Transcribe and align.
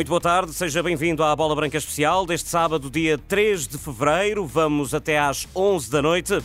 Muito 0.00 0.08
boa 0.08 0.18
tarde, 0.18 0.54
seja 0.54 0.82
bem-vindo 0.82 1.22
à 1.22 1.36
Bola 1.36 1.54
Branca 1.54 1.76
Especial 1.76 2.24
deste 2.24 2.48
sábado, 2.48 2.88
dia 2.88 3.18
3 3.18 3.68
de 3.68 3.76
fevereiro. 3.76 4.46
Vamos 4.46 4.94
até 4.94 5.18
às 5.18 5.46
11 5.54 5.90
da 5.90 6.00
noite. 6.00 6.38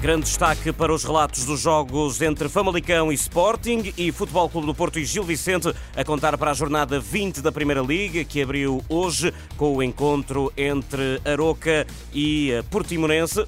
Grande 0.00 0.24
destaque 0.24 0.72
para 0.72 0.94
os 0.94 1.04
relatos 1.04 1.44
dos 1.44 1.60
jogos 1.60 2.22
entre 2.22 2.48
Famalicão 2.48 3.12
e 3.12 3.14
Sporting 3.14 3.92
e 3.98 4.10
Futebol 4.10 4.48
Clube 4.48 4.66
do 4.66 4.74
Porto 4.74 4.98
e 4.98 5.04
Gil 5.04 5.24
Vicente 5.24 5.70
a 5.94 6.04
contar 6.06 6.38
para 6.38 6.52
a 6.52 6.54
jornada 6.54 6.98
20 6.98 7.42
da 7.42 7.52
Primeira 7.52 7.82
Liga, 7.82 8.24
que 8.24 8.40
abriu 8.40 8.82
hoje 8.88 9.30
com 9.58 9.76
o 9.76 9.82
encontro 9.82 10.50
entre 10.56 11.20
Aroca 11.22 11.86
e 12.14 12.64
Portimonense. 12.70 13.44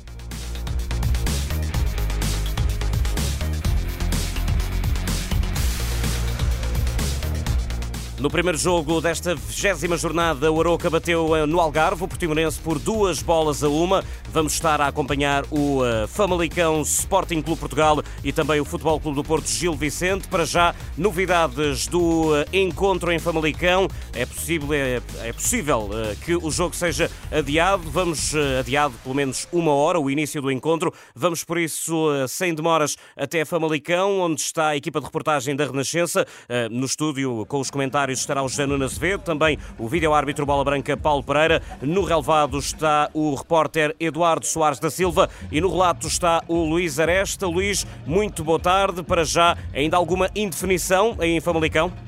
No 8.20 8.28
primeiro 8.28 8.58
jogo 8.58 9.00
desta 9.00 9.36
vigésima 9.36 9.96
jornada, 9.96 10.50
o 10.50 10.60
Aroca 10.60 10.90
bateu 10.90 11.36
eh, 11.36 11.46
no 11.46 11.60
Algarve, 11.60 12.02
o 12.02 12.08
Portimonense, 12.08 12.58
por 12.58 12.76
duas 12.76 13.22
bolas 13.22 13.62
a 13.62 13.68
uma. 13.68 14.02
Vamos 14.32 14.54
estar 14.54 14.80
a 14.80 14.88
acompanhar 14.88 15.44
o 15.52 15.84
eh, 15.84 16.04
Famalicão 16.08 16.82
Sporting 16.82 17.40
Clube 17.40 17.60
Portugal 17.60 18.02
e 18.24 18.32
também 18.32 18.60
o 18.60 18.64
Futebol 18.64 18.98
Clube 18.98 19.14
do 19.14 19.22
Porto 19.22 19.48
Gil 19.48 19.72
Vicente. 19.74 20.26
Para 20.26 20.44
já, 20.44 20.74
novidades 20.96 21.86
do 21.86 22.36
eh, 22.36 22.44
encontro 22.54 23.12
em 23.12 23.20
Famalicão. 23.20 23.86
É 24.12 24.26
possível, 24.26 24.72
é, 24.72 25.00
é 25.22 25.32
possível 25.32 25.88
que 26.24 26.34
o 26.34 26.50
jogo 26.50 26.74
seja 26.74 27.08
adiado. 27.30 27.84
Vamos 27.88 28.34
adiado 28.58 28.94
pelo 29.04 29.14
menos 29.14 29.46
uma 29.52 29.72
hora, 29.72 30.00
o 30.00 30.10
início 30.10 30.42
do 30.42 30.50
encontro. 30.50 30.92
Vamos, 31.14 31.44
por 31.44 31.56
isso, 31.56 32.08
sem 32.26 32.52
demoras, 32.52 32.96
até 33.16 33.44
Famalicão, 33.44 34.18
onde 34.18 34.40
está 34.40 34.68
a 34.68 34.76
equipa 34.76 34.98
de 34.98 35.06
reportagem 35.06 35.54
da 35.54 35.66
Renascença, 35.66 36.26
no 36.70 36.84
estúdio 36.84 37.46
com 37.46 37.60
os 37.60 37.70
comentários 37.70 38.07
comentários 38.08 38.20
estará 38.20 38.42
o 38.42 38.48
José 38.48 38.66
Nuno 38.66 38.84
Azevedo, 38.84 39.22
também 39.22 39.58
o 39.78 39.86
vídeo-árbitro 39.86 40.46
Bola 40.46 40.64
Branca 40.64 40.96
Paulo 40.96 41.22
Pereira. 41.22 41.62
No 41.82 42.02
relevado 42.04 42.58
está 42.58 43.10
o 43.12 43.34
repórter 43.34 43.94
Eduardo 44.00 44.46
Soares 44.46 44.78
da 44.78 44.90
Silva 44.90 45.28
e 45.50 45.60
no 45.60 45.70
relato 45.70 46.06
está 46.06 46.42
o 46.48 46.64
Luís 46.64 46.98
Aresta. 46.98 47.46
Luís, 47.46 47.86
muito 48.06 48.42
boa 48.42 48.58
tarde. 48.58 49.02
Para 49.02 49.24
já, 49.24 49.56
ainda 49.74 49.96
alguma 49.96 50.30
indefinição 50.34 51.16
em 51.20 51.40
Famalicão? 51.40 52.07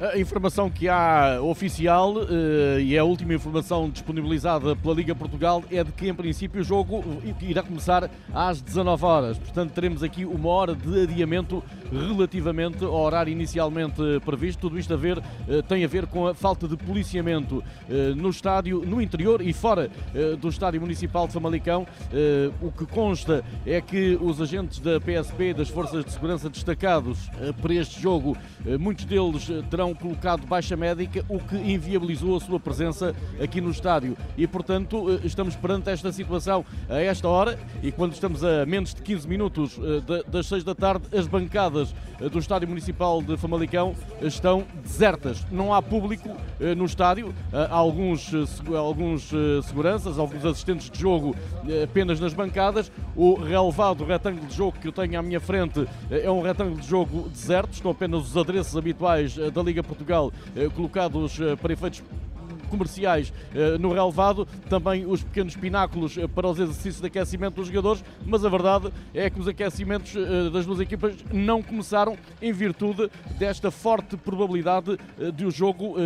A 0.00 0.18
informação 0.18 0.70
que 0.70 0.88
há 0.88 1.38
oficial 1.42 2.14
uh, 2.14 2.80
e 2.80 2.96
é 2.96 2.98
a 2.98 3.04
última 3.04 3.34
informação 3.34 3.90
disponibilizada 3.90 4.74
pela 4.74 4.94
Liga 4.94 5.14
Portugal 5.14 5.62
é 5.70 5.84
de 5.84 5.92
que, 5.92 6.08
em 6.08 6.14
princípio, 6.14 6.62
o 6.62 6.64
jogo 6.64 7.04
irá 7.42 7.62
começar 7.62 8.10
às 8.32 8.62
19 8.62 9.04
horas. 9.04 9.36
Portanto, 9.36 9.72
teremos 9.72 10.02
aqui 10.02 10.24
uma 10.24 10.48
hora 10.48 10.74
de 10.74 11.02
adiamento 11.02 11.62
relativamente 11.92 12.82
ao 12.82 12.94
horário 12.94 13.30
inicialmente 13.30 14.00
previsto. 14.24 14.60
Tudo 14.60 14.78
isto 14.78 14.94
a 14.94 14.96
ver, 14.96 15.18
uh, 15.18 15.62
tem 15.68 15.84
a 15.84 15.88
ver 15.88 16.06
com 16.06 16.26
a 16.26 16.32
falta 16.32 16.66
de 16.66 16.78
policiamento 16.78 17.58
uh, 17.58 18.16
no 18.16 18.30
estádio, 18.30 18.82
no 18.86 19.02
interior 19.02 19.42
e 19.42 19.52
fora 19.52 19.90
do 20.40 20.48
estádio 20.48 20.80
municipal 20.80 21.26
de 21.26 21.34
Famalicão. 21.34 21.86
o 22.60 22.70
que 22.72 22.86
consta 22.86 23.44
é 23.66 23.80
que 23.80 24.18
os 24.20 24.40
agentes 24.40 24.80
da 24.80 25.00
PSP, 25.00 25.52
das 25.52 25.68
Forças 25.68 26.04
de 26.04 26.12
Segurança 26.12 26.48
destacados 26.48 27.30
para 27.60 27.74
este 27.74 28.00
jogo, 28.00 28.36
muitos 28.78 29.04
deles 29.04 29.48
terão 29.70 29.89
colocado 29.94 30.46
baixa 30.46 30.76
médica, 30.76 31.24
o 31.28 31.38
que 31.38 31.56
inviabilizou 31.56 32.36
a 32.36 32.40
sua 32.40 32.58
presença 32.58 33.14
aqui 33.42 33.60
no 33.60 33.70
estádio. 33.70 34.16
E, 34.36 34.46
portanto, 34.46 35.10
eh, 35.10 35.20
estamos 35.24 35.56
perante 35.56 35.90
esta 35.90 36.12
situação 36.12 36.64
a 36.88 37.00
esta 37.00 37.28
hora 37.28 37.58
e 37.82 37.90
quando 37.92 38.12
estamos 38.12 38.44
a 38.44 38.64
menos 38.66 38.94
de 38.94 39.02
15 39.02 39.28
minutos 39.28 39.78
eh, 39.78 40.24
das 40.28 40.46
6 40.46 40.64
da 40.64 40.74
tarde, 40.74 41.04
as 41.16 41.26
bancadas 41.26 41.94
eh, 42.20 42.28
do 42.28 42.38
Estádio 42.38 42.68
Municipal 42.68 43.22
de 43.22 43.36
Famalicão 43.36 43.94
estão 44.20 44.64
desertas. 44.82 45.44
Não 45.50 45.72
há 45.72 45.82
público 45.82 46.28
no 46.76 46.84
estádio, 46.84 47.34
há 47.52 47.74
alguns, 47.74 48.30
alguns 48.76 49.30
seguranças, 49.64 50.18
alguns 50.18 50.44
assistentes 50.44 50.90
de 50.90 51.00
jogo 51.00 51.34
apenas 51.82 52.20
nas 52.20 52.34
bancadas. 52.34 52.92
O 53.16 53.34
relevado 53.34 54.04
retângulo 54.04 54.46
de 54.46 54.54
jogo 54.54 54.78
que 54.78 54.88
eu 54.88 54.92
tenho 54.92 55.18
à 55.18 55.22
minha 55.22 55.40
frente 55.40 55.86
é 56.10 56.30
um 56.30 56.42
retângulo 56.42 56.78
de 56.78 56.86
jogo 56.86 57.28
deserto, 57.30 57.72
estão 57.72 57.90
apenas 57.90 58.28
os 58.28 58.36
adereços 58.36 58.76
habituais 58.76 59.36
da 59.36 59.62
Liga 59.62 59.79
Portugal 59.82 60.32
eh, 60.54 60.68
colocados 60.74 61.38
eh, 61.40 61.56
para 61.56 61.72
efeitos 61.72 62.02
comerciais 62.70 63.32
eh, 63.54 63.76
no 63.78 63.92
relevado, 63.92 64.46
também 64.68 65.04
os 65.04 65.22
pequenos 65.22 65.56
pináculos 65.56 66.16
eh, 66.16 66.26
para 66.26 66.48
os 66.48 66.58
exercícios 66.58 67.00
de 67.00 67.06
aquecimento 67.08 67.56
dos 67.56 67.66
jogadores, 67.66 68.02
mas 68.24 68.44
a 68.44 68.48
verdade 68.48 68.92
é 69.12 69.28
que 69.28 69.40
os 69.40 69.48
aquecimentos 69.48 70.14
eh, 70.16 70.50
das 70.50 70.64
duas 70.64 70.80
equipas 70.80 71.14
não 71.32 71.62
começaram 71.62 72.16
em 72.40 72.52
virtude 72.52 73.10
desta 73.38 73.70
forte 73.70 74.16
probabilidade 74.16 74.96
de 75.34 75.44
o 75.44 75.50
jogo 75.50 75.96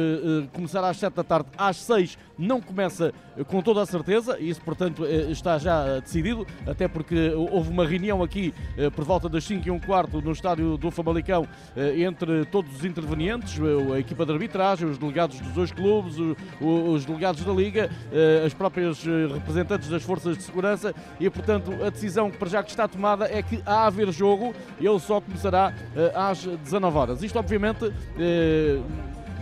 começar 0.53 0.83
às 0.89 0.97
7 0.97 1.15
da 1.15 1.23
tarde. 1.23 1.49
Às 1.57 1.77
6 1.77 2.17
não 2.39 2.61
começa 2.61 3.13
com 3.49 3.61
toda 3.61 3.83
a 3.83 3.87
certeza, 3.87 4.39
isso, 4.41 4.61
portanto, 4.63 5.05
está 5.05 5.59
já 5.59 5.99
decidido, 5.99 6.47
até 6.67 6.89
porque 6.89 7.31
houve 7.31 7.71
uma 7.71 7.87
reunião 7.87 8.23
aqui 8.23 8.55
por 8.95 9.05
volta 9.05 9.29
das 9.29 9.45
5 9.45 9.69
e 9.69 9.71
um 9.71 9.79
quarto 9.79 10.21
no 10.21 10.33
estádio 10.33 10.77
do 10.77 10.91
Famalicão 10.91 11.47
entre 11.77 12.45
todos 12.47 12.75
os 12.75 12.85
intervenientes, 12.85 13.59
a 13.93 13.99
equipa 13.99 14.25
de 14.25 14.33
arbitragem, 14.33 14.89
os 14.89 14.99
delegados 14.99 15.39
dos 15.41 15.53
dois 15.53 15.73
clubes, 15.73 16.17
os 16.61 17.05
delegados 17.05 17.45
da 17.45 17.53
Liga, 17.53 17.91
eh, 18.13 18.43
as 18.47 18.55
próprias 18.55 19.05
eh, 19.07 19.33
representantes 19.33 19.89
das 19.89 20.03
forças 20.03 20.37
de 20.37 20.43
segurança 20.43 20.95
e, 21.19 21.29
portanto, 21.29 21.73
a 21.85 21.91
decisão 21.91 22.31
que 22.31 22.39
para 22.39 22.49
já 22.49 22.63
que 22.63 22.71
está 22.71 22.87
tomada 22.87 23.27
é 23.27 23.43
que 23.43 23.63
há 23.65 23.83
a 23.83 23.87
haver 23.87 24.11
jogo, 24.13 24.55
ele 24.81 24.99
só 25.01 25.21
começará 25.21 25.75
eh, 25.97 26.13
às 26.15 26.45
19 26.45 26.99
horas. 26.99 27.23
Isto, 27.23 27.39
obviamente, 27.39 27.93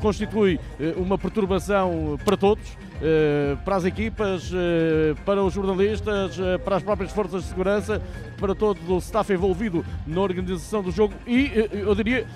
constitui 0.00 0.58
uma 0.96 1.16
perturbação 1.16 2.18
para 2.24 2.36
todos. 2.36 2.76
Para 3.64 3.76
as 3.76 3.84
equipas, 3.84 4.50
para 5.24 5.42
os 5.42 5.52
jornalistas, 5.52 6.36
para 6.64 6.76
as 6.76 6.82
próprias 6.82 7.12
forças 7.12 7.42
de 7.42 7.48
segurança, 7.48 8.00
para 8.42 8.56
todo 8.56 8.78
o 8.92 8.98
staff 8.98 9.32
envolvido 9.32 9.84
na 10.04 10.20
organização 10.20 10.82
do 10.82 10.90
jogo 10.90 11.14
e, 11.24 11.46
eh, 11.46 11.68
eu 11.72 11.94
diria, 11.94 12.26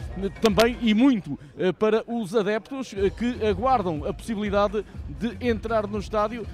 também 0.41 0.79
e 0.81 0.95
muito 0.95 1.37
eh, 1.59 1.73
para 1.73 2.05
os 2.07 2.33
adeptos 2.33 2.95
eh, 2.97 3.11
que 3.11 3.45
aguardam 3.45 4.05
a 4.07 4.13
possibilidade 4.13 4.85
de 5.19 5.37
entrar 5.49 5.87
no 5.87 5.99
estádio 5.99 6.47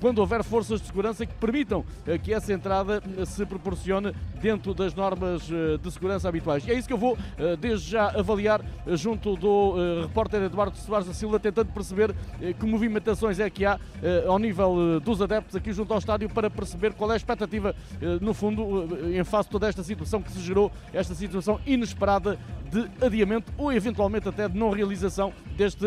quando 0.00 0.18
houver 0.18 0.42
forças 0.42 0.80
de 0.80 0.86
segurança 0.88 1.24
que 1.24 1.34
permitam 1.34 1.84
que 2.24 2.32
essa 2.34 2.52
entrada 2.52 3.00
se 3.24 3.46
proporcione 3.46 4.12
dentro 4.42 4.74
das 4.74 4.92
normas 4.94 5.42
de 5.42 5.90
segurança 5.92 6.28
habituais. 6.28 6.66
E 6.66 6.72
é 6.72 6.74
isso 6.74 6.88
que 6.88 6.92
eu 6.92 6.98
vou, 6.98 7.16
desde 7.60 7.90
já, 7.90 8.08
avaliar 8.08 8.64
junto 8.94 9.36
do 9.36 10.02
repórter 10.02 10.42
Eduardo 10.42 10.76
Soares 10.76 11.06
da 11.06 11.14
Silva, 11.14 11.38
tentando 11.38 11.72
perceber 11.72 12.12
que 12.58 12.66
movimentações 12.66 13.33
é 13.40 13.48
que 13.50 13.64
há 13.64 13.78
ao 14.26 14.38
nível 14.38 15.00
dos 15.00 15.20
adeptos 15.22 15.56
aqui 15.56 15.72
junto 15.72 15.92
ao 15.92 15.98
estádio 15.98 16.28
para 16.28 16.50
perceber 16.50 16.92
qual 16.92 17.10
é 17.10 17.14
a 17.14 17.16
expectativa, 17.16 17.74
no 18.20 18.34
fundo, 18.34 18.88
em 19.12 19.24
face 19.24 19.48
de 19.48 19.52
toda 19.52 19.68
esta 19.68 19.82
situação 19.82 20.20
que 20.20 20.30
se 20.32 20.40
gerou, 20.40 20.70
esta 20.92 21.14
situação 21.14 21.60
inesperada 21.66 22.38
de 22.70 22.88
adiamento 23.04 23.52
ou 23.56 23.72
eventualmente 23.72 24.28
até 24.28 24.48
de 24.48 24.58
não 24.58 24.70
realização 24.70 25.32
deste 25.56 25.86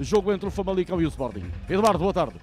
jogo 0.00 0.32
entre 0.32 0.48
o 0.48 0.50
Famalicão 0.50 1.00
e 1.00 1.04
o 1.04 1.08
Sporting. 1.08 1.44
Eduardo, 1.68 1.98
boa 1.98 2.12
tarde. 2.12 2.34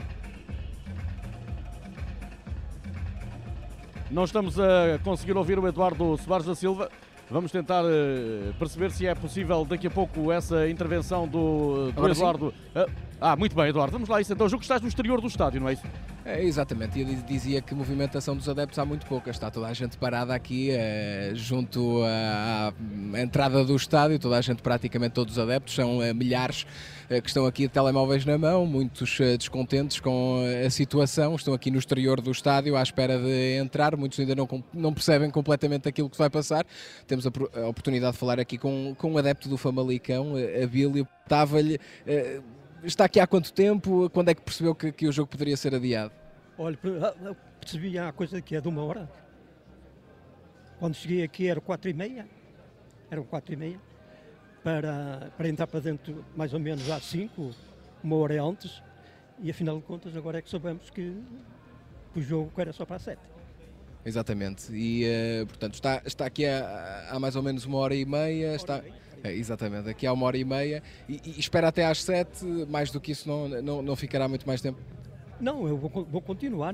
Não 4.10 4.26
estamos 4.26 4.60
a 4.60 5.00
conseguir 5.04 5.38
ouvir 5.38 5.58
o 5.58 5.66
Eduardo 5.66 6.18
Soares 6.18 6.46
da 6.46 6.54
Silva. 6.54 6.90
Vamos 7.32 7.50
tentar 7.50 7.84
uh, 7.86 8.54
perceber 8.60 8.92
se 8.92 9.08
é 9.08 9.16
possível 9.16 9.64
daqui 9.64 9.88
a 9.88 9.90
pouco 9.90 10.32
essa 10.32 10.70
intervenção 10.70 11.26
do, 11.26 11.92
do 11.94 12.10
Eduardo. 12.10 12.54
Uh, 12.76 12.92
ah, 13.22 13.36
muito 13.38 13.56
bem, 13.56 13.70
Eduardo. 13.70 13.94
Vamos 13.94 14.10
lá. 14.10 14.20
Isso, 14.20 14.34
então, 14.34 14.48
o 14.48 14.50
jogo 14.50 14.62
estás 14.62 14.82
no 14.82 14.88
exterior 14.90 15.22
do 15.22 15.28
estádio, 15.28 15.62
não 15.62 15.70
é 15.70 15.74
isso? 15.74 15.84
É, 16.24 16.44
exatamente, 16.44 17.00
eu 17.00 17.06
dizia 17.26 17.62
que 17.62 17.74
movimentação 17.74 18.36
dos 18.36 18.48
adeptos 18.48 18.78
há 18.78 18.86
muito 18.86 19.08
pouca, 19.08 19.32
está 19.32 19.50
toda 19.50 19.68
a 19.68 19.74
gente 19.74 19.98
parada 19.98 20.36
aqui 20.36 20.70
eh, 20.70 21.32
junto 21.34 22.04
à, 22.04 22.72
entrada 23.20 23.66
do 23.66 23.76
estádio, 23.76 24.20
toda 24.20 24.38
a 24.38 24.42
gente, 24.42 24.62
praticamente 24.62 25.14
todos 25.14 25.34
os 25.34 25.40
adeptos, 25.40 25.74
são 25.74 26.02
eh, 26.02 26.14
milhares 26.14 26.68
que 27.20 27.28
estão 27.28 27.46
aqui 27.46 27.64
de 27.64 27.70
telemóveis 27.70 28.24
na 28.24 28.38
mão, 28.38 28.66
muitos 28.66 29.20
eh, 29.20 29.36
descontentes 29.36 30.00
com 30.00 30.44
a 30.66 30.70
situação, 30.70 31.36
estão 31.36 31.54
aqui 31.54 31.72
no 31.72 31.80
exterior 31.80 32.22
do 32.22 32.32
estádio 32.32 32.78
à 32.78 32.82
espera 32.84 33.18
de 33.18 33.58
entrar, 33.58 33.98
muitos 33.98 34.20
ainda 34.20 34.36
não, 34.36 34.48
não 34.72 34.94
percebem 34.94 35.30
completamente 35.30 35.90
aquilo 35.90 36.10
que 36.10 36.18
vai 36.18 36.30
passar. 36.30 36.66
Temos 37.08 37.26
a, 37.28 37.32
a 37.56 37.68
oportunidade 37.68 38.14
de 38.14 38.20
falar 38.20 38.40
aqui 38.40 38.58
com, 38.58 38.96
com 38.98 39.12
um 39.12 39.18
adepto 39.18 39.50
do 39.50 39.58
Famalicão, 39.58 40.36
a 40.36 40.68
Bílio, 40.68 41.08
estava-lhe 41.26 41.80
está 42.84 43.06
aqui 43.06 43.20
há 43.20 43.28
quanto 43.28 43.54
tempo? 43.54 44.10
Quando 44.10 44.30
é 44.30 44.34
que 44.36 44.42
percebeu 44.42 44.74
que, 44.74 44.92
que 44.92 45.08
o 45.08 45.12
jogo 45.12 45.30
poderia 45.30 45.58
ser 45.58 45.76
adiado? 45.76 46.12
Olha, 46.58 46.78
percebi 47.60 47.98
a 47.98 48.12
coisa 48.12 48.42
que 48.42 48.56
é 48.56 48.62
de 48.62 48.68
uma 48.68 48.84
hora. 48.84 49.10
Quando 50.80 50.96
cheguei 50.96 51.24
aqui 51.24 51.48
era 51.48 51.62
quatro 51.62 51.90
e 51.90 51.94
meia, 51.94 52.28
eram 53.10 53.24
quatro 53.24 53.54
e 53.54 53.56
meia, 53.56 53.80
para, 54.64 55.32
para 55.38 55.50
entrar 55.50 55.68
para 55.68 55.80
dentro 55.80 56.24
mais 56.36 56.54
ou 56.54 56.60
menos 56.60 56.90
às 56.90 57.04
cinco, 57.04 57.52
uma 58.04 58.16
hora 58.18 58.42
antes, 58.44 58.82
e 59.42 59.50
afinal 59.50 59.78
de 59.78 59.84
contas 59.84 60.16
agora 60.16 60.40
é 60.40 60.42
que 60.42 60.50
soubemos 60.50 60.90
que, 60.90 61.16
o 62.16 62.22
jogo 62.22 62.52
era 62.58 62.74
só 62.74 62.86
para 62.86 62.98
as 62.98 63.04
sete. 63.04 63.22
Exatamente, 64.06 64.72
e 64.74 65.06
uh, 65.06 65.46
portanto 65.48 65.76
está, 65.76 66.02
está 66.06 66.26
aqui 66.26 66.46
há, 66.46 67.10
há, 67.12 67.20
mais 67.20 67.36
ou 67.36 67.44
menos 67.44 67.66
uma 67.66 67.78
hora 67.78 67.96
e 67.96 68.06
meia, 68.06 68.56
está... 68.56 68.84
É, 69.24 69.32
exatamente, 69.32 69.88
aqui 69.88 70.08
há 70.08 70.14
uma 70.14 70.26
hora 70.26 70.36
e 70.36 70.44
meia 70.44 70.82
e, 71.08 71.22
e, 71.24 71.40
espera 71.40 71.68
até 71.68 71.86
às 71.86 72.02
sete, 72.02 72.44
mais 72.68 72.90
do 72.90 73.00
que 73.00 73.12
isso 73.12 73.30
não, 73.30 73.48
não, 73.48 73.82
não 73.84 73.96
ficará 73.96 74.28
muito 74.28 74.48
mais 74.48 74.62
tempo. 74.62 74.80
Não, 75.40 75.68
eu 75.68 75.78
vou, 75.78 75.90
vou 76.06 76.22
continuar. 76.22 76.74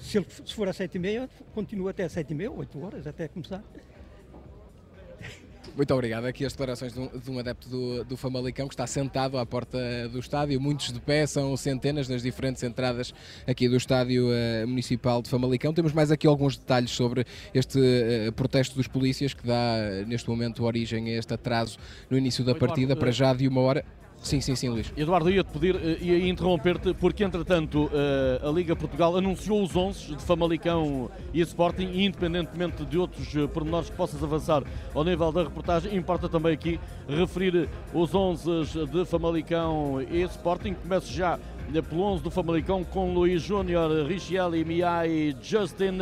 Se, 0.00 0.18
ele, 0.18 0.26
se 0.28 0.54
for 0.54 0.68
às 0.68 0.76
sete 0.76 0.96
e 0.96 0.98
meia, 0.98 1.30
continuo 1.52 1.88
até 1.88 2.02
às 2.02 2.10
sete 2.10 2.32
e 2.32 2.34
meia, 2.34 2.50
oito 2.50 2.84
horas, 2.84 3.06
até 3.06 3.28
começar. 3.28 3.62
Muito 5.76 5.92
obrigado. 5.92 6.24
Aqui 6.26 6.44
as 6.44 6.52
declarações 6.52 6.92
de 6.92 7.00
um, 7.00 7.08
de 7.08 7.30
um 7.30 7.38
adepto 7.38 7.68
do, 7.68 8.04
do, 8.04 8.16
Famalicão 8.16 8.68
que 8.68 8.74
está 8.74 8.86
sentado 8.86 9.36
à 9.36 9.44
porta 9.44 10.08
do 10.08 10.20
estádio, 10.20 10.60
muitos 10.60 10.92
de 10.92 11.00
pé, 11.00 11.26
são 11.26 11.56
centenas 11.56 12.08
nas 12.08 12.22
diferentes 12.22 12.62
entradas 12.62 13.12
aqui 13.44 13.68
do 13.68 13.76
estádio 13.76 14.28
uh, 14.28 14.68
municipal 14.68 15.20
de 15.20 15.28
Famalicão. 15.28 15.74
Temos 15.74 15.92
mais 15.92 16.12
aqui 16.12 16.28
alguns 16.28 16.56
detalhes 16.56 16.92
sobre 16.92 17.26
este 17.52 17.78
uh, 17.78 18.32
protesto 18.34 18.76
dos 18.76 18.86
polícias 18.86 19.34
que 19.34 19.44
dá 19.44 20.04
neste 20.06 20.28
momento 20.28 20.64
origem 20.64 21.08
a 21.08 21.18
este 21.18 21.34
atraso 21.34 21.76
no 22.08 22.16
início 22.16 22.44
da 22.44 22.54
partida, 22.54 22.94
para 22.94 23.10
já 23.10 23.34
de 23.34 23.48
uma 23.48 23.60
hora. 23.60 23.84
Sim, 24.24 24.40
sim, 24.40 24.56
sim, 24.56 24.70
Luís. 24.70 24.90
Eduardo, 24.96 25.30
ia-te 25.30 25.52
pedir, 25.52 25.76
eh, 25.76 25.98
ia 26.00 26.28
interromper-te, 26.28 26.94
porque 26.94 27.22
entretanto 27.22 27.90
eh, 27.92 28.40
a 28.42 28.50
Liga 28.50 28.74
Portugal 28.74 29.14
anunciou 29.18 29.62
os 29.62 29.76
11 29.76 30.16
de 30.16 30.22
Famalicão 30.22 31.10
e 31.34 31.42
Sporting, 31.42 31.90
e 31.92 32.06
independentemente 32.06 32.86
de 32.86 32.96
outros 32.96 33.36
eh, 33.36 33.46
pormenores 33.46 33.90
que 33.90 33.96
possas 33.96 34.24
avançar 34.24 34.62
ao 34.94 35.04
nível 35.04 35.30
da 35.30 35.42
reportagem, 35.42 35.94
importa 35.94 36.26
também 36.26 36.54
aqui 36.54 36.80
referir 37.06 37.68
os 37.92 38.14
11 38.14 38.86
de 38.90 39.04
Famalicão 39.04 40.00
e 40.00 40.22
Sporting. 40.22 40.72
Começo 40.72 41.12
já 41.12 41.38
pelo 41.90 42.02
11 42.04 42.22
do 42.22 42.30
Famalicão 42.30 42.82
com 42.82 43.12
Luís 43.12 43.42
Júnior, 43.42 44.06
Richelli, 44.06 44.64
Miai, 44.64 45.36
Justin. 45.42 45.98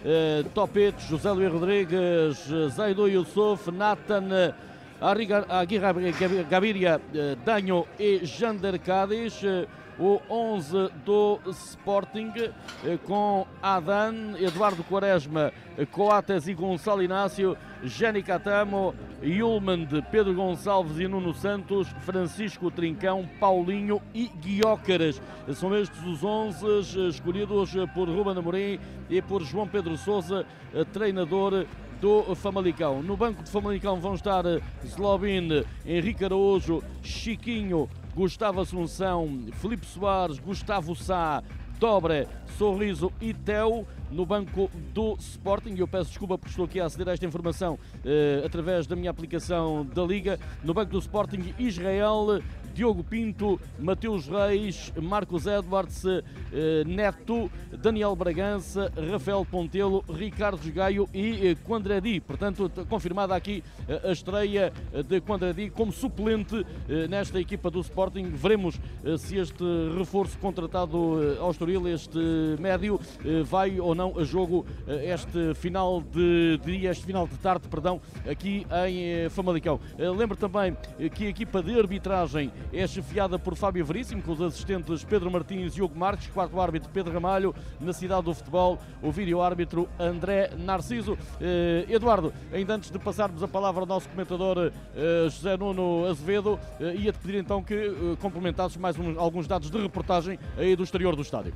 Uh, 0.00 0.48
Topete, 0.54 1.06
José 1.06 1.30
Luís 1.30 1.52
Rodrigues, 1.52 2.48
Zaido 2.74 3.06
Yusuf, 3.06 3.70
Nathan 3.70 4.54
Aguirre 5.00 6.44
Gaviria, 6.48 7.00
eh, 7.14 7.36
Danho 7.42 7.86
e 7.98 8.24
Jander 8.24 8.78
Cádiz. 8.78 9.42
Eh, 9.42 9.66
o 9.98 10.18
11 10.30 10.90
do 11.04 11.38
Sporting 11.50 12.32
eh, 12.36 12.98
com 13.04 13.46
Adan, 13.62 14.34
Eduardo 14.38 14.82
Quaresma, 14.84 15.52
Coates 15.90 16.48
e 16.48 16.54
Gonçalo 16.54 17.02
Inácio, 17.02 17.54
Jenny 17.82 18.22
Catamo, 18.22 18.94
Yulmand, 19.22 19.88
Pedro 20.10 20.32
Gonçalves 20.34 20.98
e 20.98 21.06
Nuno 21.06 21.34
Santos, 21.34 21.88
Francisco 22.00 22.70
Trincão, 22.70 23.28
Paulinho 23.38 24.00
e 24.14 24.28
Guiócaras. 24.28 25.20
São 25.54 25.76
estes 25.76 26.02
os 26.02 26.24
11 26.24 27.08
escolhidos 27.08 27.72
por 27.94 28.08
Ruben 28.08 28.38
Amorim 28.38 28.80
e 29.10 29.20
por 29.20 29.42
João 29.44 29.68
Pedro 29.68 29.98
Sousa, 29.98 30.46
treinador 30.94 31.66
do 32.00 32.34
Famalicão. 32.34 33.02
No 33.02 33.16
banco 33.16 33.42
de 33.42 33.50
Famalicão 33.50 34.00
vão 34.00 34.14
estar 34.14 34.44
eh, 34.46 34.60
Zlobin, 34.86 35.64
Henrique 35.84 36.24
Araújo, 36.24 36.82
Chiquinho, 37.02 37.88
Gustavo 38.14 38.60
Assunção, 38.60 39.46
Felipe 39.54 39.86
Soares, 39.86 40.38
Gustavo 40.38 40.96
Sá, 40.96 41.42
Dobre, 41.78 42.26
Sorriso 42.58 43.12
e 43.20 43.32
Teu 43.32 43.86
no 44.10 44.26
banco 44.26 44.70
do 44.92 45.16
Sporting. 45.18 45.74
Eu 45.76 45.88
peço 45.88 46.10
desculpa 46.10 46.36
porque 46.36 46.50
estou 46.50 46.64
aqui 46.64 46.80
a 46.80 46.86
aceder 46.86 47.08
a 47.08 47.12
esta 47.12 47.24
informação 47.24 47.78
eh, 48.04 48.42
através 48.44 48.86
da 48.86 48.96
minha 48.96 49.10
aplicação 49.10 49.86
da 49.86 50.02
Liga. 50.02 50.38
No 50.64 50.74
banco 50.74 50.92
do 50.92 50.98
Sporting, 50.98 51.54
Israel, 51.58 52.42
Diogo 52.74 53.02
Pinto, 53.02 53.60
Mateus 53.78 54.26
Reis, 54.26 54.92
Marcos 55.00 55.46
Edwards, 55.46 56.04
eh, 56.04 56.84
Neto, 56.86 57.50
Daniel 57.78 58.14
Bragança, 58.16 58.92
Rafael 59.10 59.44
Pontelo, 59.44 60.04
Ricardo 60.08 60.70
Gaio 60.72 61.08
e 61.12 61.48
eh, 61.48 61.56
Quandradi. 61.66 62.20
Portanto, 62.20 62.70
confirmada 62.88 63.34
aqui 63.34 63.62
eh, 63.88 64.00
a 64.04 64.12
estreia 64.12 64.72
de 65.06 65.20
Quandradi 65.20 65.70
como 65.70 65.92
suplente 65.92 66.64
nesta 67.08 67.40
equipa 67.40 67.70
do 67.70 67.80
Sporting. 67.80 68.30
Veremos 68.30 68.80
se 69.18 69.36
este 69.36 69.64
reforço 69.96 70.38
contratado 70.38 71.38
ao 71.40 71.50
Estoril, 71.50 71.88
este 71.88 72.18
médio, 72.58 73.00
vai 73.44 73.80
ou 73.80 73.94
não 73.94 74.18
a 74.18 74.24
jogo 74.24 74.66
este 74.86 75.54
final 75.54 76.00
de 76.00 76.58
dia, 76.64 76.90
este 76.90 77.04
final 77.04 77.26
de 77.26 77.36
tarde, 77.38 77.68
perdão, 77.68 78.00
aqui 78.28 78.66
em 78.86 79.28
Famalicão. 79.30 79.80
Lembro 80.16 80.36
também 80.36 80.76
que 81.14 81.26
a 81.26 81.28
equipa 81.28 81.62
de 81.62 81.78
arbitragem 81.78 82.52
é 82.72 82.86
chefiada 82.86 83.38
por 83.38 83.54
Fábio 83.54 83.84
Veríssimo, 83.84 84.22
com 84.22 84.32
os 84.32 84.40
assistentes 84.40 85.04
Pedro 85.04 85.30
Martins 85.30 85.76
e 85.76 85.82
Hugo 85.82 85.98
Marques, 85.98 86.28
quarto 86.28 86.60
árbitro 86.60 86.90
Pedro 86.92 87.12
Ramalho, 87.12 87.54
na 87.80 87.92
cidade 87.92 88.24
do 88.24 88.34
futebol, 88.34 88.78
o 89.02 89.10
vídeo-árbitro 89.10 89.88
André 89.98 90.50
Narciso. 90.56 91.16
Eh, 91.40 91.86
Eduardo, 91.88 92.32
ainda 92.52 92.74
antes 92.74 92.90
de 92.90 92.98
passarmos 92.98 93.42
a 93.42 93.48
palavra 93.48 93.80
ao 93.82 93.86
nosso 93.86 94.08
comentador 94.08 94.72
eh, 94.94 95.24
José 95.24 95.56
Nuno 95.56 96.06
Azevedo, 96.06 96.58
eh, 96.80 96.94
ia-te 96.96 97.18
pedir 97.18 97.38
então 97.38 97.62
que 97.62 98.16
complementasses 98.20 98.76
mais 98.76 98.98
um, 98.98 99.18
alguns 99.18 99.46
dados 99.46 99.70
de 99.70 99.78
reportagem 99.78 100.38
aí 100.56 100.76
do 100.76 100.82
exterior 100.82 101.16
do 101.16 101.22
estádio. 101.22 101.54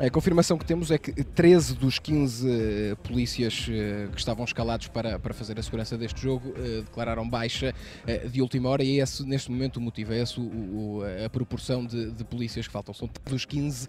A 0.00 0.08
confirmação 0.10 0.56
que 0.56 0.64
temos 0.64 0.92
é 0.92 0.96
que 0.96 1.12
13 1.24 1.74
dos 1.74 1.98
15 1.98 2.46
uh, 2.46 2.96
polícias 2.98 3.66
uh, 3.66 4.08
que 4.12 4.18
estavam 4.18 4.44
escalados 4.44 4.86
para, 4.86 5.18
para 5.18 5.34
fazer 5.34 5.58
a 5.58 5.62
segurança 5.62 5.98
deste 5.98 6.22
jogo 6.22 6.50
uh, 6.50 6.82
declararam 6.82 7.28
baixa 7.28 7.74
de 8.30 8.40
última 8.40 8.68
hora 8.68 8.84
e 8.84 9.00
é 9.00 9.02
esse, 9.02 9.24
neste 9.24 9.50
momento, 9.50 9.78
o 9.78 9.80
motivo, 9.80 10.12
é 10.12 10.22
o, 10.36 11.00
a 11.24 11.28
proporção 11.28 11.84
de, 11.84 12.12
de, 12.12 12.24
polícias 12.24 12.66
que 12.66 12.72
faltam. 12.72 12.94
São 12.94 13.10
dos 13.26 13.44
15 13.44 13.88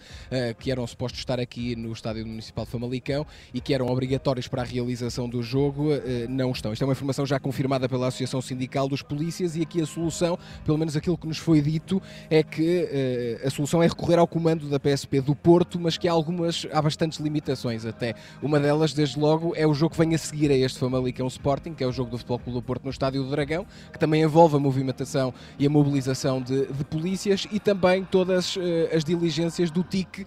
que 0.58 0.72
eram 0.72 0.86
supostos 0.86 1.20
estar 1.20 1.40
aqui 1.40 1.76
no 1.76 1.92
Estádio 1.92 2.26
Municipal 2.26 2.66
de 2.66 2.72
Famalicão 2.72 3.26
e 3.54 3.62
que 3.62 3.74
eram 3.74 3.88
obrigatórios 3.88 4.48
para 4.48 4.62
a 4.62 4.66
realização 4.66 5.30
do 5.30 5.42
jogo, 5.44 5.90
não 6.28 6.52
estão. 6.52 6.74
Isto 6.74 6.84
é 6.84 6.86
uma 6.86 6.94
informação 6.94 7.26
já 7.26 7.40
confirmada 7.40 7.88
pela 7.88 8.08
Associação 8.08 8.42
Sindical 8.42 8.88
dos 8.88 9.02
Polícias 9.02 9.56
e 9.56 9.62
aqui 9.62 9.82
a 9.82 9.86
solução, 9.86 10.38
pelo 10.66 10.78
menos 10.78 10.96
aquilo 10.96 11.18
que 11.18 11.28
nos 11.28 11.38
foi 11.38 11.62
dito, 11.62 12.02
é 12.30 12.44
que 12.44 13.40
a 13.44 13.50
solução 13.50 13.82
é 13.82 13.88
recorrer 13.88 14.18
ao 14.18 14.28
comando 14.28 14.68
da 14.68 14.80
PSP 14.80 15.22
do 15.22 15.36
Porto, 15.36 15.80
mas 15.80 15.98
que 16.00 16.08
há 16.08 16.12
algumas, 16.12 16.66
há 16.72 16.82
bastantes 16.82 17.20
limitações 17.20 17.86
até. 17.86 18.16
Uma 18.42 18.60
delas, 18.60 18.94
desde 18.94 19.20
logo, 19.20 19.54
é 19.56 19.68
o 19.68 19.74
jogo 19.74 19.92
que 19.92 20.00
vem 20.00 20.16
a 20.16 20.18
seguir 20.18 20.50
a 20.50 20.56
este 20.56 20.80
Famalicão 20.80 21.28
Sporting, 21.28 21.74
que 21.74 21.84
é 21.84 21.88
o 21.88 21.92
jogo 21.92 22.10
do 22.10 22.18
Futebol 22.18 22.40
Clube 22.40 22.60
do 22.60 22.64
Porto 22.64 22.84
no 22.86 22.90
Estádio 22.90 23.24
do 23.24 23.30
Dragão, 23.30 23.66
que 23.92 24.00
também 24.00 24.24
envolve 24.24 24.56
a 24.56 24.60
movimentação 24.60 25.34
e 25.58 25.66
a 25.66 25.70
mobilização 25.70 26.42
de, 26.42 26.66
de 26.68 26.84
polícias 26.86 27.46
e 27.52 27.60
também 27.60 28.04
todas 28.04 28.56
uh, 28.56 28.62
as 28.96 29.04
diligências 29.04 29.70
do 29.70 29.84
TIC, 29.84 30.22
uh, 30.22 30.26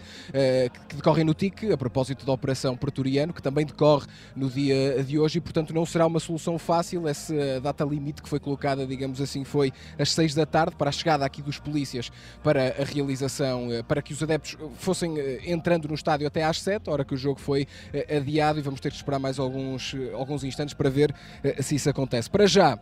que 0.88 0.96
decorrem 0.96 1.24
no 1.24 1.34
TIC, 1.34 1.72
a 1.72 1.76
propósito 1.76 2.26
da 2.26 2.32
Operação 2.32 2.76
Pretoriano, 2.76 3.32
que 3.32 3.42
também 3.42 3.64
decorre 3.64 4.06
no 4.36 4.50
dia 4.50 5.02
de 5.02 5.18
hoje 5.18 5.38
e, 5.38 5.40
portanto, 5.40 5.72
não 5.72 5.86
será 5.86 6.06
uma 6.06 6.20
solução 6.20 6.58
fácil. 6.58 7.08
Essa 7.08 7.60
data 7.60 7.84
limite 7.84 8.22
que 8.22 8.28
foi 8.28 8.38
colocada, 8.38 8.86
digamos 8.86 9.20
assim, 9.20 9.44
foi 9.44 9.72
às 9.98 10.12
seis 10.12 10.34
da 10.34 10.44
tarde 10.44 10.76
para 10.76 10.90
a 10.90 10.92
chegada 10.92 11.24
aqui 11.24 11.40
dos 11.40 11.58
polícias 11.58 12.10
para 12.42 12.74
a 12.80 12.84
realização, 12.84 13.68
uh, 13.68 13.84
para 13.84 14.02
que 14.02 14.12
os 14.12 14.22
adeptos 14.22 14.56
fossem 14.74 15.14
entrando 15.62 15.86
no 15.86 15.94
estádio 15.94 16.26
até 16.26 16.42
às 16.42 16.60
7, 16.60 16.90
hora 16.90 17.04
que 17.04 17.14
o 17.14 17.16
jogo 17.16 17.38
foi 17.38 17.68
eh, 17.92 18.16
adiado 18.16 18.58
e 18.58 18.62
vamos 18.62 18.80
ter 18.80 18.90
que 18.90 18.96
esperar 18.96 19.20
mais 19.20 19.38
alguns, 19.38 19.94
eh, 19.94 20.12
alguns 20.12 20.42
instantes 20.42 20.74
para 20.74 20.90
ver 20.90 21.14
eh, 21.44 21.62
se 21.62 21.76
isso 21.76 21.88
acontece. 21.88 22.28
Para 22.28 22.46
já, 22.46 22.76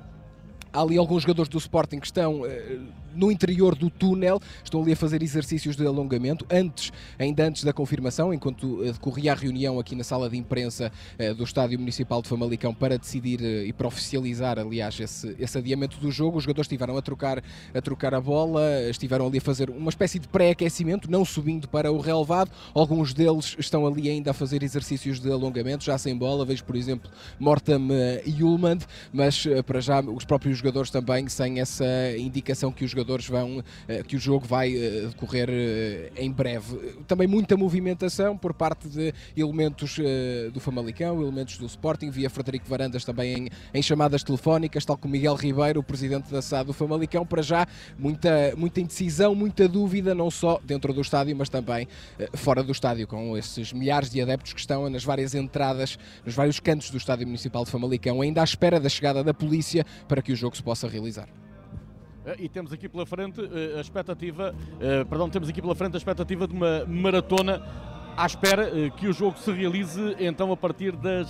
Há 0.73 0.83
ali 0.83 0.97
alguns 0.97 1.23
jogadores 1.23 1.49
do 1.49 1.59
Sporting 1.59 1.99
que 1.99 2.07
estão 2.07 2.43
uh, 2.43 2.47
no 3.13 3.33
interior 3.33 3.75
do 3.75 3.91
túnel, 3.91 4.41
estão 4.63 4.81
ali 4.81 4.93
a 4.93 4.97
fazer 4.97 5.21
exercícios 5.21 5.75
de 5.75 5.85
alongamento, 5.85 6.47
antes, 6.49 6.93
ainda 7.19 7.45
antes 7.45 7.65
da 7.65 7.73
confirmação, 7.73 8.33
enquanto 8.33 8.81
uh, 8.81 8.93
decorria 8.93 9.33
a 9.33 9.35
reunião 9.35 9.81
aqui 9.81 9.97
na 9.97 10.05
sala 10.05 10.31
de 10.31 10.37
imprensa 10.37 10.93
uh, 11.19 11.35
do 11.35 11.43
Estádio 11.43 11.77
Municipal 11.77 12.23
de 12.23 12.29
Famalicão 12.29 12.73
para 12.73 12.97
decidir 12.97 13.41
e 13.41 13.73
para 13.73 13.89
oficializar, 13.89 14.61
aliás, 14.61 15.01
esse, 15.01 15.35
esse 15.41 15.59
adiamento 15.59 15.99
do 15.99 16.11
jogo. 16.13 16.39
Os 16.39 16.45
jogadores 16.45 16.67
estiveram 16.67 16.97
a 16.97 17.03
trocar, 17.03 17.43
a 17.75 17.81
trocar 17.81 18.15
a 18.15 18.21
bola, 18.21 18.63
estiveram 18.89 19.27
ali 19.27 19.39
a 19.39 19.41
fazer 19.41 19.71
uma 19.71 19.91
espécie 19.91 20.21
de 20.21 20.29
pré-aquecimento, 20.29 21.11
não 21.11 21.25
subindo 21.25 21.69
para 21.69 21.91
o 21.91 21.99
relevado. 21.99 22.53
Alguns 22.73 23.13
deles 23.13 23.57
estão 23.59 23.87
ali 23.89 24.09
ainda 24.09 24.31
a 24.31 24.35
fazer 24.35 24.63
exercícios 24.63 25.19
de 25.19 25.31
alongamento, 25.33 25.85
já 25.85 25.99
sem 25.99 26.17
bola. 26.17 26.45
Vejo, 26.45 26.65
por 26.65 26.77
exemplo, 26.77 27.11
Mortam 27.41 27.89
e 28.25 28.45
Ullmann, 28.45 28.79
mas 29.13 29.45
para 29.67 29.81
já 29.81 30.01
os 30.01 30.25
próprios 30.25 30.60
jogadores 30.61 30.91
também 30.91 31.29
sem 31.29 31.61
essa 31.61 31.85
indicação 32.17 32.71
que 32.71 32.85
os 32.85 32.91
jogadores 32.91 33.27
vão, 33.27 33.63
que 34.07 34.17
o 34.17 34.19
jogo 34.19 34.47
vai 34.47 34.73
decorrer 35.09 36.13
em 36.17 36.31
breve. 36.31 36.77
Também 37.07 37.27
muita 37.27 37.57
movimentação 37.57 38.37
por 38.37 38.55
parte 38.55 38.89
de 38.89 39.13
elementos 39.37 39.99
do 40.53 40.61
Famalicão, 40.61 41.21
elementos 41.21 41.59
do 41.59 41.67
Sporting, 41.67 42.11
via 42.11 42.31
Frederico 42.31 42.69
Varandas 42.69 43.05
também 43.05 43.35
em, 43.35 43.49
em 43.75 43.83
chamadas 43.83 44.23
telefónicas, 44.23 44.85
tal 44.85 44.97
como 44.97 45.13
Miguel 45.13 45.35
Ribeiro, 45.35 45.81
o 45.81 45.83
presidente 45.83 46.31
da 46.31 46.43
SAD 46.43 46.67
do 46.67 46.73
Famalicão, 46.73 47.27
para 47.27 47.43
já 47.43 47.67
muita, 47.99 48.55
muita 48.57 48.81
indecisão, 48.81 49.35
muita 49.35 49.69
dúvida, 49.69 50.15
não 50.15 50.31
só 50.31 50.61
dentro 50.65 50.93
do 50.93 51.01
estádio, 51.01 51.35
mas 51.35 51.49
também 51.49 51.89
fora 52.35 52.63
do 52.63 52.73
estádio, 52.73 53.07
com 53.07 53.37
esses 53.37 53.73
milhares 53.73 54.11
de 54.11 54.21
adeptos 54.21 54.53
que 54.53 54.61
estão 54.61 54.89
nas 54.89 55.05
várias 55.05 55.35
entradas, 55.35 55.99
nos 56.25 56.35
vários 56.35 56.61
cantos 56.61 56.91
do 56.91 56.97
Estádio 56.97 57.27
Municipal 57.27 57.65
de 57.65 57.71
Famalicão, 57.71 58.21
ainda 58.21 58.41
à 58.41 58.45
espera 58.45 58.79
da 58.79 58.89
chegada 58.89 59.25
da 59.25 59.33
polícia 59.33 59.85
para 60.09 60.23
que 60.23 60.33
o 60.33 60.37
jogo 60.37 60.50
se 60.57 60.63
possa 60.63 60.89
realizar. 60.89 61.29
Eh, 62.25 62.37
e 62.41 62.49
temos 62.49 62.73
aqui 62.73 62.89
pela 62.89 63.07
frente 63.07 63.41
eh, 63.41 63.79
a 63.79 63.81
expectativa, 63.81 64.55
eh, 64.81 65.05
perdão, 65.05 65.29
temos 65.31 65.49
aqui 65.49 65.61
pela 65.61 65.75
frente 65.75 65.95
a 65.95 65.97
expectativa 65.97 66.47
de 66.47 66.55
uma 66.55 66.85
maratona 66.87 67.63
à 68.17 68.27
espera 68.27 68.71
eh, 68.73 68.91
que 68.91 69.09
o 69.09 69.13
jogo 69.13 69.39
se 69.39 69.51
realize 69.51 70.17
então 70.19 70.53
a 70.53 70.57
partir 70.57 70.93
das 70.93 71.29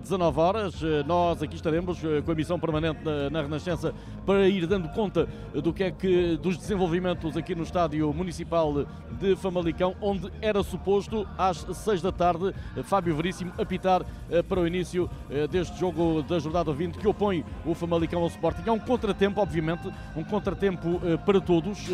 19 0.00 0.38
eh, 0.38 0.42
horas. 0.42 0.82
Eh, 0.82 1.02
nós 1.06 1.42
aqui 1.42 1.54
estaremos 1.54 1.98
com 2.24 2.32
a 2.32 2.34
missão 2.34 2.58
permanente 2.58 3.00
na, 3.30 3.42
Renascença 3.42 3.94
para 4.24 4.48
ir 4.48 4.66
dando 4.66 4.88
conta 4.90 5.28
do 5.52 5.72
que 5.72 5.84
é 5.84 5.90
que 5.90 6.36
dos 6.38 6.56
desenvolvimentos 6.56 7.36
aqui 7.36 7.54
no 7.54 7.62
estádio 7.62 8.12
municipal 8.12 8.86
de 9.20 9.36
Famalicão, 9.36 9.94
onde 10.00 10.30
era 10.40 10.62
suposto 10.62 11.26
às 11.36 11.58
6 11.58 12.00
da 12.00 12.10
tarde 12.10 12.54
Fábio 12.84 13.14
Veríssimo 13.14 13.52
apitar 13.58 14.02
para 14.48 14.60
o 14.60 14.66
início 14.66 15.10
deste 15.50 15.78
jogo 15.78 16.22
da 16.22 16.38
jornada 16.38 16.72
20 16.72 16.98
que 16.98 17.06
opõe 17.06 17.44
o 17.66 17.74
Famalicão 17.74 18.22
ao 18.22 18.28
Sporting. 18.28 18.62
É 18.66 18.72
um 18.72 18.78
contratempo, 18.78 19.40
obviamente, 19.40 19.92
um 20.16 20.24
contratempo 20.24 21.00
para 21.26 21.40
todos, 21.40 21.86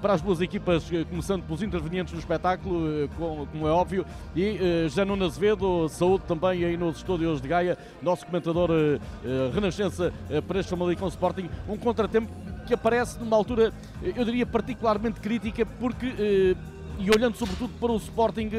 para 0.00 0.14
as 0.14 0.22
duas 0.22 0.40
equipas, 0.40 0.90
começando 1.10 1.42
pelos 1.42 1.62
intervenientes 1.62 2.14
no 2.14 2.18
espetáculo, 2.18 3.08
com 3.18 3.41
como 3.50 3.66
é 3.66 3.70
óbvio. 3.70 4.04
E 4.34 4.50
uh, 4.50 4.88
José 4.88 5.04
Nuno 5.04 5.24
Azevedo, 5.24 5.88
saúde 5.88 6.24
também 6.26 6.64
aí 6.64 6.76
nos 6.76 6.98
estúdios 6.98 7.40
de 7.40 7.48
Gaia, 7.48 7.78
nosso 8.02 8.26
comentador 8.26 8.70
uh, 8.70 9.00
Renascença 9.52 10.12
uh, 10.30 10.42
para 10.42 10.60
este 10.60 10.70
Famalicão 10.70 11.08
Sporting. 11.08 11.48
Um 11.68 11.76
contratempo 11.76 12.30
que 12.66 12.74
aparece 12.74 13.18
numa 13.18 13.36
altura, 13.36 13.72
eu 14.02 14.24
diria, 14.24 14.46
particularmente 14.46 15.20
crítica, 15.20 15.66
porque, 15.66 16.06
uh, 16.06 16.56
e 16.98 17.10
olhando 17.10 17.36
sobretudo 17.36 17.72
para 17.80 17.90
o 17.90 17.96
Sporting, 17.96 18.50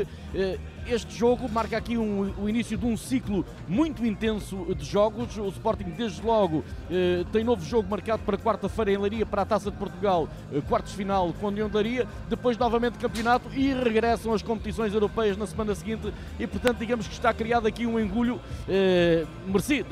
este 0.87 1.17
jogo 1.17 1.49
marca 1.49 1.77
aqui 1.77 1.97
um, 1.97 2.33
o 2.37 2.49
início 2.49 2.77
de 2.77 2.85
um 2.85 2.97
ciclo 2.97 3.45
muito 3.67 4.05
intenso 4.05 4.73
de 4.75 4.85
jogos. 4.85 5.37
O 5.37 5.47
Sporting, 5.47 5.91
desde 5.97 6.21
logo, 6.21 6.63
eh, 6.89 7.23
tem 7.31 7.43
novo 7.43 7.63
jogo 7.63 7.89
marcado 7.89 8.23
para 8.23 8.37
quarta-feira 8.37 8.91
em 8.91 8.97
Leiria 8.97 9.25
para 9.25 9.43
a 9.43 9.45
Taça 9.45 9.71
de 9.71 9.77
Portugal, 9.77 10.27
eh, 10.53 10.61
quartos 10.61 10.93
final 10.93 11.33
com 11.33 11.47
União 11.47 11.67
de 11.67 11.75
Leiria, 11.75 12.07
depois 12.29 12.57
novamente 12.57 12.97
campeonato 12.97 13.49
e 13.53 13.73
regressam 13.73 14.33
as 14.33 14.41
competições 14.41 14.93
europeias 14.93 15.37
na 15.37 15.45
semana 15.45 15.75
seguinte. 15.75 16.13
E 16.39 16.47
portanto, 16.47 16.77
digamos 16.77 17.07
que 17.07 17.13
está 17.13 17.33
criado 17.33 17.67
aqui 17.67 17.85
um 17.85 17.99
engulho 17.99 18.39
eh, 18.67 19.25
merecido 19.45 19.89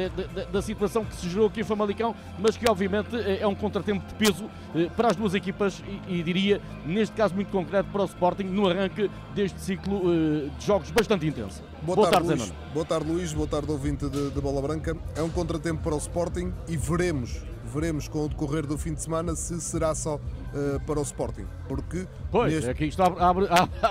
da 0.51 0.62
situação 0.62 1.05
que 1.05 1.15
se 1.15 1.29
gerou 1.29 1.48
aqui 1.48 1.62
em 1.62 1.63
Famalicão, 1.63 2.15
mas 2.39 2.57
que 2.57 2.69
obviamente 2.69 3.15
eh, 3.15 3.39
é 3.41 3.48
um 3.48 3.55
contratempo 3.55 4.05
de 4.07 4.13
peso 4.15 4.50
eh, 4.75 4.89
para 4.95 5.10
as 5.10 5.15
duas 5.15 5.33
equipas 5.33 5.83
e, 6.07 6.19
e, 6.19 6.24
diria, 6.24 6.62
neste 6.86 7.15
caso 7.15 7.36
muito 7.36 7.50
concreto, 7.50 7.89
para 7.91 8.01
o 8.01 8.05
Sporting 8.05 8.43
no 8.43 8.67
arranque 8.67 9.10
deste 9.36 9.60
ciclo 9.62 10.01
eh, 10.05 10.50
de 10.57 10.65
jogos 10.65 10.80
jogos 10.81 10.91
bastante 10.91 11.27
intenso. 11.27 11.63
Boa, 11.83 11.95
Boa 11.95 12.09
tarde, 12.09 12.27
tarde 12.27 12.41
Luís. 12.41 12.53
Boa 12.73 12.85
tarde, 12.85 13.11
Luís. 13.11 13.33
Boa 13.33 13.47
tarde, 13.47 13.71
ouvinte 13.71 14.09
de, 14.09 14.31
de, 14.31 14.41
Bola 14.41 14.61
Branca. 14.61 14.97
É 15.15 15.21
um 15.21 15.29
contratempo 15.29 15.81
para 15.83 15.95
o 15.95 15.97
Sporting 15.97 16.53
e 16.67 16.75
veremos, 16.75 17.41
veremos 17.65 18.07
com 18.07 18.25
o 18.25 18.29
decorrer 18.29 18.65
do 18.65 18.77
fim 18.77 18.93
de 18.93 19.01
semana 19.01 19.35
se 19.35 19.59
será 19.61 19.93
só 19.93 20.15
uh, 20.15 20.79
para 20.85 21.00
o 21.00 21.03
Sporting. 21.03 21.45
Porque. 21.67 22.07
Pois, 22.31 22.53
neste... 22.53 22.69
é 22.69 22.73
que 22.73 22.85
isto 22.85 23.01
abre, 23.01 23.23
abre, 23.23 23.47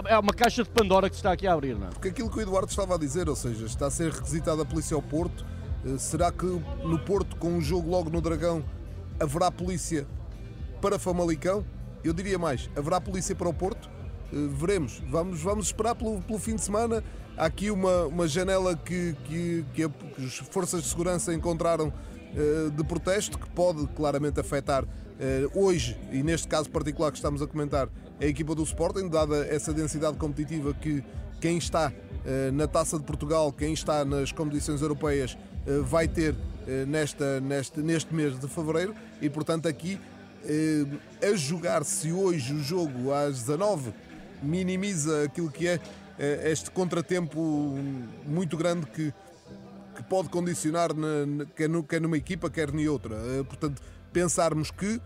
é 0.09 0.18
uma 0.18 0.32
caixa 0.32 0.62
de 0.62 0.70
Pandora 0.70 1.09
que 1.09 1.14
se 1.14 1.20
está 1.20 1.32
aqui 1.32 1.47
a 1.47 1.52
abrir, 1.52 1.76
não 1.76 1.87
é? 1.87 1.90
Porque 1.90 2.09
aquilo 2.09 2.30
que 2.30 2.38
o 2.38 2.40
Eduardo 2.40 2.70
estava 2.70 2.94
a 2.94 2.99
dizer, 2.99 3.28
ou 3.28 3.37
seja, 3.37 3.64
está 3.66 3.87
a 3.87 3.90
ser 3.90 4.11
requisitada 4.11 4.62
a 4.62 4.64
polícia 4.64 4.94
ao 4.94 5.02
Porto. 5.02 5.44
Uh, 5.85 5.99
será 5.99 6.30
que 6.32 6.47
no 6.47 6.99
Porto, 6.99 7.37
com 7.37 7.49
um 7.49 7.61
jogo 7.61 7.88
logo 7.88 8.11
no 8.11 8.20
Dragão, 8.20 8.64
haverá 9.18 9.50
polícia 9.50 10.06
para 10.80 10.99
Famalicão? 10.99 11.64
Eu 12.02 12.14
diria 12.14 12.38
mais, 12.38 12.70
haverá 12.75 12.99
polícia 12.99 13.37
para 13.37 13.49
o 13.49 13.52
Porto? 13.52 14.00
Eh, 14.32 14.49
veremos. 14.50 15.02
Vamos, 15.08 15.40
vamos 15.40 15.66
esperar 15.66 15.94
pelo, 15.94 16.20
pelo 16.22 16.38
fim 16.38 16.54
de 16.54 16.62
semana. 16.62 17.02
Há 17.37 17.46
aqui 17.46 17.70
uma, 17.70 18.06
uma 18.06 18.28
janela 18.28 18.76
que, 18.76 19.16
que, 19.25 19.64
que, 19.72 19.82
as 20.22 20.37
forças 20.50 20.82
de 20.82 20.88
segurança 20.88 21.32
encontraram 21.32 21.88
uh, 21.88 22.70
de 22.70 22.84
protesto 22.84 23.38
que 23.38 23.49
pode 23.50 23.87
claramente 23.88 24.38
afetar 24.38 24.84
uh, 24.84 24.88
hoje, 25.54 25.99
e 26.12 26.22
neste 26.22 26.46
caso 26.46 26.68
particular 26.68 27.10
que 27.10 27.16
estamos 27.16 27.40
a 27.40 27.46
comentar, 27.46 27.88
a 28.20 28.26
equipa 28.26 28.54
do 28.54 28.62
Sporting, 28.62 29.08
dada 29.08 29.46
essa 29.46 29.72
densidade 29.72 30.18
competitiva 30.18 30.75
que 30.75 31.02
quem 31.40 31.56
está 31.56 31.90
na 32.52 32.68
Taça 32.68 32.99
de 32.99 33.04
Portugal, 33.04 33.50
quem 33.50 33.72
está 33.72 34.04
nas 34.04 34.30
competições 34.30 34.82
europeias, 34.82 35.38
vai 35.84 36.06
ter 36.06 36.37
nesta, 36.87 37.40
neste, 37.40 37.80
neste 37.80 38.14
mês 38.14 38.38
de 38.38 38.46
fevereiro, 38.46 38.94
e 39.22 39.30
portanto 39.30 39.66
aqui 39.66 39.99
a 41.22 41.34
jogar-se 41.34 42.12
hoje 42.12 42.52
o 42.52 42.62
jogo 42.62 43.10
às 43.10 43.38
19 43.38 43.94
minimiza 44.42 45.25
aquilo 45.25 45.50
que 45.50 45.68
é 45.68 45.80
eh, 46.18 46.50
este 46.50 46.70
contratempo 46.70 47.40
muito 48.26 48.54
grande 48.54 48.85
que, 48.87 49.11
que 49.97 50.02
pode 50.02 50.28
condicionar 50.28 50.92
na, 50.94 51.47
quer, 51.56 51.68
quer 51.88 52.00
numa 52.00 52.16
equipa, 52.16 52.50
quer 52.50 52.75
em 52.75 52.87
outra. 52.88 53.14
Eh, 53.14 53.42
portanto, 53.42 53.80
pensarmos 54.12 54.70
que 54.70 55.00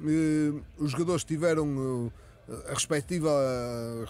eh, 0.00 0.60
os 0.78 0.92
jogadores 0.92 1.24
tiveram 1.24 2.12
a 2.68 2.74
respectiva 2.74 3.30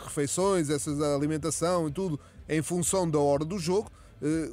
refeições, 0.04 0.70
essa 0.70 0.90
alimentação 1.14 1.88
e 1.88 1.92
tudo, 1.92 2.20
em 2.48 2.62
função 2.62 3.08
da 3.08 3.18
hora 3.18 3.44
do 3.44 3.58
jogo. 3.58 3.90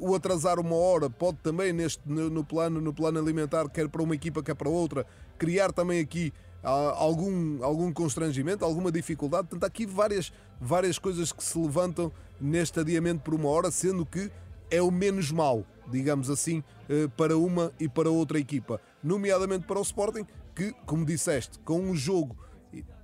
o 0.00 0.14
atrasar 0.14 0.58
uma 0.58 0.76
hora 0.76 1.08
pode 1.08 1.38
também, 1.42 1.72
neste, 1.72 2.02
no, 2.06 2.28
no, 2.28 2.44
plano, 2.44 2.80
no 2.80 2.92
plano 2.92 3.18
alimentar, 3.18 3.68
quer 3.70 3.88
para 3.88 4.02
uma 4.02 4.14
equipa, 4.14 4.42
quer 4.42 4.54
para 4.54 4.68
outra, 4.68 5.06
criar 5.38 5.72
também 5.72 6.00
aqui 6.00 6.32
algum, 6.62 7.62
algum 7.62 7.92
constrangimento, 7.92 8.64
alguma 8.64 8.90
dificuldade. 8.90 9.48
Portanto, 9.48 9.64
há 9.64 9.66
aqui 9.66 9.86
várias, 9.86 10.32
várias 10.60 10.98
coisas 10.98 11.32
que 11.32 11.42
se 11.42 11.58
levantam 11.58 12.12
neste 12.40 12.80
adiamento 12.80 13.22
por 13.22 13.34
uma 13.34 13.48
hora, 13.48 13.70
sendo 13.70 14.04
que 14.04 14.30
é 14.70 14.82
o 14.82 14.90
menos 14.90 15.30
mal, 15.30 15.64
digamos 15.90 16.28
assim, 16.30 16.62
eh, 16.88 17.08
para 17.16 17.36
uma 17.36 17.72
e 17.80 17.88
para 17.88 18.10
outra 18.10 18.38
equipa. 18.38 18.80
Nomeadamente 19.02 19.66
para 19.66 19.78
o 19.78 19.82
Sporting, 19.82 20.26
que, 20.54 20.72
como 20.84 21.04
disseste, 21.04 21.58
com 21.60 21.80
um 21.80 21.94
jogo, 21.94 22.36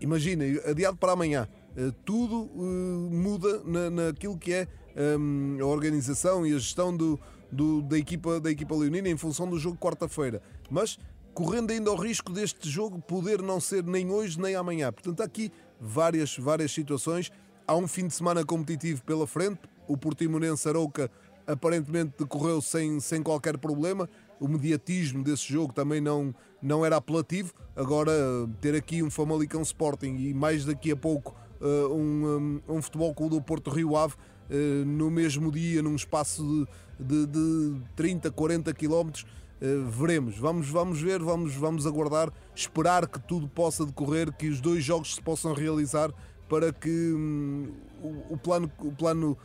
imagina, 0.00 0.44
adiado 0.68 0.96
para 0.96 1.12
amanhã, 1.12 1.49
eh, 1.76 1.92
tudo 2.04 2.50
eh, 2.54 3.14
muda 3.14 3.62
naquilo 3.90 4.37
que 4.37 4.52
é 4.52 4.68
ehm, 4.96 5.61
a 5.61 5.66
organização 5.66 6.46
e 6.46 6.54
a 6.54 6.58
gestão 6.58 6.94
do, 6.94 7.18
do, 7.50 7.82
da, 7.82 7.99
equipa, 7.99 8.40
da 8.40 8.50
equipa 8.50 8.75
leonina 8.75 9.08
em 9.08 9.16
função 9.16 9.49
do 9.49 9.58
jogo 9.58 9.78
quarta-feira. 9.78 10.42
Mas 10.70 10.99
correndo 11.35 11.73
ainda 11.73 11.91
o 11.91 11.97
risco 11.97 12.33
deste 12.33 12.71
jogo 12.71 13.00
poder 13.00 13.43
não 13.43 13.61
ser 13.61 13.83
nem 13.83 14.11
hoje 14.11 14.41
nem 14.41 14.55
amanhã. 14.55 14.93
Portanto, 14.93 15.21
há 15.21 15.25
aqui 15.25 15.50
várias, 15.81 16.38
várias 16.38 16.73
situações. 16.73 17.31
Há 17.67 17.76
um 17.76 17.88
fim 17.88 18.07
de 18.07 18.14
semana 18.14 18.45
competitivo 18.45 19.03
pela 19.03 19.26
frente. 19.26 19.61
O 19.88 19.97
Portimonense 19.97 20.69
Arouca 20.69 21.11
aparentemente 21.47 22.14
decorreu 22.19 22.62
sem, 22.62 23.00
sem 23.00 23.23
qualquer 23.23 23.59
problema. 23.59 24.09
O 24.38 24.47
mediatismo 24.47 25.25
desse 25.25 25.53
jogo 25.53 25.73
também 25.73 26.00
não, 26.00 26.33
não 26.62 26.87
era 26.87 26.97
apelativo. 26.97 27.53
Agora, 27.75 28.12
ter 28.61 28.75
aqui 28.75 29.03
um 29.03 29.11
Famalicão 29.11 29.62
Sporting 29.62 30.14
e 30.17 30.33
mais 30.33 30.64
daqui 30.64 30.93
a 30.93 30.97
pouco 30.97 31.35
uh, 31.61 31.93
um, 31.93 32.61
um, 32.69 32.76
um 32.76 32.83
Futebol 32.83 33.12
Clube 33.12 33.35
do 33.35 33.43
Porto 33.43 33.71
Rio 33.71 33.97
Ave 33.97 34.14
uh, 34.14 34.85
no 34.87 35.11
mesmo 35.11 35.50
dia, 35.50 35.83
num 35.83 35.97
espaço 35.97 36.67
de, 36.99 37.26
de, 37.26 37.26
de 37.26 37.81
30, 37.97 38.31
40 38.31 38.73
quilómetros 38.73 39.26
eh, 39.26 39.44
veremos, 39.90 40.37
vamos, 40.38 40.68
vamos 40.68 41.00
ver, 41.00 41.21
vamos, 41.21 41.54
vamos 41.54 41.87
aguardar, 41.87 42.30
esperar 42.54 43.09
que 43.09 43.18
tudo 43.18 43.49
possa 43.49 43.87
decorrer, 43.87 44.33
que 44.33 44.49
os 44.49 44.61
dois 44.61 44.85
jogos 44.85 45.14
se 45.14 45.23
possam 45.23 45.54
realizar 45.54 46.12
para 46.49 46.73
que 46.73 46.90
hum, 46.90 47.73
o, 48.02 48.35
o, 48.35 48.37
plano, 48.37 48.71
o 48.78 48.92
plano 48.92 49.38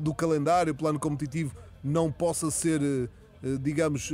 do 0.00 0.14
calendário, 0.14 0.72
o 0.72 0.76
plano 0.76 0.98
competitivo, 0.98 1.54
não 1.82 2.10
possa 2.10 2.50
ser, 2.50 2.80
eh, 2.80 3.08
eh, 3.42 3.56
digamos, 3.60 4.12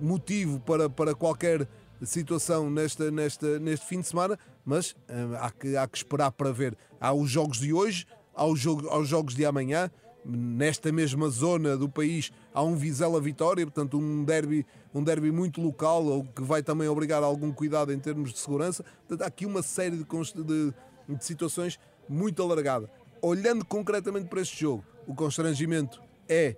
motivo 0.00 0.60
para, 0.60 0.88
para 0.88 1.14
qualquer 1.14 1.68
situação 2.02 2.70
nesta, 2.70 3.10
nesta, 3.10 3.58
neste 3.58 3.86
fim 3.86 4.00
de 4.00 4.08
semana, 4.08 4.38
mas 4.64 4.94
há, 5.40 5.50
que, 5.50 5.76
há 5.76 5.86
que 5.86 5.96
esperar 5.96 6.32
para 6.32 6.52
ver. 6.52 6.76
Há 7.00 7.12
os 7.12 7.30
jogos 7.30 7.58
de 7.58 7.72
hoje, 7.72 8.06
há 8.34 8.44
os, 8.44 8.58
jogo, 8.58 8.88
há 8.88 8.98
os 8.98 9.08
jogos 9.08 9.34
de 9.34 9.44
amanhã, 9.44 9.90
nesta 10.24 10.92
mesma 10.92 11.28
zona 11.28 11.76
do 11.76 11.88
país 11.88 12.30
há 12.54 12.62
um 12.62 12.76
Vizela 12.76 13.20
Vitória, 13.20 13.66
portanto 13.66 13.98
um 13.98 14.24
derby, 14.24 14.64
um 14.94 15.02
derby 15.02 15.30
muito 15.30 15.60
local, 15.60 16.06
o 16.06 16.24
que 16.24 16.42
vai 16.42 16.62
também 16.62 16.88
obrigar 16.88 17.22
algum 17.22 17.52
cuidado 17.52 17.92
em 17.92 17.98
termos 17.98 18.32
de 18.32 18.38
segurança. 18.38 18.84
Portanto, 19.06 19.22
há 19.22 19.26
aqui 19.26 19.46
uma 19.46 19.62
série 19.62 19.96
de, 19.96 20.04
de, 20.04 20.74
de 21.08 21.24
situações 21.24 21.78
muito 22.08 22.42
alargada. 22.42 22.90
Olhando 23.20 23.64
concretamente 23.64 24.28
para 24.28 24.40
este 24.40 24.60
jogo, 24.60 24.84
o 25.06 25.14
constrangimento 25.14 26.00
é, 26.28 26.56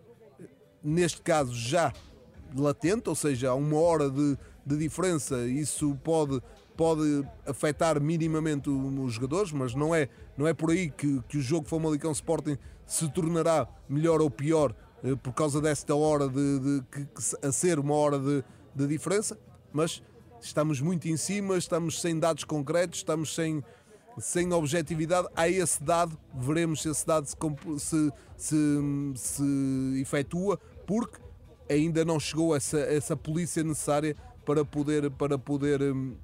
neste 0.83 1.21
caso, 1.23 1.55
já 1.55 1.93
latente, 2.57 3.09
ou 3.09 3.15
seja, 3.15 3.51
há 3.51 3.55
uma 3.55 3.79
hora 3.79 4.11
de, 4.11 4.39
de 4.65 4.77
diferença, 4.77 5.47
isso 5.47 5.99
pode, 6.05 6.41
pode 6.77 7.27
afetar 7.47 8.01
minimamente 8.01 8.71
os 8.71 9.13
jogadores, 9.13 9.53
mas 9.53 9.75
não 9.75 9.95
é, 9.95 10.09
não 10.37 10.47
é 10.47 10.55
por 10.55 10.71
aí 10.71 10.91
que, 10.91 11.21
que 11.29 11.39
o 11.39 11.41
jogo 11.41 11.67
Famalicão 11.67 12.13
Sporting 12.13 12.57
se 12.87 13.09
tornará 13.11 13.69
melhor 13.89 14.21
ou 14.21 14.31
pior 14.31 14.75
eh, 15.03 15.15
por 15.17 15.33
causa 15.33 15.61
desta 15.61 15.95
hora 15.95 16.29
de, 16.29 16.59
de, 16.59 16.81
de, 16.81 17.09
a 17.43 17.53
ser 17.53 17.79
uma 17.79 17.95
hora 17.95 18.19
de, 18.19 18.45
de 18.75 18.87
diferença, 18.87 19.39
mas 19.73 20.03
estamos 20.41 20.81
muito 20.81 21.09
em 21.09 21.17
cima, 21.17 21.57
estamos 21.57 22.01
sem 22.01 22.19
dados 22.19 22.45
concretos, 22.45 22.99
estamos 22.99 23.35
sem, 23.35 23.63
sem 24.19 24.53
objetividade. 24.53 25.29
Há 25.35 25.49
esse 25.49 25.83
dado, 25.83 26.19
veremos 26.35 26.83
se 26.83 26.91
esse 26.91 27.07
dado 27.07 27.27
se, 27.27 27.37
se, 27.79 28.13
se, 28.37 28.57
se 29.15 30.01
efetua, 30.01 30.59
porque 30.87 31.19
ainda 31.69 32.05
não 32.05 32.21
chegou 32.21 32.55
essa, 32.55 32.79
essa 32.79 33.17
polícia 33.17 33.63
necessária 33.63 34.15
para 34.45 34.65
poder, 34.65 35.11
para 35.11 35.39
poder 35.39 35.83
um, 35.83 36.15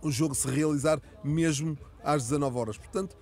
o 0.00 0.10
jogo 0.10 0.34
se 0.34 0.48
realizar 0.48 1.00
mesmo 1.22 1.76
às 2.02 2.24
19 2.24 2.58
horas. 2.58 2.78
Portanto, 2.78 3.16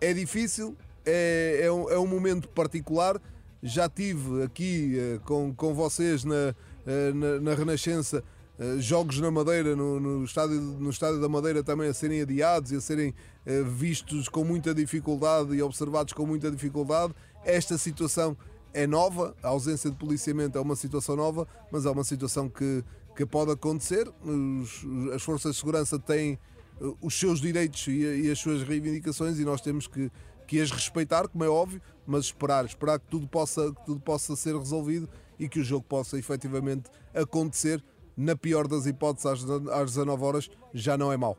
é 0.00 0.12
difícil, 0.12 0.76
é, 1.06 1.60
é, 1.62 1.72
um, 1.72 1.90
é 1.90 1.98
um 1.98 2.06
momento 2.06 2.48
particular. 2.48 3.20
Já 3.62 3.88
tive 3.88 4.42
aqui 4.42 4.96
uh, 4.98 5.20
com, 5.20 5.54
com 5.54 5.72
vocês 5.72 6.24
na, 6.24 6.54
uh, 6.86 7.14
na, 7.14 7.40
na 7.40 7.54
Renascença 7.54 8.22
uh, 8.58 8.80
jogos 8.80 9.20
na 9.20 9.30
Madeira, 9.30 9.74
no, 9.74 9.98
no, 9.98 10.24
estádio, 10.24 10.60
no 10.60 10.90
estádio 10.90 11.20
da 11.20 11.28
Madeira 11.28 11.62
também 11.62 11.88
a 11.88 11.94
serem 11.94 12.20
adiados 12.20 12.72
e 12.72 12.76
a 12.76 12.80
serem 12.80 13.14
vistos 13.64 14.28
com 14.28 14.42
muita 14.42 14.74
dificuldade 14.74 15.54
e 15.54 15.62
observados 15.62 16.12
com 16.12 16.26
muita 16.26 16.50
dificuldade. 16.50 17.14
Esta 17.44 17.78
situação 17.78 18.36
é 18.76 18.86
nova, 18.86 19.34
a 19.42 19.48
ausência 19.48 19.90
de 19.90 19.96
policiamento 19.96 20.58
é 20.58 20.60
uma 20.60 20.76
situação 20.76 21.16
nova, 21.16 21.48
mas 21.72 21.86
é 21.86 21.90
uma 21.90 22.04
situação 22.04 22.46
que, 22.46 22.84
que 23.16 23.24
pode 23.24 23.50
acontecer. 23.50 24.06
Os, 24.22 24.84
as 25.14 25.22
forças 25.22 25.54
de 25.54 25.58
segurança 25.58 25.98
têm 25.98 26.38
eh, 26.80 26.92
os 27.00 27.18
seus 27.18 27.40
direitos 27.40 27.86
e, 27.86 28.26
e, 28.26 28.30
as 28.30 28.38
suas 28.38 28.62
reivindicações 28.62 29.38
e 29.38 29.44
nós 29.44 29.62
temos 29.62 29.86
que, 29.86 30.10
que 30.46 30.60
as 30.60 30.70
respeitar, 30.70 31.28
como 31.28 31.44
é 31.44 31.48
óbvio, 31.48 31.80
mas 32.06 32.26
esperar, 32.26 32.64
esperar 32.64 32.98
que 33.00 33.06
tudo 33.06 33.26
possa, 33.26 33.72
que 33.72 33.84
tudo 33.86 34.00
possa 34.00 34.36
ser 34.36 34.56
resolvido 34.56 35.08
e 35.38 35.48
que 35.48 35.60
o 35.60 35.64
jogo 35.64 35.84
possa 35.84 36.18
efetivamente 36.18 36.90
acontecer. 37.14 37.82
Na 38.16 38.34
pior 38.34 38.66
das 38.66 38.86
hipóteses, 38.86 39.26
às, 39.26 39.68
às 39.68 39.90
19 39.90 40.24
horas, 40.24 40.50
já 40.72 40.96
não 40.96 41.12
é 41.12 41.16
mau. 41.18 41.36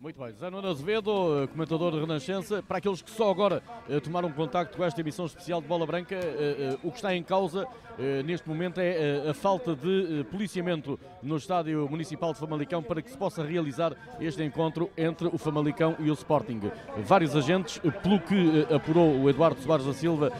Muito 0.00 0.20
bem, 0.20 0.32
Zé 0.32 0.50
Nuno 0.50 0.68
Azevedo, 0.68 1.48
comentador 1.52 1.92
de 1.92 2.00
Renascença. 2.00 2.62
Para 2.62 2.76
aqueles 2.78 3.00
que 3.00 3.10
só 3.10 3.30
agora 3.30 3.62
eh, 3.88 4.00
tomaram 4.00 4.30
contacto 4.30 4.76
com 4.76 4.84
esta 4.84 5.00
emissão 5.00 5.24
especial 5.24 5.62
de 5.62 5.66
Bola 5.66 5.86
Branca, 5.86 6.14
eh, 6.14 6.74
eh, 6.74 6.78
o 6.82 6.90
que 6.90 6.96
está 6.96 7.14
em 7.14 7.22
causa 7.22 7.66
eh, 7.98 8.22
neste 8.24 8.48
momento 8.48 8.78
é 8.80 9.26
eh, 9.26 9.30
a 9.30 9.34
falta 9.34 9.74
de 9.74 10.20
eh, 10.20 10.24
policiamento 10.24 10.98
no 11.22 11.36
Estádio 11.36 11.88
Municipal 11.88 12.32
de 12.32 12.40
Famalicão 12.40 12.82
para 12.82 13.00
que 13.00 13.10
se 13.10 13.16
possa 13.16 13.44
realizar 13.44 13.94
este 14.20 14.42
encontro 14.42 14.90
entre 14.96 15.28
o 15.28 15.38
Famalicão 15.38 15.94
e 16.00 16.10
o 16.10 16.14
Sporting. 16.14 16.60
Vários 16.98 17.36
agentes, 17.36 17.78
pelo 18.02 18.18
que 18.20 18.66
apurou 18.74 19.20
o 19.20 19.30
Eduardo 19.30 19.60
Soares 19.60 19.86
da 19.86 19.92
Silva, 19.92 20.32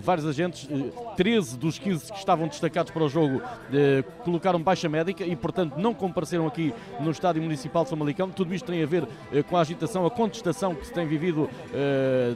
vários 0.00 0.26
agentes, 0.26 0.68
13 1.16 1.58
dos 1.58 1.78
15 1.78 2.12
que 2.12 2.18
estavam 2.18 2.46
destacados 2.46 2.92
para 2.92 3.04
o 3.04 3.08
jogo, 3.08 3.42
colocaram 4.24 4.62
baixa 4.62 4.88
médica 4.88 5.24
e, 5.24 5.34
portanto, 5.34 5.76
não 5.76 5.92
compareceram 5.92 6.46
aqui 6.46 6.72
no 7.00 7.10
Estádio 7.10 7.42
Municipal 7.42 7.84
de 7.84 7.90
Famalicão. 7.90 8.30
Tudo 8.30 8.49
isto 8.54 8.66
tem 8.66 8.82
a 8.82 8.86
ver 8.86 9.06
com 9.48 9.56
a 9.56 9.60
agitação, 9.60 10.06
a 10.06 10.10
contestação 10.10 10.74
que 10.74 10.86
se 10.86 10.92
tem 10.92 11.06
vivido 11.06 11.48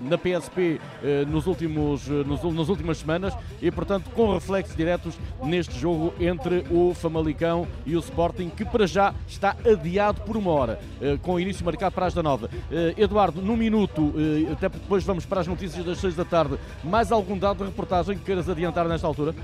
na 0.02 0.16
PSP 0.16 0.80
nos 1.28 1.46
últimos, 1.46 2.08
nas 2.08 2.68
últimas 2.68 2.98
semanas 2.98 3.34
e, 3.60 3.70
portanto, 3.70 4.10
com 4.10 4.32
reflexos 4.32 4.76
diretos 4.76 5.18
neste 5.42 5.78
jogo 5.78 6.14
entre 6.20 6.64
o 6.70 6.94
Famalicão 6.94 7.66
e 7.86 7.96
o 7.96 7.98
Sporting, 7.98 8.50
que 8.50 8.64
para 8.64 8.86
já 8.86 9.14
está 9.26 9.56
adiado 9.66 10.22
por 10.22 10.36
uma 10.36 10.50
hora, 10.50 10.80
eh, 11.00 11.18
com 11.20 11.38
início 11.38 11.64
marcado 11.64 11.94
para 11.94 12.06
as 12.06 12.14
da 12.14 12.22
nove. 12.22 12.48
Eh, 12.70 12.94
Eduardo, 12.96 13.40
num 13.40 13.56
minuto, 13.56 14.12
eh, 14.16 14.52
até 14.52 14.68
depois 14.68 15.04
vamos 15.04 15.24
para 15.26 15.40
as 15.40 15.46
notícias 15.46 15.84
das 15.84 15.98
seis 15.98 16.14
da 16.14 16.24
tarde, 16.24 16.58
mais 16.82 17.12
algum 17.12 17.38
dado 17.38 17.58
de 17.58 17.64
reportagem 17.64 18.16
que 18.16 18.24
queiras 18.24 18.48
adiantar 18.48 18.86
nesta 18.88 19.06
altura? 19.06 19.34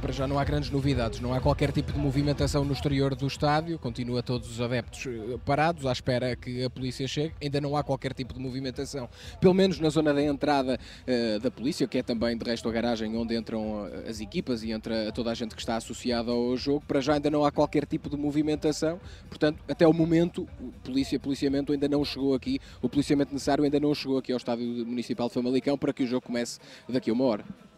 Para 0.00 0.12
já 0.12 0.26
não 0.26 0.38
há 0.38 0.44
grandes 0.44 0.70
novidades, 0.70 1.20
não 1.20 1.32
há 1.32 1.40
qualquer 1.40 1.70
tipo 1.70 1.92
de 1.92 1.98
movimentação 1.98 2.64
no 2.64 2.72
exterior 2.72 3.14
do 3.14 3.26
estádio, 3.26 3.78
continua 3.78 4.22
todos 4.22 4.50
os 4.50 4.60
adeptos 4.60 5.06
eh, 5.06 5.38
parados 5.44 5.86
à 5.86 5.92
espera 5.92 6.34
que 6.34 6.64
a 6.64 6.70
polícia 6.70 7.06
chegue, 7.06 7.34
ainda 7.40 7.60
não 7.60 7.76
há 7.76 7.84
qualquer 7.84 8.12
tipo 8.12 8.34
de 8.34 8.40
movimentação, 8.40 9.08
pelo 9.40 9.54
menos 9.54 9.78
na 9.78 9.90
zona 9.90 10.12
da 10.12 10.22
entrada 10.22 10.78
uh, 11.06 11.40
da 11.40 11.50
polícia, 11.50 11.86
que 11.86 11.98
é 11.98 12.02
também 12.02 12.36
de 12.36 12.44
resto 12.44 12.68
a 12.68 12.72
garagem 12.72 13.16
onde 13.16 13.36
entram 13.36 13.86
eh, 13.86 14.08
as 14.08 14.20
equipas 14.20 14.62
e 14.62 14.72
entra 14.72 15.12
toda 15.12 15.30
a 15.30 15.34
gente 15.34 15.54
que 15.54 15.60
está 15.60 15.76
associada 15.76 16.32
ao 16.32 16.56
jogo. 16.56 16.82
Para 16.86 17.00
já 17.00 17.14
ainda 17.14 17.30
não 17.30 17.44
há 17.44 17.52
qualquer 17.52 17.86
tipo 17.86 18.10
de 18.10 18.16
movimentação, 18.16 18.98
portanto, 19.28 19.62
até 19.68 19.86
o 19.86 19.92
momento, 19.92 20.48
o 20.60 20.72
polícia, 20.82 21.18
policiamento 21.20 21.72
ainda 21.72 21.86
não 21.86 22.04
chegou 22.04 22.34
aqui, 22.34 22.58
o 22.80 22.88
policiamento 22.88 23.32
necessário 23.32 23.62
ainda 23.62 23.78
não 23.78 23.94
chegou 23.94 24.18
aqui 24.18 24.32
ao 24.32 24.38
estádio 24.38 24.66
municipal 24.86 25.28
de 25.28 25.34
Famalicão 25.34 25.78
para 25.78 25.92
que 25.92 26.02
o 26.02 26.06
jogo 26.06 26.26
comece 26.26 26.58
daqui 26.88 27.10
a 27.10 27.12
uma 27.12 27.24
hora. 27.24 27.71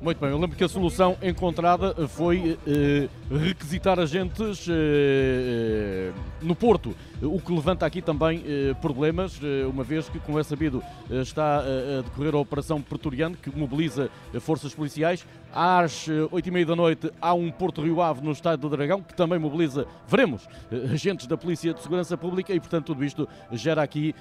Muito 0.00 0.18
bem, 0.18 0.30
eu 0.30 0.38
lembro 0.38 0.56
que 0.56 0.64
a 0.64 0.68
solução 0.68 1.16
encontrada 1.22 2.08
foi 2.08 2.58
eh, 2.66 3.08
requisitar 3.30 4.00
agentes 4.00 4.66
eh, 4.68 6.10
no 6.40 6.56
Porto 6.56 6.94
o 7.22 7.40
que 7.40 7.52
levanta 7.52 7.86
aqui 7.86 8.02
também 8.02 8.42
eh, 8.44 8.74
problemas, 8.80 9.38
eh, 9.42 9.64
uma 9.66 9.84
vez 9.84 10.08
que, 10.08 10.18
como 10.18 10.40
é 10.40 10.42
sabido, 10.42 10.82
eh, 11.08 11.20
está 11.20 11.60
a 11.60 12.02
decorrer 12.02 12.34
a 12.34 12.38
Operação 12.38 12.82
Pretoriano, 12.82 13.36
que 13.36 13.56
mobiliza 13.56 14.10
forças 14.40 14.74
policiais. 14.74 15.24
Às 15.54 16.06
oito 16.30 16.48
e 16.48 16.50
meia 16.50 16.64
da 16.64 16.74
noite 16.74 17.12
há 17.20 17.34
um 17.34 17.50
Porto 17.50 17.82
Rio 17.82 18.00
Ave 18.00 18.24
no 18.24 18.32
Estádio 18.32 18.60
do 18.60 18.70
Dragão, 18.74 19.02
que 19.02 19.14
também 19.14 19.38
mobiliza, 19.38 19.86
veremos, 20.08 20.48
agentes 20.90 21.26
da 21.26 21.36
Polícia 21.36 21.74
de 21.74 21.82
Segurança 21.82 22.16
Pública 22.16 22.54
e, 22.54 22.58
portanto, 22.58 22.86
tudo 22.86 23.04
isto 23.04 23.28
gera 23.52 23.82
aqui 23.82 24.14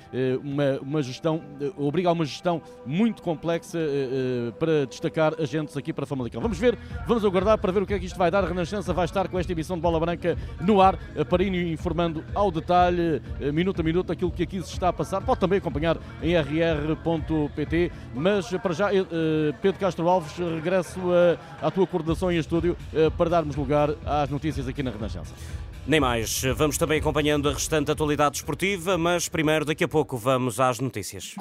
uma, 0.43 0.79
uma 0.81 1.01
gestão, 1.01 1.41
obriga 1.77 2.09
a 2.09 2.11
uma 2.11 2.25
gestão 2.25 2.61
muito 2.85 3.21
complexa 3.21 3.79
para 4.59 4.85
destacar 4.85 5.33
agentes 5.51 5.75
aqui 5.75 5.91
para 5.91 6.05
Famalicão. 6.05 6.41
Vamos 6.41 6.57
ver, 6.57 6.77
vamos 7.05 7.25
aguardar 7.25 7.57
para 7.57 7.71
ver 7.71 7.83
o 7.83 7.85
que 7.85 7.93
é 7.93 7.99
que 7.99 8.05
isto 8.05 8.17
vai 8.17 8.31
dar. 8.31 8.43
A 8.43 8.47
Renascença 8.47 8.93
vai 8.93 9.05
estar 9.05 9.27
com 9.27 9.37
esta 9.37 9.51
emissão 9.51 9.75
de 9.75 9.81
Bola 9.81 9.99
Branca 9.99 10.37
no 10.61 10.81
ar, 10.81 10.97
para 11.29 11.43
ir 11.43 11.53
informando 11.71 12.23
ao 12.33 12.49
detalhe 12.49 13.21
eh, 13.39 13.51
minuto 13.51 13.81
a 13.81 13.83
minuto, 13.83 14.11
aquilo 14.11 14.31
que 14.31 14.43
aqui 14.43 14.61
se 14.61 14.71
está 14.73 14.89
a 14.89 14.93
passar. 14.93 15.21
Pode 15.21 15.39
também 15.39 15.57
acompanhar 15.57 15.97
em 16.21 16.35
rr.pt, 16.35 17.91
mas 18.15 18.49
para 18.57 18.73
já, 18.73 18.93
eh, 18.93 19.01
Pedro 19.61 19.79
Castro 19.79 20.07
Alves, 20.07 20.37
regresso 20.37 20.99
à 21.61 21.69
tua 21.69 21.85
coordenação 21.85 22.31
em 22.31 22.37
estúdio 22.37 22.77
eh, 22.93 23.09
para 23.09 23.29
darmos 23.29 23.55
lugar 23.55 23.89
às 24.05 24.29
notícias 24.29 24.67
aqui 24.67 24.81
na 24.81 24.91
Renascença. 24.91 25.33
Nem 25.85 25.99
mais. 25.99 26.43
Vamos 26.55 26.77
também 26.77 26.99
acompanhando 26.99 27.49
a 27.49 27.53
restante 27.53 27.91
atualidade 27.91 28.37
esportiva, 28.37 28.97
mas 28.97 29.27
primeiro, 29.27 29.65
daqui 29.65 29.83
a 29.83 29.87
pouco, 29.87 30.15
vamos 30.15 30.59
às 30.59 30.79
notícias. 30.79 31.35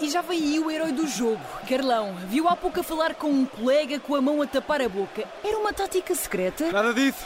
E 0.00 0.10
já 0.10 0.24
aí 0.28 0.58
o 0.58 0.70
herói 0.70 0.92
do 0.92 1.06
jogo, 1.06 1.40
Carlão. 1.68 2.14
Viu 2.28 2.48
há 2.48 2.56
pouco 2.56 2.80
a 2.80 2.82
falar 2.82 3.14
com 3.14 3.30
um 3.30 3.46
colega 3.46 3.98
com 4.00 4.14
a 4.14 4.20
mão 4.20 4.40
a 4.42 4.46
tapar 4.46 4.80
a 4.80 4.88
boca. 4.88 5.24
Era 5.44 5.58
uma 5.58 5.72
tática 5.72 6.14
secreta? 6.14 6.70
Nada 6.70 6.92
disso. 6.92 7.24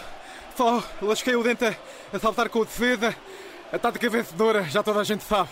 Só 0.57 0.83
lasquei 1.03 1.35
o 1.35 1.43
dente 1.43 1.77
a 2.13 2.19
saltar 2.19 2.49
com 2.49 2.61
o 2.61 2.65
defesa. 2.65 3.15
A 3.73 3.79
tática 3.79 4.09
vencedora, 4.09 4.63
já 4.65 4.83
toda 4.83 5.01
a 5.01 5.05
gente 5.05 5.25
sabe. 5.25 5.51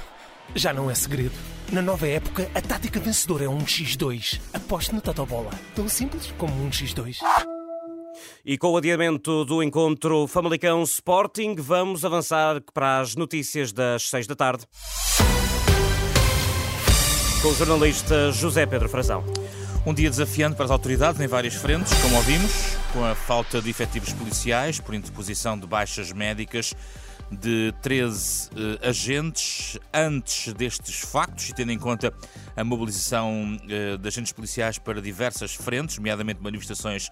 Já 0.55 0.73
não 0.73 0.91
é 0.91 0.95
segredo. 0.95 1.35
Na 1.73 1.81
nova 1.81 2.07
época, 2.07 2.51
a 2.55 2.61
tática 2.61 3.01
vencedora 3.01 3.45
é 3.45 3.49
um 3.49 3.61
X2. 3.65 4.41
Aposte 4.53 4.95
no 4.95 5.01
Totobola. 5.01 5.51
Tão 5.75 5.89
simples 5.89 6.33
como 6.39 6.53
um 6.63 6.71
X2. 6.71 7.19
E 8.45 8.59
com 8.59 8.69
o 8.73 8.77
adiamento 8.77 9.45
do 9.45 9.63
encontro 9.63 10.27
Famalicão 10.27 10.83
Sporting, 10.83 11.55
vamos 11.57 12.05
avançar 12.05 12.61
para 12.75 13.01
as 13.01 13.17
notícias 13.17 13.73
das 13.73 14.09
seis 14.09 14.27
da 14.27 14.35
tarde. 14.35 14.67
Com 17.43 17.49
o 17.49 17.55
jornalista 17.57 18.31
José 18.31 18.65
Pedro 18.67 18.89
Frazão. 18.89 19.25
Um 19.85 19.93
dia 19.93 20.09
desafiante 20.09 20.55
para 20.55 20.65
as 20.65 20.71
autoridades 20.71 21.21
em 21.21 21.27
várias 21.27 21.55
frentes, 21.55 21.93
como 22.01 22.15
ouvimos, 22.15 22.77
com 22.93 23.05
a 23.05 23.17
falta 23.17 23.61
de 23.61 23.69
efetivos 23.69 24.13
policiais 24.13 24.79
por 24.79 24.95
interposição 24.95 25.59
de 25.59 25.67
baixas 25.67 26.13
médicas 26.13 26.73
de 27.33 27.75
13 27.83 28.51
eh, 28.55 28.89
agentes 28.89 29.77
antes 29.93 30.53
destes 30.53 31.01
factos 31.01 31.49
e 31.49 31.55
tendo 31.55 31.73
em 31.73 31.79
conta 31.79 32.15
a 32.55 32.63
mobilização 32.63 33.59
eh, 33.69 33.97
de 33.97 34.07
agentes 34.07 34.31
policiais 34.31 34.79
para 34.79 35.03
diversas 35.03 35.53
frentes, 35.53 35.97
nomeadamente 35.97 36.41
manifestações 36.41 37.11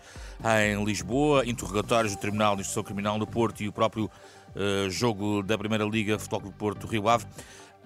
em 0.63 0.85
Lisboa, 0.85 1.45
interrogatórios 1.45 2.15
do 2.15 2.21
Tribunal 2.21 2.55
de 2.55 2.61
Instrução 2.61 2.85
Criminal 2.85 3.19
do 3.19 3.27
Porto 3.27 3.65
e 3.65 3.69
o 3.69 3.73
próprio 3.73 4.09
eh, 4.55 4.89
jogo 4.91 5.43
da 5.43 5.57
Primeira 5.57 5.85
Liga 5.85 6.19
Futebol 6.19 6.41
Clube 6.41 6.57
Porto 6.57 6.87
Rio 6.87 7.09
Ave. 7.09 7.27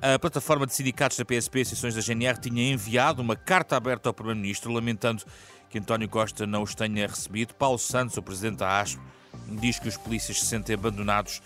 A 0.03 0.19
plataforma 0.19 0.67
de 0.67 0.75
sindicatos 0.75 1.17
da 1.17 1.25
PSP 1.25 1.61
e 1.61 1.65
seções 1.65 1.95
da 1.95 2.01
GNR 2.01 2.39
tinha 2.39 2.73
enviado 2.73 3.23
uma 3.23 3.37
carta 3.37 3.77
aberta 3.77 4.09
ao 4.09 4.15
Primeiro-Ministro 4.15 4.73
lamentando 4.73 5.25
que 5.71 5.79
António 5.79 6.09
Costa 6.09 6.47
não 6.47 6.63
os 6.63 6.75
tenha 6.75 7.07
recebido. 7.07 7.55
Paulo 7.55 7.79
Santos, 7.79 8.17
o 8.17 8.23
presidente 8.23 8.59
da 8.59 8.81
ASP, 8.81 9.01
diz 9.49 9.79
que 9.79 9.89
os 9.89 9.97
polícias 9.97 10.41
se 10.41 10.47
sentem 10.47 10.75
abandonados 10.75 11.41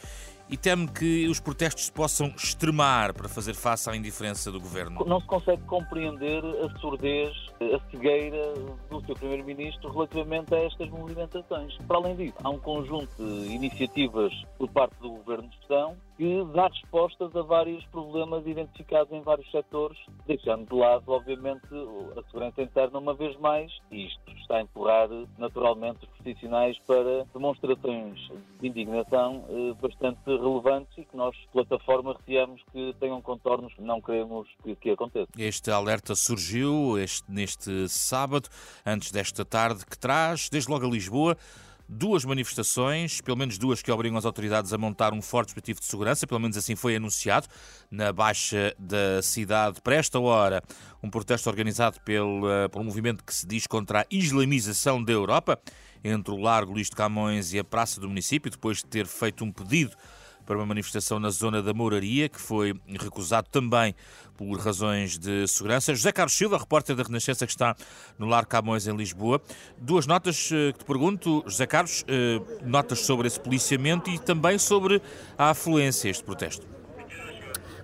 e 0.50 0.56
teme 0.56 0.88
que 0.88 1.28
os 1.28 1.38
protestos 1.40 1.86
se 1.86 1.92
possam 1.92 2.28
extremar 2.28 3.12
para 3.12 3.28
fazer 3.28 3.54
face 3.54 3.88
à 3.88 3.94
indiferença 3.94 4.50
do 4.50 4.60
governo. 4.60 5.04
Não 5.04 5.20
se 5.20 5.26
consegue 5.26 5.62
compreender 5.64 6.42
a 6.44 6.78
surdez, 6.78 7.34
a 7.60 7.90
cegueira 7.90 8.54
do 8.90 9.04
seu 9.04 9.14
primeiro-ministro 9.14 9.90
relativamente 9.92 10.54
a 10.54 10.58
estas 10.64 10.88
movimentações. 10.88 11.76
Para 11.86 11.98
além 11.98 12.16
disso, 12.16 12.34
há 12.42 12.48
um 12.48 12.58
conjunto 12.58 13.14
de 13.16 13.52
iniciativas 13.52 14.32
por 14.56 14.68
parte 14.70 14.94
do 15.00 15.10
governo 15.10 15.48
de 15.48 15.56
gestão 15.56 15.96
que 16.18 16.44
dá 16.52 16.66
respostas 16.66 17.34
a 17.36 17.42
vários 17.42 17.84
problemas 17.86 18.44
identificados 18.44 19.12
em 19.12 19.22
vários 19.22 19.48
setores, 19.52 19.96
deixando 20.26 20.68
de 20.68 20.74
lado, 20.74 21.04
obviamente, 21.06 21.64
a 22.16 22.22
segurança 22.24 22.60
interna 22.60 22.98
uma 22.98 23.14
vez 23.14 23.38
mais, 23.38 23.70
isto 23.92 24.32
está 24.32 24.56
a 24.56 24.62
empurrar 24.62 25.08
naturalmente 25.38 26.04
os 26.04 26.10
profissionais 26.10 26.76
para 26.80 27.24
demonstrações 27.32 28.18
de 28.60 28.66
indignação 28.66 29.44
eh, 29.48 29.74
bastante 29.80 30.18
relevantes 30.26 30.98
e 30.98 31.04
que 31.04 31.16
nós, 31.16 31.36
plataforma, 31.52 32.16
receamos 32.18 32.60
que 32.72 32.92
tenham 32.98 33.22
contornos 33.22 33.72
que 33.74 33.82
não 33.82 34.00
queremos 34.00 34.48
que, 34.64 34.74
que 34.74 34.90
aconteça. 34.90 35.28
Este 35.38 35.70
alerta 35.70 36.16
surgiu 36.16 36.98
este, 36.98 37.30
neste 37.30 37.88
sábado, 37.88 38.48
antes 38.84 39.12
desta 39.12 39.44
tarde, 39.44 39.86
que 39.86 39.96
traz, 39.96 40.48
desde 40.50 40.68
logo 40.68 40.84
a 40.84 40.90
Lisboa, 40.90 41.36
duas 41.88 42.24
manifestações, 42.24 43.20
pelo 43.20 43.36
menos 43.36 43.56
duas 43.56 43.80
que 43.80 43.90
obrigam 43.90 44.18
as 44.18 44.26
autoridades 44.26 44.72
a 44.72 44.78
montar 44.78 45.14
um 45.14 45.22
forte 45.22 45.48
dispositivo 45.48 45.80
de 45.80 45.86
segurança, 45.86 46.26
pelo 46.26 46.40
menos 46.40 46.56
assim 46.56 46.76
foi 46.76 46.96
anunciado 46.96 47.48
na 47.90 48.12
Baixa 48.12 48.74
da 48.78 49.22
cidade. 49.22 49.80
Para 49.80 49.94
esta 49.94 50.20
hora, 50.20 50.62
um 51.02 51.08
protesto 51.08 51.48
organizado 51.48 51.98
pelo, 52.00 52.46
um 52.76 52.84
movimento 52.84 53.24
que 53.24 53.34
se 53.34 53.46
diz 53.46 53.66
contra 53.66 54.02
a 54.02 54.06
islamização 54.10 55.02
da 55.02 55.12
Europa, 55.12 55.58
entre 56.04 56.32
o 56.32 56.36
Largo 56.36 56.72
Luís 56.72 56.88
de 56.88 56.96
Camões 56.96 57.52
e 57.52 57.58
a 57.58 57.64
Praça 57.64 58.00
do 58.00 58.08
Município, 58.08 58.50
depois 58.50 58.78
de 58.78 58.84
ter 58.84 59.06
feito 59.06 59.42
um 59.44 59.50
pedido 59.50 59.96
para 60.48 60.56
uma 60.56 60.64
manifestação 60.64 61.20
na 61.20 61.28
zona 61.28 61.62
da 61.62 61.74
Mouraria, 61.74 62.26
que 62.26 62.40
foi 62.40 62.74
recusado 62.98 63.50
também 63.50 63.94
por 64.34 64.58
razões 64.58 65.18
de 65.18 65.46
segurança. 65.46 65.94
José 65.94 66.10
Carlos 66.10 66.32
Silva, 66.32 66.56
repórter 66.56 66.96
da 66.96 67.02
Renascença, 67.02 67.44
que 67.44 67.52
está 67.52 67.76
no 68.18 68.24
Lar 68.26 68.46
Camões, 68.46 68.86
em 68.86 68.96
Lisboa. 68.96 69.42
Duas 69.76 70.06
notas 70.06 70.48
eh, 70.50 70.72
que 70.72 70.78
te 70.78 70.84
pergunto, 70.86 71.44
José 71.46 71.66
Carlos, 71.66 72.02
eh, 72.08 72.40
notas 72.64 73.00
sobre 73.00 73.26
esse 73.26 73.38
policiamento 73.38 74.08
e 74.08 74.18
também 74.18 74.56
sobre 74.56 75.02
a 75.36 75.50
afluência 75.50 76.08
a 76.08 76.12
este 76.12 76.24
protesto 76.24 76.77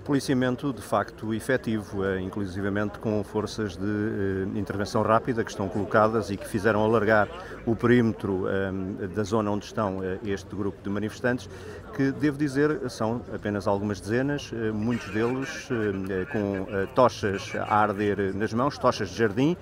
policiamento 0.04 0.72
de 0.72 0.82
facto 0.82 1.32
efetivo, 1.32 2.04
eh, 2.04 2.20
inclusivamente 2.20 2.98
com 2.98 3.24
forças 3.24 3.74
de 3.74 3.84
eh, 3.84 4.58
intervenção 4.58 5.02
rápida 5.02 5.42
que 5.42 5.50
estão 5.50 5.66
colocadas 5.66 6.30
e 6.30 6.36
que 6.36 6.46
fizeram 6.46 6.84
alargar 6.84 7.26
o 7.64 7.74
perímetro 7.74 8.44
eh, 8.46 9.06
da 9.08 9.22
zona 9.22 9.50
onde 9.50 9.64
estão 9.64 10.00
este 10.22 10.54
grupo 10.54 10.82
de 10.82 10.90
manifestantes, 10.90 11.48
que 11.96 12.12
devo 12.12 12.36
dizer 12.36 12.90
são 12.90 13.22
apenas 13.34 13.66
algumas 13.66 14.00
dezenas, 14.00 14.52
muitos 14.74 15.10
deles 15.10 15.68
com 16.32 16.66
tochas 16.94 17.52
a 17.54 17.74
arder 17.74 18.34
nas 18.34 18.52
mãos, 18.52 18.76
tochas 18.76 19.08
de 19.10 19.16
jardim, 19.16 19.56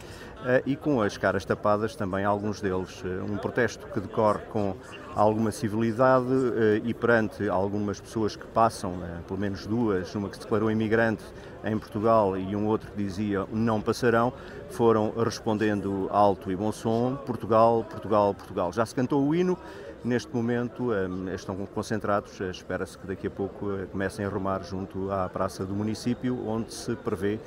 e 0.67 0.75
com 0.75 1.01
as 1.03 1.17
caras 1.17 1.45
tapadas 1.45 1.95
também 1.95 2.25
alguns 2.25 2.61
deles. 2.61 3.03
Um 3.29 3.37
protesto 3.37 3.87
que 3.87 4.01
decorre 4.01 4.41
com 4.51 4.75
alguma 5.15 5.51
civilidade 5.51 6.27
eh, 6.57 6.83
e 6.85 6.95
perante 6.95 7.49
algumas 7.49 8.01
pessoas 8.01 8.35
que 8.35 8.47
passam, 8.47 8.95
eh, 9.03 9.19
pelo 9.27 9.39
menos 9.39 9.67
duas, 9.67 10.15
uma 10.15 10.29
que 10.29 10.37
se 10.37 10.43
declarou 10.43 10.71
imigrante 10.71 11.23
em 11.65 11.79
Portugal 11.79 12.37
e 12.37 12.57
um 12.57 12.67
outro 12.67 12.91
que 12.91 13.03
dizia 13.03 13.47
não 13.53 13.81
passarão, 13.81 14.33
foram 14.71 15.13
respondendo 15.17 16.09
alto 16.11 16.51
e 16.51 16.57
bom 16.57 16.73
som, 16.73 17.17
Portugal, 17.27 17.85
Portugal, 17.89 18.35
Portugal. 18.35 18.73
Já 18.73 18.87
se 18.87 18.95
cantou 18.95 19.27
o 19.27 19.35
hino, 19.35 19.57
neste 20.03 20.35
momento 20.35 20.93
eh, 20.93 21.35
estão 21.35 21.57
concentrados, 21.67 22.41
espera-se 22.41 22.97
que 22.97 23.07
daqui 23.07 23.27
a 23.27 23.31
pouco 23.31 23.67
comecem 23.91 24.25
a 24.25 24.29
rumar 24.29 24.65
junto 24.65 25.11
à 25.11 25.29
praça 25.29 25.65
do 25.65 25.75
município, 25.75 26.47
onde 26.49 26.73
se 26.73 26.97
prevê 26.97 27.39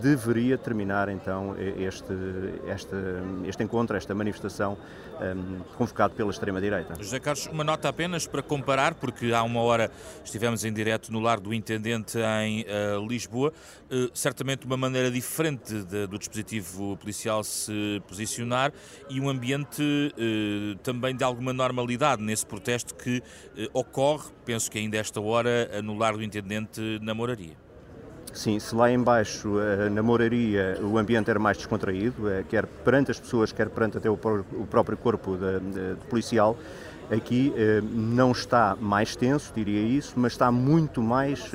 deveria 0.00 0.56
terminar 0.56 1.08
então 1.08 1.54
este, 1.58 2.12
este, 2.66 2.96
este 3.46 3.62
encontro, 3.62 3.96
esta 3.96 4.14
manifestação 4.14 4.76
um, 5.20 5.60
convocado 5.76 6.14
pela 6.14 6.30
extrema-direita. 6.30 6.94
José 6.98 7.20
Carlos, 7.20 7.46
uma 7.46 7.64
nota 7.64 7.88
apenas 7.88 8.26
para 8.26 8.42
comparar, 8.42 8.94
porque 8.94 9.32
há 9.32 9.42
uma 9.42 9.60
hora 9.60 9.90
estivemos 10.24 10.64
em 10.64 10.72
direto 10.72 11.12
no 11.12 11.20
lar 11.20 11.38
do 11.38 11.52
Intendente 11.54 12.18
em 12.42 12.62
uh, 12.62 13.06
Lisboa, 13.06 13.52
uh, 13.90 14.10
certamente 14.14 14.66
uma 14.66 14.76
maneira 14.76 15.10
diferente 15.10 15.82
de, 15.84 16.06
do 16.06 16.18
dispositivo 16.18 16.96
policial 16.96 17.44
se 17.44 18.02
posicionar 18.08 18.72
e 19.08 19.20
um 19.20 19.28
ambiente 19.28 19.82
uh, 19.82 20.76
também 20.78 21.14
de 21.14 21.24
alguma 21.24 21.52
normalidade 21.52 22.22
nesse 22.22 22.46
protesto 22.46 22.94
que 22.94 23.22
ocorre, 23.72 24.30
penso 24.44 24.70
que 24.70 24.78
ainda 24.78 24.96
esta 24.96 25.20
hora, 25.20 25.82
no 25.82 25.96
lar 25.96 26.14
do 26.14 26.22
Intendente 26.22 26.98
na 27.00 27.14
Moraria. 27.14 27.61
Sim, 28.32 28.58
se 28.58 28.74
lá 28.74 28.90
embaixo, 28.90 29.60
eh, 29.60 29.90
na 29.90 30.02
moraria, 30.02 30.78
o 30.80 30.96
ambiente 30.96 31.28
era 31.28 31.38
mais 31.38 31.58
descontraído, 31.58 32.30
eh, 32.30 32.42
quer 32.48 32.64
perante 32.66 33.10
as 33.10 33.20
pessoas, 33.20 33.52
quer 33.52 33.68
perante 33.68 33.98
até 33.98 34.08
o 34.08 34.16
próprio 34.16 34.96
corpo 34.96 35.36
de, 35.36 35.60
de, 35.60 35.94
de 35.96 36.06
policial, 36.08 36.56
aqui 37.10 37.52
eh, 37.54 37.82
não 37.82 38.32
está 38.32 38.74
mais 38.80 39.14
tenso, 39.14 39.52
diria 39.54 39.82
isso, 39.82 40.14
mas 40.16 40.32
está 40.32 40.50
muito 40.50 41.02
mais 41.02 41.52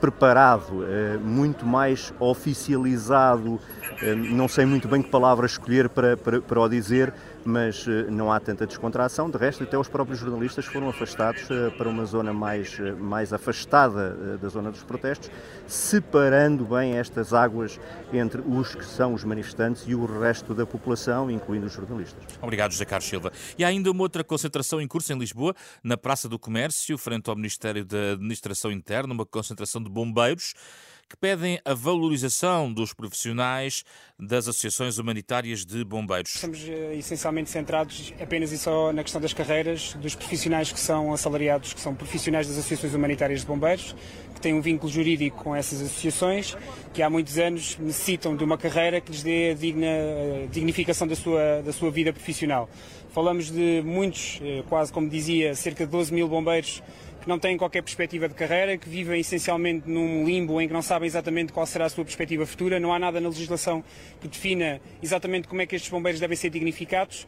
preparado, 0.00 0.82
muito 1.22 1.66
mais 1.66 2.12
oficializado, 2.18 3.60
não 4.32 4.48
sei 4.48 4.64
muito 4.64 4.88
bem 4.88 5.02
que 5.02 5.10
palavra 5.10 5.44
escolher 5.44 5.90
para, 5.90 6.16
para, 6.16 6.40
para 6.40 6.58
o 6.58 6.66
dizer, 6.70 7.12
mas 7.44 7.86
eh, 7.86 8.10
não 8.10 8.32
há 8.32 8.38
tanta 8.40 8.66
descontração. 8.66 9.30
De 9.30 9.38
resto, 9.38 9.64
até 9.64 9.78
os 9.78 9.88
próprios 9.88 10.18
jornalistas 10.18 10.66
foram 10.66 10.88
afastados 10.88 11.48
eh, 11.50 11.70
para 11.76 11.88
uma 11.88 12.04
zona 12.04 12.32
mais, 12.32 12.78
eh, 12.78 12.92
mais 12.92 13.32
afastada 13.32 14.38
da 14.38 14.48
zona 14.48 14.70
dos 14.70 14.82
protestos, 14.82 15.30
separando 15.66 16.64
bem 16.64 16.98
estas 16.98 17.32
águas 17.32 17.78
entre 18.12 18.42
os 18.42 18.74
que 18.74 18.84
são 18.84 19.14
os 19.14 19.24
manifestantes 19.24 19.84
e 19.86 19.94
o 19.94 20.04
resto 20.20 20.54
da 20.54 20.66
população, 20.66 21.30
incluindo 21.30 21.66
os 21.66 21.72
jornalistas. 21.72 22.22
Obrigado, 22.40 22.72
José 22.72 22.84
Carlos 22.84 23.08
Silva. 23.08 23.32
E 23.58 23.64
há 23.64 23.68
ainda 23.68 23.90
uma 23.90 24.02
outra 24.02 24.22
concentração 24.24 24.80
em 24.80 24.88
curso 24.88 25.12
em 25.12 25.18
Lisboa, 25.18 25.54
na 25.82 25.96
Praça 25.96 26.28
do 26.28 26.38
Comércio, 26.38 26.96
frente 26.98 27.28
ao 27.30 27.36
Ministério 27.36 27.84
da 27.84 28.12
Administração 28.12 28.70
Interna, 28.70 29.12
uma 29.12 29.26
concentração 29.26 29.82
de 29.82 29.90
bombeiros 29.90 30.54
que 31.10 31.16
pedem 31.16 31.60
a 31.64 31.74
valorização 31.74 32.72
dos 32.72 32.94
profissionais 32.94 33.84
das 34.16 34.46
associações 34.46 34.96
humanitárias 34.96 35.64
de 35.66 35.84
bombeiros. 35.84 36.36
Estamos 36.36 36.60
eh, 36.68 36.94
essencialmente 36.94 37.50
centrados 37.50 38.14
apenas 38.20 38.52
e 38.52 38.58
só 38.58 38.92
na 38.92 39.02
questão 39.02 39.20
das 39.20 39.34
carreiras 39.34 39.94
dos 39.94 40.14
profissionais 40.14 40.70
que 40.70 40.78
são 40.78 41.12
assalariados, 41.12 41.72
que 41.72 41.80
são 41.80 41.96
profissionais 41.96 42.46
das 42.46 42.58
associações 42.58 42.94
humanitárias 42.94 43.40
de 43.40 43.46
bombeiros, 43.46 43.96
que 44.36 44.40
têm 44.40 44.54
um 44.54 44.60
vínculo 44.60 44.90
jurídico 44.90 45.42
com 45.42 45.56
essas 45.56 45.82
associações, 45.82 46.56
que 46.94 47.02
há 47.02 47.10
muitos 47.10 47.38
anos 47.38 47.76
necessitam 47.80 48.36
de 48.36 48.44
uma 48.44 48.56
carreira 48.56 49.00
que 49.00 49.10
lhes 49.10 49.24
dê 49.24 49.50
a 49.50 49.54
digna 49.54 49.88
a 50.44 50.46
dignificação 50.46 51.08
da 51.08 51.16
sua, 51.16 51.60
da 51.62 51.72
sua 51.72 51.90
vida 51.90 52.12
profissional. 52.12 52.70
Falamos 53.12 53.50
de 53.50 53.82
muitos, 53.84 54.38
eh, 54.40 54.62
quase 54.68 54.92
como 54.92 55.08
dizia, 55.08 55.56
cerca 55.56 55.84
de 55.84 55.90
12 55.90 56.14
mil 56.14 56.28
bombeiros 56.28 56.80
que 57.20 57.28
não 57.28 57.38
têm 57.38 57.56
qualquer 57.56 57.82
perspectiva 57.82 58.28
de 58.28 58.34
carreira, 58.34 58.76
que 58.76 58.88
vivem 58.88 59.20
essencialmente 59.20 59.88
num 59.88 60.24
limbo 60.24 60.60
em 60.60 60.66
que 60.66 60.72
não 60.72 60.82
sabem 60.82 61.06
exatamente 61.06 61.52
qual 61.52 61.66
será 61.66 61.86
a 61.86 61.88
sua 61.88 62.04
perspectiva 62.04 62.46
futura. 62.46 62.80
Não 62.80 62.92
há 62.92 62.98
nada 62.98 63.20
na 63.20 63.28
legislação 63.28 63.84
que 64.20 64.28
defina 64.28 64.80
exatamente 65.02 65.46
como 65.46 65.60
é 65.60 65.66
que 65.66 65.76
estes 65.76 65.90
bombeiros 65.90 66.20
devem 66.20 66.36
ser 66.36 66.50
dignificados 66.50 67.26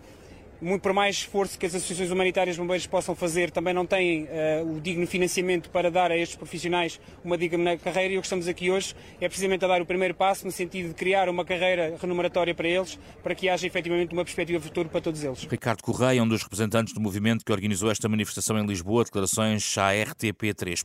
muito 0.62 0.82
por 0.82 0.92
mais 0.92 1.16
esforço 1.16 1.58
que 1.58 1.66
as 1.66 1.74
associações 1.74 2.10
humanitárias 2.10 2.54
de 2.54 2.62
bombeiros 2.62 2.86
possam 2.86 3.16
fazer, 3.16 3.50
também 3.50 3.74
não 3.74 3.84
têm 3.84 4.24
uh, 4.24 4.76
o 4.76 4.80
digno 4.80 5.06
financiamento 5.08 5.68
para 5.68 5.90
dar 5.90 6.12
a 6.12 6.16
estes 6.16 6.36
profissionais 6.36 7.00
uma 7.24 7.36
digna 7.36 7.76
carreira 7.76 8.14
e 8.14 8.18
o 8.18 8.20
que 8.20 8.26
estamos 8.26 8.46
aqui 8.46 8.70
hoje 8.70 8.94
é 9.20 9.28
precisamente 9.28 9.64
a 9.64 9.68
dar 9.68 9.82
o 9.82 9.86
primeiro 9.86 10.14
passo 10.14 10.46
no 10.46 10.52
sentido 10.52 10.88
de 10.88 10.94
criar 10.94 11.28
uma 11.28 11.44
carreira 11.44 11.96
remuneratória 12.00 12.54
para 12.54 12.68
eles, 12.68 12.96
para 13.24 13.34
que 13.34 13.48
haja 13.48 13.66
efetivamente 13.66 14.12
uma 14.12 14.24
perspectiva 14.24 14.60
futura 14.60 14.88
para 14.88 15.00
todos 15.00 15.24
eles. 15.24 15.42
Ricardo 15.50 15.82
Correia, 15.82 16.22
um 16.22 16.28
dos 16.28 16.44
representantes 16.44 16.94
do 16.94 17.00
movimento 17.00 17.44
que 17.44 17.50
organizou 17.50 17.90
esta 17.90 18.08
manifestação 18.08 18.56
em 18.56 18.64
Lisboa, 18.64 19.02
declarações 19.02 19.76
à 19.76 19.90
RTP3. 19.90 20.84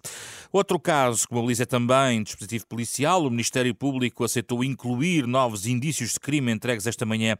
Outro 0.51 0.79
caso 0.79 1.27
que 1.27 1.35
mobiliza 1.35 1.67
também 1.67 2.23
dispositivo 2.23 2.65
policial, 2.65 3.23
o 3.23 3.29
Ministério 3.29 3.75
Público 3.75 4.23
aceitou 4.23 4.63
incluir 4.63 5.27
novos 5.27 5.67
indícios 5.67 6.13
de 6.13 6.19
crime 6.19 6.51
entregues 6.51 6.87
esta 6.87 7.05
manhã 7.05 7.37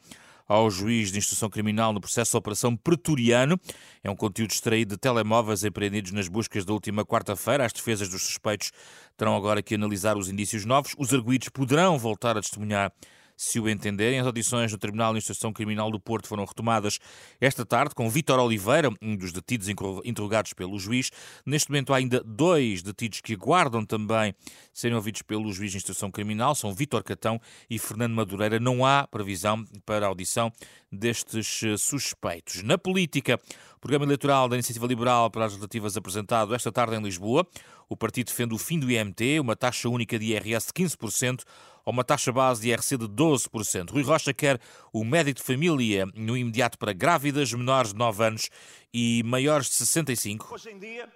ao 0.47 0.69
juiz 0.71 1.11
de 1.11 1.17
instrução 1.17 1.49
criminal 1.49 1.91
no 1.91 1.99
processo 1.99 2.37
Operação 2.37 2.75
Pretoriano. 2.75 3.59
É 4.03 4.09
um 4.09 4.15
conteúdo 4.15 4.51
extraído 4.51 4.95
de 4.95 5.01
telemóveis 5.01 5.65
apreendidos 5.65 6.11
nas 6.11 6.27
buscas 6.27 6.63
da 6.63 6.73
última 6.73 7.05
quarta-feira. 7.05 7.65
As 7.65 7.73
defesas 7.73 8.07
dos 8.09 8.23
suspeitos 8.23 8.71
terão 9.17 9.35
agora 9.35 9.61
que 9.61 9.75
analisar 9.75 10.15
os 10.15 10.29
indícios 10.29 10.63
novos. 10.65 10.95
Os 10.97 11.13
arguídos 11.13 11.49
poderão 11.49 11.97
voltar 11.97 12.37
a 12.37 12.41
testemunhar 12.41 12.91
se 13.37 13.59
o 13.59 13.69
entenderem. 13.69 14.19
As 14.19 14.25
audições 14.25 14.71
no 14.71 14.79
Tribunal 14.79 15.13
de 15.13 15.19
Instrução 15.19 15.53
Criminal 15.53 15.91
do 15.91 15.99
Porto 15.99 16.27
foram 16.27 16.43
retomadas 16.43 16.97
esta 17.39 17.63
tarde 17.63 17.93
com 17.93 18.09
Vítor 18.09 18.39
Oliveira, 18.39 18.89
um 18.99 19.15
dos 19.15 19.31
detidos 19.31 19.69
interrogados 20.03 20.53
pelo 20.53 20.79
juiz. 20.79 21.11
Neste 21.45 21.69
momento 21.69 21.93
há 21.93 21.97
ainda 21.97 22.21
dois 22.25 22.81
detidos 22.81 23.21
que 23.21 23.35
aguardam 23.35 23.85
também 23.85 24.33
serem 24.73 24.95
ouvidos 24.97 25.21
pelo 25.21 25.53
juiz 25.53 25.71
de 25.71 25.77
instrução 25.77 26.09
criminal, 26.09 26.55
são 26.55 26.73
Vítor 26.73 27.03
Catão 27.03 27.39
e 27.69 27.77
Fernando 27.77 28.13
Madureira. 28.15 28.59
Não 28.59 28.83
há 28.83 29.07
previsão 29.07 29.63
para 29.85 30.05
a 30.05 30.09
audição 30.09 30.51
destes 30.91 31.61
eh, 31.63 31.77
suspeitos. 31.77 32.63
Na 32.63 32.77
política, 32.77 33.39
o 33.75 33.79
programa 33.79 34.05
eleitoral 34.05 34.49
da 34.49 34.55
Iniciativa 34.55 34.87
Liberal 34.87 35.29
para 35.29 35.45
as 35.45 35.51
legislativas 35.51 35.95
apresentado 35.95 36.55
esta 36.55 36.71
tarde 36.71 36.95
em 36.95 37.01
Lisboa. 37.01 37.45
O 37.89 37.95
partido 37.95 38.27
defende 38.27 38.53
o 38.53 38.57
fim 38.57 38.79
do 38.79 38.89
IMT, 38.91 39.39
uma 39.39 39.55
taxa 39.55 39.87
única 39.87 40.17
de 40.19 40.33
IRS 40.33 40.67
de 40.67 40.83
15% 40.83 41.43
ou 41.87 41.93
uma 41.93 42.03
taxa 42.03 42.33
base 42.33 42.59
de 42.59 42.67
IRC 42.67 42.97
de 42.97 43.07
12%. 43.07 43.91
Rui 43.91 44.03
Rocha 44.03 44.33
quer 44.33 44.59
o 44.91 45.05
médico 45.05 45.39
de 45.39 45.45
família 45.45 46.05
no 46.15 46.35
imediato 46.35 46.77
para 46.77 46.91
grávidas 46.91 47.53
menores 47.53 47.93
de 47.93 47.97
9 47.97 48.25
anos 48.25 48.49
e 48.93 49.23
maiores 49.23 49.67
de 49.67 49.75
65. 49.75 50.53
Hoje 50.53 50.69
em 50.69 50.77
dia, 50.77 51.09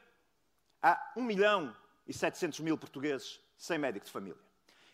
há 0.82 1.12
1 1.18 1.24
milhão 1.24 1.76
e 2.08 2.14
700 2.14 2.62
mil 2.62 2.78
portugueses 2.78 3.42
sem 3.58 3.78
médico 3.78 4.06
de 4.06 4.14
família. 4.14 4.40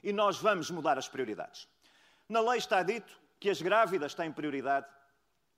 E 0.04 0.12
nós 0.12 0.38
vamos 0.38 0.72
mudar 0.72 0.98
as 0.98 1.08
prioridades. 1.08 1.68
Na 2.28 2.42
lei 2.42 2.58
está 2.58 2.82
dito 2.82 3.16
que 3.40 3.48
as 3.48 3.62
grávidas 3.62 4.16
têm 4.16 4.32
prioridade 4.32 4.88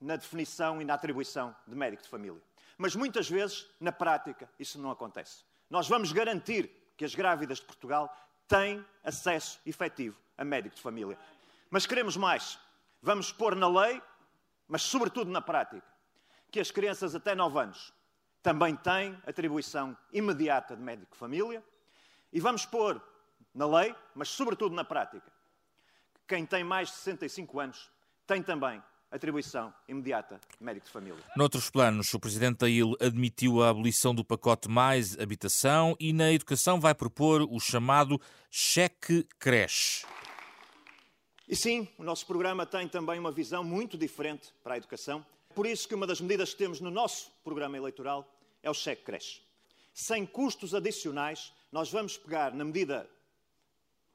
na 0.02 0.18
definição 0.18 0.82
e 0.82 0.86
na 0.86 0.96
atribuição 0.96 1.56
de 1.66 1.76
médico 1.78 2.04
de 2.04 2.10
família. 2.10 2.42
Mas 2.78 2.94
muitas 2.94 3.30
vezes, 3.30 3.68
na 3.80 3.94
prática, 3.94 4.50
isso 4.60 4.78
não 4.80 4.92
acontece. 4.92 5.46
Nós 5.70 5.88
vamos 5.88 6.12
garantir 6.12 6.70
que 6.98 7.06
as 7.06 7.16
grávidas 7.16 7.60
de 7.60 7.66
Portugal 7.66 8.14
têm 8.50 8.84
acesso 9.04 9.62
efetivo 9.66 10.20
a 10.38 10.44
médico 10.44 10.76
de 10.76 10.82
família. 10.82 11.18
Mas 11.70 11.86
queremos 11.86 12.18
mais. 12.18 12.60
Vamos 13.02 13.32
pôr 13.32 13.56
na 13.56 13.70
lei, 13.70 14.02
mas 14.68 14.82
sobretudo 14.82 15.32
na 15.32 15.40
prática, 15.40 15.88
que 16.52 16.60
as 16.60 16.72
crianças 16.72 17.16
até 17.16 17.36
9 17.36 17.60
anos 17.60 17.94
também 18.42 18.76
têm 18.76 19.18
atribuição 19.26 19.96
imediata 20.12 20.76
de 20.76 20.82
médico 20.82 21.12
de 21.12 21.18
família. 21.18 21.64
E 22.34 22.40
vamos 22.40 22.66
pôr 22.66 23.02
na 23.54 23.68
lei, 23.68 23.96
mas 24.16 24.30
sobretudo 24.30 24.76
na 24.76 24.84
prática, 24.84 25.32
que 26.14 26.22
quem 26.28 26.46
tem 26.46 26.64
mais 26.64 26.90
de 26.90 26.96
65 26.96 27.60
anos 27.60 27.92
tem 28.26 28.42
também 28.42 28.84
atribuição 29.12 29.74
imediata 29.88 30.40
de 30.58 30.64
médico 30.64 30.86
de 30.86 30.92
família. 30.92 31.24
Noutros 31.36 31.70
planos, 31.70 32.14
o 32.14 32.20
Presidente 32.20 32.60
da 32.60 32.70
IL 32.70 32.96
admitiu 33.00 33.62
a 33.62 33.70
abolição 33.70 34.14
do 34.14 34.24
pacote 34.24 34.70
Mais 34.70 35.18
Habitação 35.20 35.96
e 36.00 36.14
na 36.14 36.32
educação 36.32 36.80
vai 36.80 36.94
propor 36.94 37.42
o 37.42 37.60
chamado 37.60 38.20
cheque 38.52 39.28
creche. 39.40 40.06
E 41.48 41.56
sim, 41.56 41.88
o 41.98 42.04
nosso 42.04 42.28
programa 42.28 42.66
tem 42.66 42.88
também 42.88 43.20
uma 43.20 43.32
visão 43.32 43.64
muito 43.64 43.98
diferente 43.98 44.54
para 44.64 44.76
a 44.76 44.78
educação. 44.78 45.26
Por 45.56 45.66
isso 45.66 45.88
que 45.88 45.96
uma 45.96 46.06
das 46.06 46.22
medidas 46.22 46.52
que 46.52 46.58
temos 46.58 46.80
no 46.80 46.92
nosso 46.92 47.32
programa 47.44 47.76
eleitoral 47.76 48.32
é 48.62 48.70
o 48.70 48.74
cheque 48.74 49.04
creche. 49.04 49.42
Sem 49.94 50.26
custos 50.26 50.76
adicionais, 50.76 51.52
nós 51.72 51.92
vamos 51.92 52.18
pegar 52.18 52.54
na 52.54 52.64
medida 52.64 53.10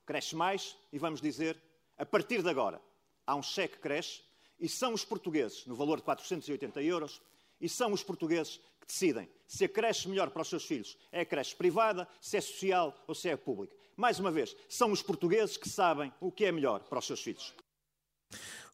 Cresce 0.06 0.36
Mais 0.36 0.76
e 0.92 0.98
vamos 0.98 1.20
dizer, 1.20 1.60
a 1.98 2.06
partir 2.06 2.42
de 2.42 2.48
agora, 2.48 2.80
há 3.26 3.34
um 3.34 3.42
cheque 3.42 3.78
creche 3.78 4.22
e 4.58 4.68
são 4.68 4.92
os 4.92 5.04
portugueses, 5.04 5.66
no 5.66 5.74
valor 5.74 5.98
de 5.98 6.04
480 6.04 6.82
euros, 6.82 7.20
e 7.60 7.68
são 7.68 7.92
os 7.92 8.02
portugueses 8.02 8.60
que 8.80 8.86
decidem 8.86 9.28
se 9.46 9.64
a 9.64 9.68
creche 9.68 10.08
melhor 10.08 10.30
para 10.30 10.42
os 10.42 10.48
seus 10.48 10.64
filhos 10.64 10.98
é 11.10 11.20
a 11.20 11.24
creche 11.24 11.54
privada, 11.54 12.06
se 12.20 12.36
é 12.36 12.40
social 12.40 12.94
ou 13.06 13.14
se 13.14 13.28
é 13.28 13.36
pública. 13.36 13.74
Mais 13.96 14.18
uma 14.18 14.30
vez, 14.30 14.54
são 14.68 14.90
os 14.90 15.02
portugueses 15.02 15.56
que 15.56 15.68
sabem 15.68 16.12
o 16.20 16.30
que 16.30 16.44
é 16.44 16.52
melhor 16.52 16.80
para 16.80 16.98
os 16.98 17.06
seus 17.06 17.22
filhos. 17.22 17.54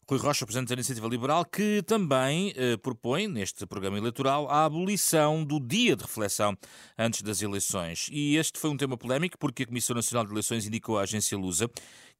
Rui 0.09 0.19
Rocha, 0.19 0.45
Presidente 0.45 0.67
da 0.67 0.73
Iniciativa 0.73 1.07
Liberal, 1.07 1.45
que 1.45 1.81
também 1.83 2.51
eh, 2.57 2.75
propõe, 2.75 3.29
neste 3.29 3.65
programa 3.65 3.97
eleitoral, 3.97 4.49
a 4.49 4.65
abolição 4.65 5.45
do 5.45 5.57
dia 5.57 5.95
de 5.95 6.03
reflexão 6.03 6.57
antes 6.97 7.21
das 7.21 7.41
eleições. 7.41 8.09
E 8.11 8.35
este 8.35 8.59
foi 8.59 8.69
um 8.71 8.75
tema 8.75 8.97
polémico 8.97 9.37
porque 9.37 9.63
a 9.63 9.67
Comissão 9.67 9.95
Nacional 9.95 10.25
de 10.25 10.33
Eleições 10.33 10.67
indicou 10.67 10.97
à 10.97 11.03
agência 11.03 11.37
Lusa 11.37 11.69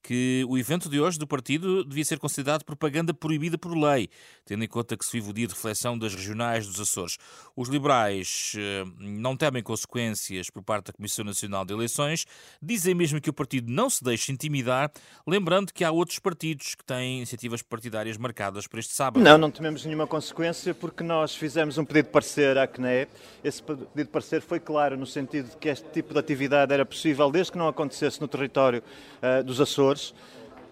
que 0.01 0.43
o 0.47 0.57
evento 0.57 0.89
de 0.89 0.99
hoje 0.99 1.19
do 1.19 1.27
partido 1.27 1.85
devia 1.85 2.03
ser 2.03 2.17
considerado 2.17 2.63
propaganda 2.65 3.13
proibida 3.13 3.57
por 3.57 3.75
lei, 3.75 4.09
tendo 4.45 4.63
em 4.63 4.67
conta 4.67 4.97
que 4.97 5.05
se 5.05 5.11
vive 5.13 5.29
o 5.29 5.33
dia 5.33 5.47
de 5.47 5.53
reflexão 5.53 5.97
das 5.97 6.15
regionais 6.15 6.65
dos 6.65 6.79
Açores. 6.79 7.17
Os 7.55 7.69
liberais 7.69 8.53
eh, 8.57 8.83
não 8.99 9.37
temem 9.37 9.61
consequências 9.61 10.49
por 10.49 10.63
parte 10.63 10.87
da 10.87 10.93
Comissão 10.93 11.23
Nacional 11.23 11.63
de 11.63 11.73
Eleições, 11.73 12.25
dizem 12.61 12.95
mesmo 12.95 13.21
que 13.21 13.29
o 13.29 13.33
partido 13.33 13.71
não 13.71 13.89
se 13.89 14.03
deixa 14.03 14.31
intimidar, 14.31 14.91
lembrando 15.27 15.71
que 15.71 15.83
há 15.83 15.91
outros 15.91 16.17
partidos 16.17 16.73
que 16.73 16.83
têm 16.83 17.17
iniciativas 17.17 17.61
partidárias 17.61 18.17
marcadas 18.17 18.65
para 18.67 18.79
este 18.79 18.93
sábado. 18.93 19.23
Não, 19.23 19.37
não 19.37 19.51
tememos 19.51 19.85
nenhuma 19.85 20.07
consequência 20.07 20.73
porque 20.73 21.03
nós 21.03 21.35
fizemos 21.35 21.77
um 21.77 21.85
pedido 21.85 22.05
de 22.05 22.11
parecer 22.11 22.57
à 22.57 22.65
CNE. 22.65 23.07
Esse 23.43 23.61
pedido 23.61 23.87
de 23.95 24.05
parecer 24.05 24.41
foi 24.41 24.59
claro 24.59 24.97
no 24.97 25.05
sentido 25.05 25.49
de 25.49 25.57
que 25.57 25.69
este 25.69 25.87
tipo 25.89 26.13
de 26.13 26.19
atividade 26.19 26.73
era 26.73 26.85
possível 26.85 27.29
desde 27.29 27.51
que 27.51 27.57
não 27.57 27.67
acontecesse 27.67 28.19
no 28.19 28.27
território 28.27 28.81
uh, 29.21 29.43
dos 29.43 29.61
Açores 29.61 29.90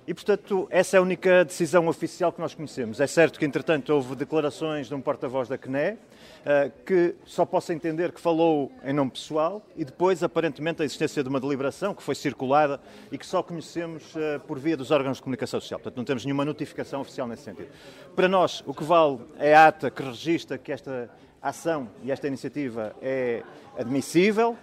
E, 0.09 0.13
portanto, 0.15 0.67
essa 0.71 0.97
é 0.97 0.99
a 0.99 1.03
única 1.03 1.45
decisão 1.45 1.87
oficial 1.87 2.33
que 2.33 2.41
nós 2.41 2.55
conhecemos. 2.55 2.99
É 2.99 3.05
certo 3.05 3.37
que, 3.37 3.45
entretanto, 3.45 3.93
houve 3.93 4.15
declarações 4.15 4.87
de 4.87 4.95
um 4.95 5.01
porta-voz 5.01 5.47
da 5.47 5.55
CNE, 5.55 5.99
eh, 6.43 6.71
que 6.83 7.13
só 7.25 7.45
posso 7.45 7.71
entender 7.71 8.11
que 8.11 8.19
falou 8.19 8.71
em 8.83 8.91
nome 8.91 9.11
pessoal, 9.11 9.61
e 9.77 9.85
depois, 9.85 10.23
aparentemente, 10.23 10.81
a 10.81 10.85
existência 10.85 11.21
de 11.21 11.29
uma 11.29 11.39
deliberação 11.39 11.93
que 11.93 12.01
foi 12.01 12.15
circulada 12.15 12.81
e 13.11 13.19
que 13.19 13.25
só 13.25 13.43
conhecemos 13.43 14.03
eh, 14.15 14.39
por 14.47 14.57
via 14.57 14.75
dos 14.75 14.89
órgãos 14.89 15.17
de 15.17 15.21
comunicação 15.21 15.59
social. 15.61 15.79
Portanto, 15.79 15.97
não 15.97 16.03
temos 16.03 16.25
nenhuma 16.25 16.43
notificação 16.43 17.01
oficial 17.01 17.27
nesse 17.27 17.43
sentido. 17.43 17.69
Para 18.15 18.27
nós, 18.27 18.63
o 18.65 18.73
que 18.73 18.83
vale 18.83 19.19
é 19.37 19.53
a 19.53 19.67
ata 19.67 19.91
que 19.91 20.01
registra 20.01 20.57
que 20.57 20.71
esta 20.71 21.07
ação 21.39 21.87
e 22.03 22.11
esta 22.11 22.27
iniciativa 22.27 22.95
é 22.99 23.43
admissível. 23.77 24.57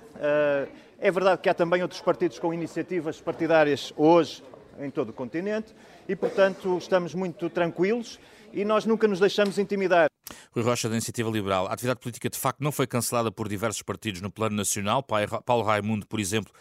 É 0.98 1.10
verdade 1.10 1.42
que 1.42 1.48
há 1.48 1.54
também 1.54 1.82
outros 1.82 2.00
partidos 2.00 2.38
com 2.38 2.54
iniciativas 2.54 3.20
partidárias 3.20 3.92
hoje 3.96 4.42
em 4.78 4.90
todo 4.90 5.10
o 5.10 5.12
continente 5.12 5.74
e, 6.08 6.16
portanto, 6.16 6.76
estamos 6.78 7.14
muito 7.14 7.50
tranquilos 7.50 8.18
e 8.52 8.64
nós 8.64 8.86
nunca 8.86 9.06
nos 9.06 9.20
deixamos 9.20 9.58
intimidar. 9.58 10.08
Rui 10.52 10.64
Rocha, 10.64 10.88
da 10.88 10.94
Iniciativa 10.94 11.30
Liberal. 11.30 11.66
A 11.66 11.72
atividade 11.74 12.00
política, 12.00 12.30
de 12.30 12.38
facto, 12.38 12.62
não 12.62 12.72
foi 12.72 12.86
cancelada 12.86 13.30
por 13.30 13.46
diversos 13.46 13.82
partidos 13.82 14.22
no 14.22 14.30
plano 14.30 14.56
nacional. 14.56 15.02
Paulo 15.02 15.62
Raimundo, 15.62 16.06
por 16.06 16.18
exemplo, 16.18 16.52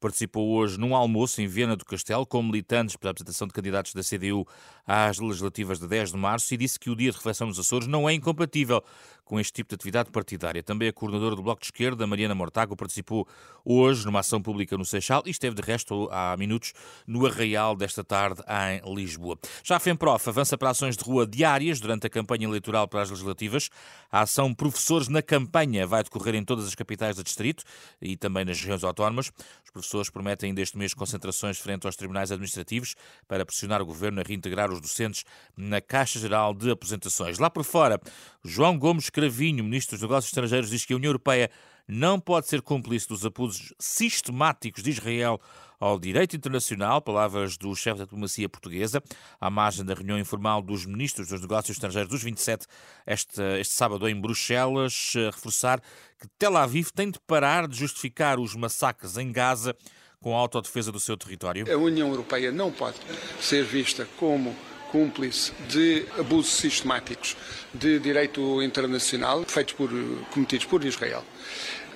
participou 0.00 0.50
hoje 0.52 0.78
num 0.78 0.94
almoço 0.94 1.42
em 1.42 1.46
Viena 1.46 1.76
do 1.76 1.84
Castelo 1.84 2.24
com 2.24 2.42
militantes 2.42 2.96
para 2.96 3.10
a 3.10 3.12
apresentação 3.12 3.46
de 3.46 3.52
candidatos 3.52 3.92
da 3.92 4.02
CDU 4.02 4.46
às 4.86 5.18
legislativas 5.18 5.78
de 5.78 5.86
10 5.86 6.12
de 6.12 6.16
março 6.16 6.54
e 6.54 6.56
disse 6.56 6.78
que 6.78 6.90
o 6.90 6.96
dia 6.96 7.10
de 7.10 7.16
reflexão 7.16 7.46
nos 7.46 7.58
Açores 7.58 7.86
não 7.86 8.08
é 8.08 8.14
incompatível 8.14 8.82
com 9.30 9.38
este 9.38 9.52
tipo 9.52 9.68
de 9.68 9.76
atividade 9.76 10.10
partidária. 10.10 10.60
Também 10.60 10.88
a 10.88 10.92
coordenadora 10.92 11.36
do 11.36 11.42
Bloco 11.42 11.60
de 11.60 11.68
Esquerda, 11.68 12.04
Mariana 12.04 12.34
Mortágua, 12.34 12.76
participou 12.76 13.28
hoje 13.64 14.04
numa 14.04 14.18
ação 14.18 14.42
pública 14.42 14.76
no 14.76 14.84
Seixal 14.84 15.22
e 15.24 15.30
esteve 15.30 15.54
de 15.54 15.62
resto 15.62 16.08
há 16.10 16.36
minutos 16.36 16.72
no 17.06 17.24
Arraial 17.24 17.76
desta 17.76 18.02
tarde 18.02 18.42
em 18.48 18.92
Lisboa. 18.92 19.38
Já 19.62 19.76
a 19.76 19.78
FEMPROF 19.78 20.28
avança 20.28 20.58
para 20.58 20.70
ações 20.70 20.96
de 20.96 21.04
rua 21.04 21.24
diárias 21.24 21.78
durante 21.78 22.08
a 22.08 22.10
campanha 22.10 22.44
eleitoral 22.44 22.88
para 22.88 23.02
as 23.02 23.10
legislativas. 23.10 23.70
A 24.10 24.22
ação 24.22 24.52
Professores 24.52 25.06
na 25.06 25.22
Campanha 25.22 25.86
vai 25.86 26.02
decorrer 26.02 26.34
em 26.34 26.44
todas 26.44 26.66
as 26.66 26.74
capitais 26.74 27.14
do 27.14 27.22
distrito 27.22 27.62
e 28.02 28.16
também 28.16 28.44
nas 28.44 28.58
regiões 28.58 28.82
autónomas. 28.82 29.30
Os 29.64 29.70
professores 29.70 30.10
prometem 30.10 30.52
deste 30.52 30.76
mês 30.76 30.92
concentrações 30.92 31.56
frente 31.56 31.86
aos 31.86 31.94
tribunais 31.94 32.32
administrativos 32.32 32.96
para 33.28 33.46
pressionar 33.46 33.80
o 33.80 33.86
governo 33.86 34.20
a 34.20 34.24
reintegrar 34.24 34.72
os 34.72 34.80
docentes 34.80 35.24
na 35.56 35.80
Caixa 35.80 36.18
Geral 36.18 36.52
de 36.52 36.72
Aposentações. 36.72 37.38
Lá 37.38 37.48
por 37.48 37.62
fora, 37.62 38.00
João 38.42 38.76
Gomes 38.76 39.08
Cravinho, 39.20 39.62
ministro 39.62 39.96
dos 39.98 40.02
Negócios 40.02 40.30
Estrangeiros, 40.30 40.70
diz 40.70 40.86
que 40.86 40.94
a 40.94 40.96
União 40.96 41.10
Europeia 41.10 41.50
não 41.86 42.18
pode 42.18 42.48
ser 42.48 42.62
cúmplice 42.62 43.06
dos 43.06 43.26
abusos 43.26 43.74
sistemáticos 43.78 44.82
de 44.82 44.88
Israel 44.88 45.38
ao 45.78 45.98
direito 45.98 46.34
internacional, 46.34 47.02
palavras 47.02 47.58
do 47.58 47.74
chefe 47.76 47.98
da 47.98 48.04
diplomacia 48.04 48.48
portuguesa, 48.48 49.02
à 49.38 49.50
margem 49.50 49.84
da 49.84 49.92
reunião 49.92 50.18
informal 50.18 50.62
dos 50.62 50.86
ministros 50.86 51.28
dos 51.28 51.38
negócios 51.42 51.76
estrangeiros 51.76 52.10
dos 52.10 52.22
27, 52.22 52.66
este, 53.06 53.42
este 53.60 53.74
sábado 53.74 54.08
em 54.08 54.18
Bruxelas, 54.18 55.12
reforçar 55.14 55.82
que 56.18 56.26
Tel 56.38 56.56
Aviv 56.56 56.88
tem 56.94 57.10
de 57.10 57.20
parar 57.26 57.68
de 57.68 57.76
justificar 57.76 58.40
os 58.40 58.54
massacres 58.54 59.18
em 59.18 59.30
Gaza 59.30 59.76
com 60.18 60.34
a 60.34 60.38
autodefesa 60.38 60.90
do 60.90 60.98
seu 61.00 61.14
território. 61.14 61.70
A 61.70 61.76
União 61.76 62.08
Europeia 62.08 62.50
não 62.50 62.72
pode 62.72 62.96
ser 63.38 63.64
vista 63.64 64.08
como 64.16 64.56
cúmplice 64.90 65.52
de 65.72 66.06
abusos 66.18 66.54
sistemáticos 66.54 67.36
de 67.72 67.98
direito 67.98 68.62
internacional 68.62 69.44
feitos 69.46 69.74
por, 69.74 69.90
cometidos 70.32 70.66
por 70.66 70.84
Israel. 70.84 71.22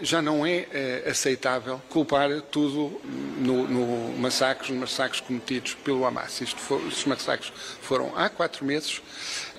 Já 0.02 0.20
não 0.20 0.44
é 0.44 0.66
é 0.72 1.08
aceitável 1.08 1.80
culpar 1.88 2.40
tudo 2.50 3.00
no, 3.38 3.68
no 3.68 4.18
massacres, 4.18 4.70
nos 4.70 4.80
massacres 4.80 5.20
cometidos 5.20 5.74
pelo 5.74 6.04
Hamas. 6.04 6.40
Isto 6.40 6.82
estes 6.88 7.04
massacres 7.04 7.52
foram 7.80 8.12
há 8.16 8.28
quatro 8.28 8.64
meses. 8.64 9.00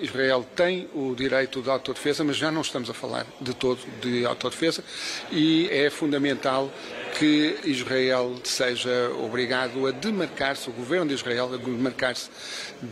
Israel 0.01 0.45
tem 0.55 0.89
o 0.93 1.15
direito 1.15 1.61
de 1.61 1.69
autodefesa, 1.69 2.23
mas 2.23 2.35
já 2.35 2.51
não 2.51 2.61
estamos 2.61 2.89
a 2.89 2.93
falar 2.93 3.25
de 3.39 3.53
todo 3.53 3.79
de 4.01 4.25
autodefesa 4.25 4.83
e 5.31 5.69
é 5.71 5.89
fundamental 5.89 6.71
que 7.17 7.57
Israel 7.63 8.35
seja 8.43 9.09
obrigado 9.23 9.87
a 9.87 9.91
demarcar-se, 9.91 10.69
o 10.69 10.73
governo 10.73 11.07
de 11.07 11.13
Israel 11.13 11.53
a 11.53 11.57
demarcar-se 11.57 12.29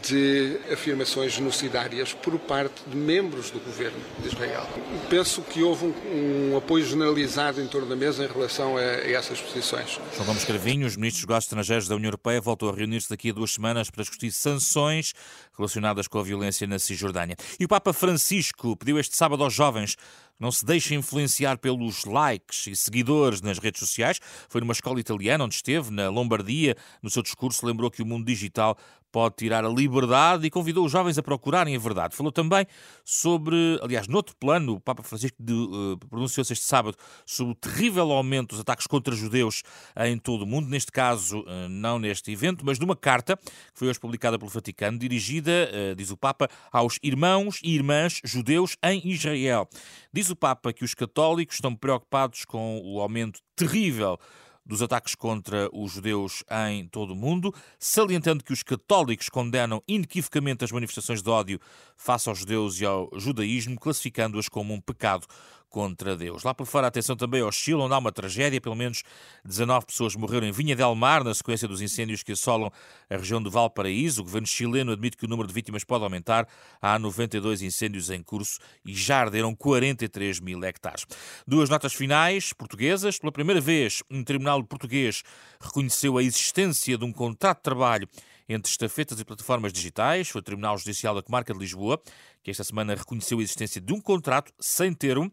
de 0.01 0.57
afirmações 0.71 1.33
genocidárias 1.33 2.13
por 2.13 2.39
parte 2.39 2.81
de 2.87 2.95
membros 2.95 3.51
do 3.51 3.59
governo 3.59 3.99
de 4.19 4.29
Israel. 4.29 4.65
Penso 5.09 5.41
que 5.41 5.61
houve 5.61 5.87
um, 5.87 6.51
um 6.53 6.57
apoio 6.57 6.85
generalizado 6.85 7.32
em 7.61 7.67
torno 7.67 7.87
da 7.87 7.95
mesa 7.95 8.23
em 8.23 8.27
relação 8.27 8.77
a, 8.77 8.81
a 8.81 9.11
essas 9.11 9.41
posições. 9.41 9.99
João 10.15 10.25
Gomes 10.27 10.45
Cravinho, 10.45 10.85
os 10.85 10.95
ministros 10.95 11.21
dos 11.21 11.27
negócios 11.27 11.45
estrangeiros 11.45 11.87
da 11.87 11.95
União 11.95 12.07
Europeia, 12.07 12.39
voltou 12.39 12.69
a 12.69 12.75
reunir-se 12.75 13.09
daqui 13.09 13.31
a 13.31 13.33
duas 13.33 13.51
semanas 13.51 13.89
para 13.89 14.03
discutir 14.03 14.31
sanções 14.31 15.13
relacionadas 15.57 16.07
com 16.07 16.19
a 16.19 16.23
violência 16.23 16.67
na 16.67 16.77
Cisjordânia. 16.77 17.35
E 17.59 17.65
o 17.65 17.67
Papa 17.67 17.91
Francisco 17.91 18.77
pediu 18.77 18.99
este 18.99 19.15
sábado 19.15 19.43
aos 19.43 19.53
jovens 19.53 19.95
não 20.39 20.51
se 20.51 20.65
deixe 20.65 20.95
influenciar 20.95 21.57
pelos 21.57 22.05
likes 22.05 22.67
e 22.67 22.75
seguidores 22.75 23.41
nas 23.41 23.59
redes 23.59 23.79
sociais. 23.79 24.19
Foi 24.49 24.61
numa 24.61 24.73
escola 24.73 24.99
italiana 24.99 25.45
onde 25.45 25.55
esteve, 25.55 25.91
na 25.91 26.09
Lombardia. 26.09 26.75
No 27.01 27.09
seu 27.09 27.21
discurso, 27.21 27.65
lembrou 27.65 27.89
que 27.89 28.01
o 28.01 28.05
mundo 28.05 28.25
digital 28.25 28.77
pode 29.13 29.35
tirar 29.35 29.63
a 29.63 29.69
liberdade 29.69 30.47
e 30.47 30.49
convidou 30.49 30.83
os 30.83 30.91
jovens 30.91 31.19
a 31.19 31.23
procurarem 31.23 31.75
a 31.75 31.79
verdade. 31.79 32.15
Falou 32.15 32.31
também 32.31 32.65
sobre, 33.05 33.79
aliás, 33.83 34.07
noutro 34.07 34.35
plano, 34.35 34.73
o 34.73 34.79
Papa 34.79 35.03
Francisco 35.03 35.37
uh, 35.39 35.97
pronunciou-se 36.09 36.51
este 36.51 36.65
sábado 36.65 36.97
sobre 37.23 37.53
o 37.53 37.55
terrível 37.55 38.11
aumento 38.11 38.49
dos 38.49 38.59
ataques 38.59 38.87
contra 38.87 39.15
judeus 39.15 39.61
em 39.97 40.17
todo 40.17 40.41
o 40.41 40.47
mundo, 40.47 40.67
neste 40.67 40.91
caso, 40.91 41.41
uh, 41.41 41.69
não 41.69 41.99
neste 41.99 42.31
evento, 42.31 42.65
mas 42.65 42.79
numa 42.79 42.95
carta 42.95 43.37
que 43.37 43.75
foi 43.75 43.87
hoje 43.87 43.99
publicada 43.99 44.39
pelo 44.39 44.49
Vaticano, 44.49 44.97
dirigida, 44.97 45.69
uh, 45.91 45.95
diz 45.95 46.09
o 46.09 46.17
Papa, 46.17 46.49
aos 46.71 46.97
irmãos 47.03 47.59
e 47.63 47.75
irmãs 47.75 48.19
judeus 48.25 48.75
em 48.83 48.99
Israel. 49.07 49.69
Diz 50.11 50.22
o 50.29 50.35
Papa 50.35 50.73
que 50.73 50.83
os 50.83 50.93
católicos 50.93 51.55
estão 51.55 51.75
preocupados 51.75 52.45
com 52.45 52.81
o 52.83 52.99
aumento 52.99 53.39
terrível 53.55 54.17
dos 54.65 54.81
ataques 54.81 55.13
contra 55.13 55.69
os 55.73 55.91
judeus 55.91 56.43
em 56.69 56.87
todo 56.87 57.11
o 57.11 57.15
mundo, 57.15 57.53
salientando 57.77 58.43
que 58.43 58.53
os 58.53 58.63
católicos 58.63 59.27
condenam 59.29 59.83
inequivocamente 59.87 60.63
as 60.63 60.71
manifestações 60.71 61.21
de 61.21 61.29
ódio 61.29 61.59
face 61.97 62.29
aos 62.29 62.39
judeus 62.39 62.79
e 62.79 62.85
ao 62.85 63.09
judaísmo, 63.17 63.77
classificando-as 63.77 64.47
como 64.47 64.73
um 64.73 64.79
pecado 64.79 65.27
contra 65.73 66.15
Deus. 66.15 66.43
Lá 66.43 66.53
por 66.53 66.67
fora, 66.67 66.85
atenção 66.85 67.15
também 67.15 67.41
ao 67.41 67.51
Chile, 67.51 67.79
onde 67.79 67.95
há 67.95 67.97
uma 67.97 68.11
tragédia. 68.11 68.61
Pelo 68.61 68.75
menos 68.75 69.01
19 69.43 69.87
pessoas 69.87 70.15
morreram 70.15 70.45
em 70.45 70.51
Vinha 70.51 70.75
del 70.75 70.93
Mar 70.93 71.23
na 71.23 71.33
sequência 71.33 71.67
dos 71.67 71.81
incêndios 71.81 72.21
que 72.21 72.33
assolam 72.33 72.71
a 73.09 73.17
região 73.17 73.41
de 73.41 73.49
Valparaíso. 73.49 74.21
O 74.21 74.23
governo 74.23 74.45
chileno 74.45 74.91
admite 74.91 75.17
que 75.17 75.25
o 75.25 75.27
número 75.27 75.47
de 75.47 75.53
vítimas 75.53 75.83
pode 75.83 76.03
aumentar. 76.03 76.47
Há 76.79 76.99
92 76.99 77.63
incêndios 77.63 78.11
em 78.11 78.21
curso 78.21 78.59
e 78.85 78.93
já 78.93 79.21
arderam 79.21 79.55
43 79.55 80.39
mil 80.41 80.63
hectares. 80.63 81.07
Duas 81.47 81.71
notas 81.71 81.93
finais 81.95 82.53
portuguesas. 82.53 83.17
Pela 83.17 83.31
primeira 83.31 83.59
vez, 83.59 84.03
um 84.11 84.23
tribunal 84.23 84.63
português 84.63 85.23
reconheceu 85.59 86.19
a 86.19 86.23
existência 86.23 86.99
de 86.99 87.03
um 87.03 87.11
contrato 87.11 87.57
de 87.57 87.63
trabalho 87.63 88.07
entre 88.47 88.69
estafetas 88.69 89.19
e 89.19 89.25
plataformas 89.25 89.73
digitais. 89.73 90.29
Foi 90.29 90.39
o 90.39 90.43
Tribunal 90.43 90.77
Judicial 90.77 91.15
da 91.15 91.23
Comarca 91.23 91.51
de 91.51 91.59
Lisboa 91.59 91.99
que 92.43 92.51
esta 92.51 92.63
semana 92.63 92.93
reconheceu 92.93 93.39
a 93.39 93.41
existência 93.41 93.79
de 93.79 93.93
um 93.93 94.01
contrato 94.01 94.53
sem 94.59 94.93
termo 94.93 95.31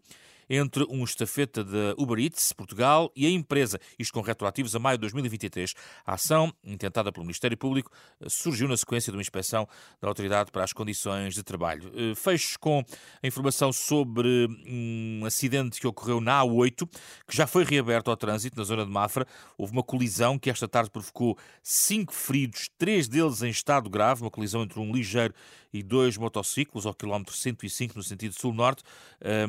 entre 0.51 0.85
um 0.91 1.05
estafeta 1.05 1.63
da 1.63 1.95
Uber 1.97 2.19
Eats 2.19 2.53
Portugal 2.53 3.13
e 3.15 3.25
a 3.25 3.31
empresa, 3.31 3.79
isto 3.97 4.13
com 4.13 4.21
retroativos 4.21 4.75
a 4.75 4.81
maio 4.81 4.99
de 4.99 5.03
2023. 5.03 5.75
A 6.05 6.15
ação, 6.15 6.53
intentada 6.65 7.13
pelo 7.13 7.25
Ministério 7.25 7.57
Público, 7.57 7.93
surgiu 8.29 8.67
na 8.67 8.77
sequência 8.77 9.13
de 9.13 9.17
uma 9.17 9.23
inspeção 9.23 9.69
da 10.01 10.09
Autoridade 10.09 10.51
para 10.51 10.65
as 10.65 10.73
Condições 10.73 11.35
de 11.35 11.45
Trabalho. 11.45 11.93
Eh, 11.95 12.15
fecho 12.17 12.59
com 12.59 12.85
a 13.23 13.27
informação 13.27 13.73
sobre 13.73 14.49
um 14.67 15.23
acidente 15.25 15.81
que 15.81 15.87
ocorreu 15.87 16.21
na 16.21 16.41
A8, 16.43 16.89
que 17.29 17.37
já 17.37 17.47
foi 17.47 17.65
reaberto 17.65 18.11
ao 18.11 18.17
trânsito 18.17 18.59
na 18.59 18.65
zona 18.65 18.85
de 18.85 18.91
Mafra. 18.91 19.25
Houve 19.57 19.73
uma 19.73 19.85
colisão 19.85 20.37
que 20.37 20.51
esta 20.51 20.67
tarde 20.67 20.91
provocou 20.91 21.39
cinco 21.63 22.13
feridos, 22.13 22.69
três 22.77 23.07
deles 23.07 23.43
em 23.43 23.51
estado 23.51 23.89
grave, 23.89 24.23
uma 24.23 24.31
colisão 24.31 24.63
entre 24.63 24.81
um 24.81 24.93
ligeiro 24.93 25.33
e 25.73 25.83
dois 25.83 26.17
motociclos 26.17 26.87
ao 26.87 26.95
quilómetro 26.95 27.35
105 27.35 27.97
no 27.97 28.03
sentido 28.03 28.35
sul-norte. 28.35 28.83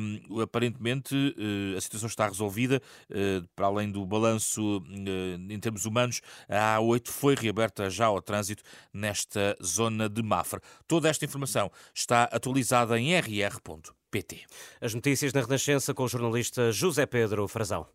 Um, 0.00 0.40
aparentemente 0.40 1.14
uh, 1.14 1.76
a 1.76 1.80
situação 1.80 2.08
está 2.08 2.26
resolvida, 2.26 2.80
uh, 3.10 3.48
para 3.54 3.66
além 3.66 3.90
do 3.90 4.04
balanço 4.04 4.78
uh, 4.78 5.52
em 5.52 5.58
termos 5.58 5.84
humanos, 5.84 6.20
a 6.48 6.78
A8 6.78 7.08
foi 7.08 7.34
reaberta 7.34 7.88
já 7.90 8.06
ao 8.06 8.20
trânsito 8.20 8.62
nesta 8.92 9.56
zona 9.62 10.08
de 10.08 10.22
Mafra. 10.22 10.60
Toda 10.86 11.08
esta 11.08 11.24
informação 11.24 11.70
está 11.94 12.24
atualizada 12.24 12.98
em 12.98 13.18
rr.pt. 13.18 14.44
As 14.80 14.94
notícias 14.94 15.32
na 15.32 15.40
Renascença 15.40 15.94
com 15.94 16.04
o 16.04 16.08
jornalista 16.08 16.70
José 16.72 17.06
Pedro 17.06 17.48
Frazão. 17.48 17.86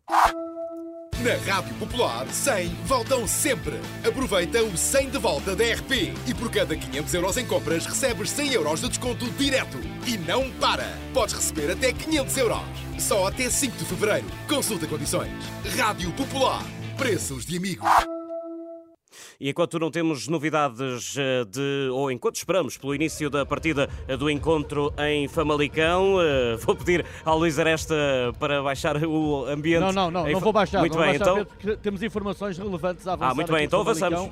Na 1.28 1.34
Rádio 1.34 1.74
Popular, 1.74 2.26
100 2.26 2.68
voltam 2.86 3.26
sempre. 3.28 3.78
Aproveita 4.02 4.62
o 4.64 4.74
100 4.74 5.10
de 5.10 5.18
volta 5.18 5.54
da 5.54 5.62
RP 5.62 6.14
e 6.26 6.32
por 6.32 6.50
cada 6.50 6.74
500 6.74 7.12
euros 7.12 7.36
em 7.36 7.44
compras 7.44 7.84
recebes 7.84 8.30
100 8.30 8.52
euros 8.54 8.80
de 8.80 8.88
desconto 8.88 9.30
direto. 9.32 9.78
E 10.06 10.16
não 10.16 10.50
para! 10.52 10.88
Podes 11.12 11.34
receber 11.34 11.70
até 11.70 11.92
500 11.92 12.34
euros. 12.38 12.62
Só 12.98 13.26
até 13.26 13.50
5 13.50 13.76
de 13.76 13.84
fevereiro. 13.84 14.26
Consulta 14.48 14.86
condições. 14.86 15.30
Rádio 15.76 16.10
Popular. 16.12 16.64
Preços 16.96 17.44
de 17.44 17.58
amigos. 17.58 17.86
E 19.40 19.50
enquanto 19.50 19.78
não 19.78 19.88
temos 19.88 20.26
novidades 20.26 21.14
eh, 21.16 21.44
de, 21.44 21.88
ou 21.92 22.10
enquanto 22.10 22.34
esperamos 22.34 22.76
pelo 22.76 22.92
início 22.92 23.30
da 23.30 23.46
partida 23.46 23.88
eh, 24.08 24.16
do 24.16 24.28
encontro 24.28 24.92
em 24.98 25.28
Famalicão, 25.28 26.20
eh, 26.20 26.56
vou 26.66 26.74
pedir 26.74 27.06
ao 27.24 27.38
Luís 27.38 27.56
Aresta 27.56 27.94
para 28.40 28.60
baixar 28.60 28.96
o 29.04 29.46
ambiente. 29.46 29.80
Não, 29.80 29.92
não, 29.92 30.10
não, 30.10 30.28
não 30.28 30.40
vou 30.40 30.52
baixar. 30.52 30.80
Muito 30.80 30.98
não 30.98 31.04
bem, 31.06 31.16
baixar 31.20 31.40
então. 31.40 31.76
Temos 31.76 32.02
informações 32.02 32.58
relevantes 32.58 33.06
a 33.06 33.12
avançar. 33.12 33.30
Ah, 33.30 33.34
muito 33.34 33.52
bem, 33.52 33.64
então 33.64 33.80
avançamos. 33.80 34.28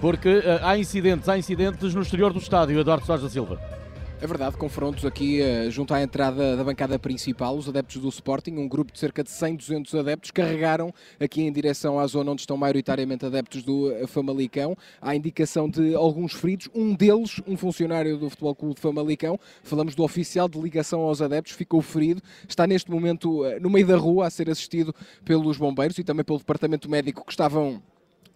Porque 0.00 0.28
uh, 0.28 0.42
há 0.62 0.76
incidentes, 0.76 1.28
há 1.28 1.38
incidentes 1.38 1.94
no 1.94 2.02
exterior 2.02 2.32
do 2.32 2.40
estádio, 2.40 2.80
Eduardo 2.80 3.06
Soares 3.06 3.22
da 3.22 3.30
Silva. 3.30 3.81
É 4.22 4.26
verdade, 4.28 4.56
confrontos 4.56 5.04
aqui 5.04 5.40
uh, 5.42 5.68
junto 5.68 5.92
à 5.92 6.00
entrada 6.00 6.56
da 6.56 6.62
bancada 6.62 6.96
principal, 6.96 7.56
os 7.56 7.68
adeptos 7.68 8.00
do 8.00 8.08
Sporting, 8.08 8.52
um 8.52 8.68
grupo 8.68 8.92
de 8.92 9.00
cerca 9.00 9.20
de 9.24 9.28
100, 9.28 9.56
200 9.56 9.94
adeptos, 9.96 10.30
carregaram 10.30 10.94
aqui 11.18 11.42
em 11.42 11.50
direção 11.50 11.98
à 11.98 12.06
zona 12.06 12.30
onde 12.30 12.42
estão 12.42 12.56
maioritariamente 12.56 13.26
adeptos 13.26 13.64
do 13.64 13.92
uh, 13.92 14.06
Famalicão. 14.06 14.76
Há 15.00 15.16
indicação 15.16 15.68
de 15.68 15.96
alguns 15.96 16.34
feridos, 16.34 16.68
um 16.72 16.94
deles, 16.94 17.40
um 17.48 17.56
funcionário 17.56 18.16
do 18.16 18.30
Futebol 18.30 18.54
Clube 18.54 18.76
de 18.76 18.80
Famalicão, 18.80 19.40
falamos 19.64 19.96
do 19.96 20.04
oficial 20.04 20.48
de 20.48 20.56
ligação 20.56 21.00
aos 21.00 21.20
adeptos, 21.20 21.54
ficou 21.54 21.82
ferido, 21.82 22.22
está 22.48 22.64
neste 22.64 22.92
momento 22.92 23.42
uh, 23.42 23.60
no 23.60 23.68
meio 23.68 23.88
da 23.88 23.96
rua 23.96 24.28
a 24.28 24.30
ser 24.30 24.48
assistido 24.48 24.94
pelos 25.24 25.58
bombeiros 25.58 25.98
e 25.98 26.04
também 26.04 26.24
pelo 26.24 26.38
departamento 26.38 26.88
médico 26.88 27.26
que 27.26 27.32
estavam 27.32 27.82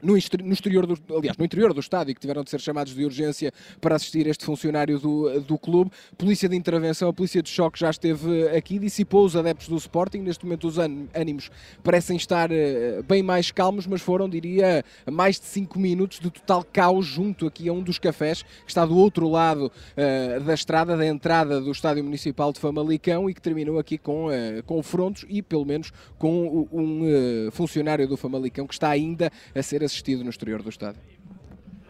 no, 0.02 0.16
exterior 0.16 0.87
do, 0.87 0.98
aliás, 1.16 1.37
no 1.37 1.44
interior 1.44 1.72
do 1.72 1.80
estádio, 1.80 2.14
que 2.14 2.20
tiveram 2.20 2.42
de 2.42 2.50
ser 2.50 2.61
chamados 2.61 2.94
de 2.94 3.04
urgência 3.04 3.52
para 3.80 3.96
assistir 3.96 4.26
este 4.26 4.44
funcionário 4.44 4.98
do, 4.98 5.40
do 5.40 5.59
clube. 5.59 5.90
Polícia 6.16 6.48
de 6.48 6.56
intervenção, 6.56 7.09
a 7.09 7.12
polícia 7.12 7.42
de 7.42 7.48
choque 7.48 7.78
já 7.78 7.90
esteve 7.90 8.48
aqui, 8.56 8.78
dissipou 8.78 9.24
os 9.24 9.37
adeptos 9.37 9.68
do 9.68 9.76
Sporting. 9.76 10.18
Neste 10.18 10.44
momento 10.44 10.66
os 10.66 10.78
ânimos 10.78 11.50
parecem 11.82 12.16
estar 12.16 12.50
eh, 12.50 13.02
bem 13.06 13.22
mais 13.22 13.50
calmos, 13.50 13.87
mas 13.87 14.00
foram, 14.00 14.28
diria, 14.28 14.85
mais 15.11 15.40
de 15.40 15.46
5 15.46 15.78
minutos 15.78 16.20
de 16.20 16.30
total 16.30 16.64
caos 16.64 17.06
junto 17.06 17.46
aqui 17.46 17.68
a 17.68 17.72
um 17.72 17.82
dos 17.82 17.98
cafés, 17.98 18.42
que 18.42 18.68
está 18.68 18.85
do 18.85 18.96
outro 18.96 19.28
lado 19.28 19.70
uh, 19.70 20.40
da 20.40 20.54
estrada, 20.54 20.96
da 20.96 21.06
entrada 21.06 21.61
do 21.61 21.70
Estádio 21.70 22.04
Municipal 22.04 22.52
de 22.52 22.61
Famalicão 22.61 23.28
e 23.30 23.35
que 23.35 23.40
terminou 23.40 23.78
aqui 23.78 23.96
com 23.96 24.26
uh, 24.26 24.62
confrontos 24.64 25.24
e, 25.28 25.42
pelo 25.42 25.64
menos, 25.64 25.92
com 26.18 26.68
um 26.72 27.02
uh, 27.02 27.50
funcionário 27.52 28.06
do 28.06 28.16
Famalicão 28.16 28.66
que 28.66 28.74
está 28.74 28.90
ainda 28.90 29.30
a 29.54 29.62
ser 29.62 29.82
assistido 29.87 30.22
no 30.22 30.31
exterior 30.31 30.62
do 30.62 30.68
estádio. 30.68 31.01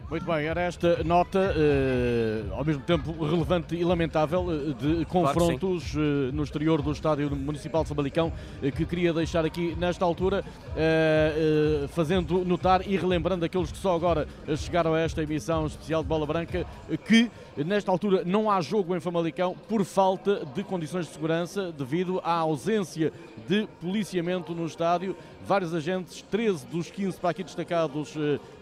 Muito 0.09 0.25
bem, 0.25 0.45
era 0.45 0.61
esta 0.61 1.03
nota, 1.03 1.53
eh, 1.53 2.41
ao 2.51 2.63
mesmo 2.63 2.81
tempo 2.83 3.11
relevante 3.25 3.75
e 3.75 3.83
lamentável, 3.83 4.45
eh, 4.49 4.73
de 4.73 5.05
confrontos 5.05 5.91
claro 5.91 6.29
eh, 6.29 6.31
no 6.31 6.43
exterior 6.43 6.81
do 6.81 6.93
Estádio 6.93 7.29
Municipal 7.35 7.83
de 7.83 7.89
Famalicão, 7.89 8.31
que 8.73 8.85
queria 8.85 9.11
deixar 9.11 9.43
aqui 9.43 9.75
nesta 9.77 10.05
altura, 10.05 10.45
fazendo 11.89 12.45
notar 12.45 12.87
e 12.87 12.95
relembrando 12.95 13.43
aqueles 13.43 13.69
que 13.69 13.77
só 13.77 13.95
agora 13.95 14.27
chegaram 14.55 14.93
a 14.93 14.99
esta 14.99 15.21
emissão 15.21 15.65
especial 15.65 16.03
de 16.03 16.07
Bola 16.07 16.25
Branca, 16.25 16.65
que 17.05 17.29
nesta 17.57 17.91
altura 17.91 18.23
não 18.25 18.49
há 18.49 18.61
jogo 18.61 18.95
em 18.95 18.99
Famalicão 19.01 19.55
por 19.67 19.83
falta 19.83 20.45
de 20.55 20.63
condições 20.63 21.07
de 21.07 21.13
segurança, 21.13 21.71
devido 21.71 22.21
à 22.23 22.33
ausência 22.33 23.11
de 23.47 23.67
policiamento 23.81 24.53
no 24.53 24.65
estádio. 24.65 25.15
Vários 25.47 25.73
agentes, 25.73 26.21
13 26.23 26.65
dos 26.65 26.91
15 26.91 27.17
para 27.21 27.29
aqui 27.29 27.41
destacados, 27.41 28.13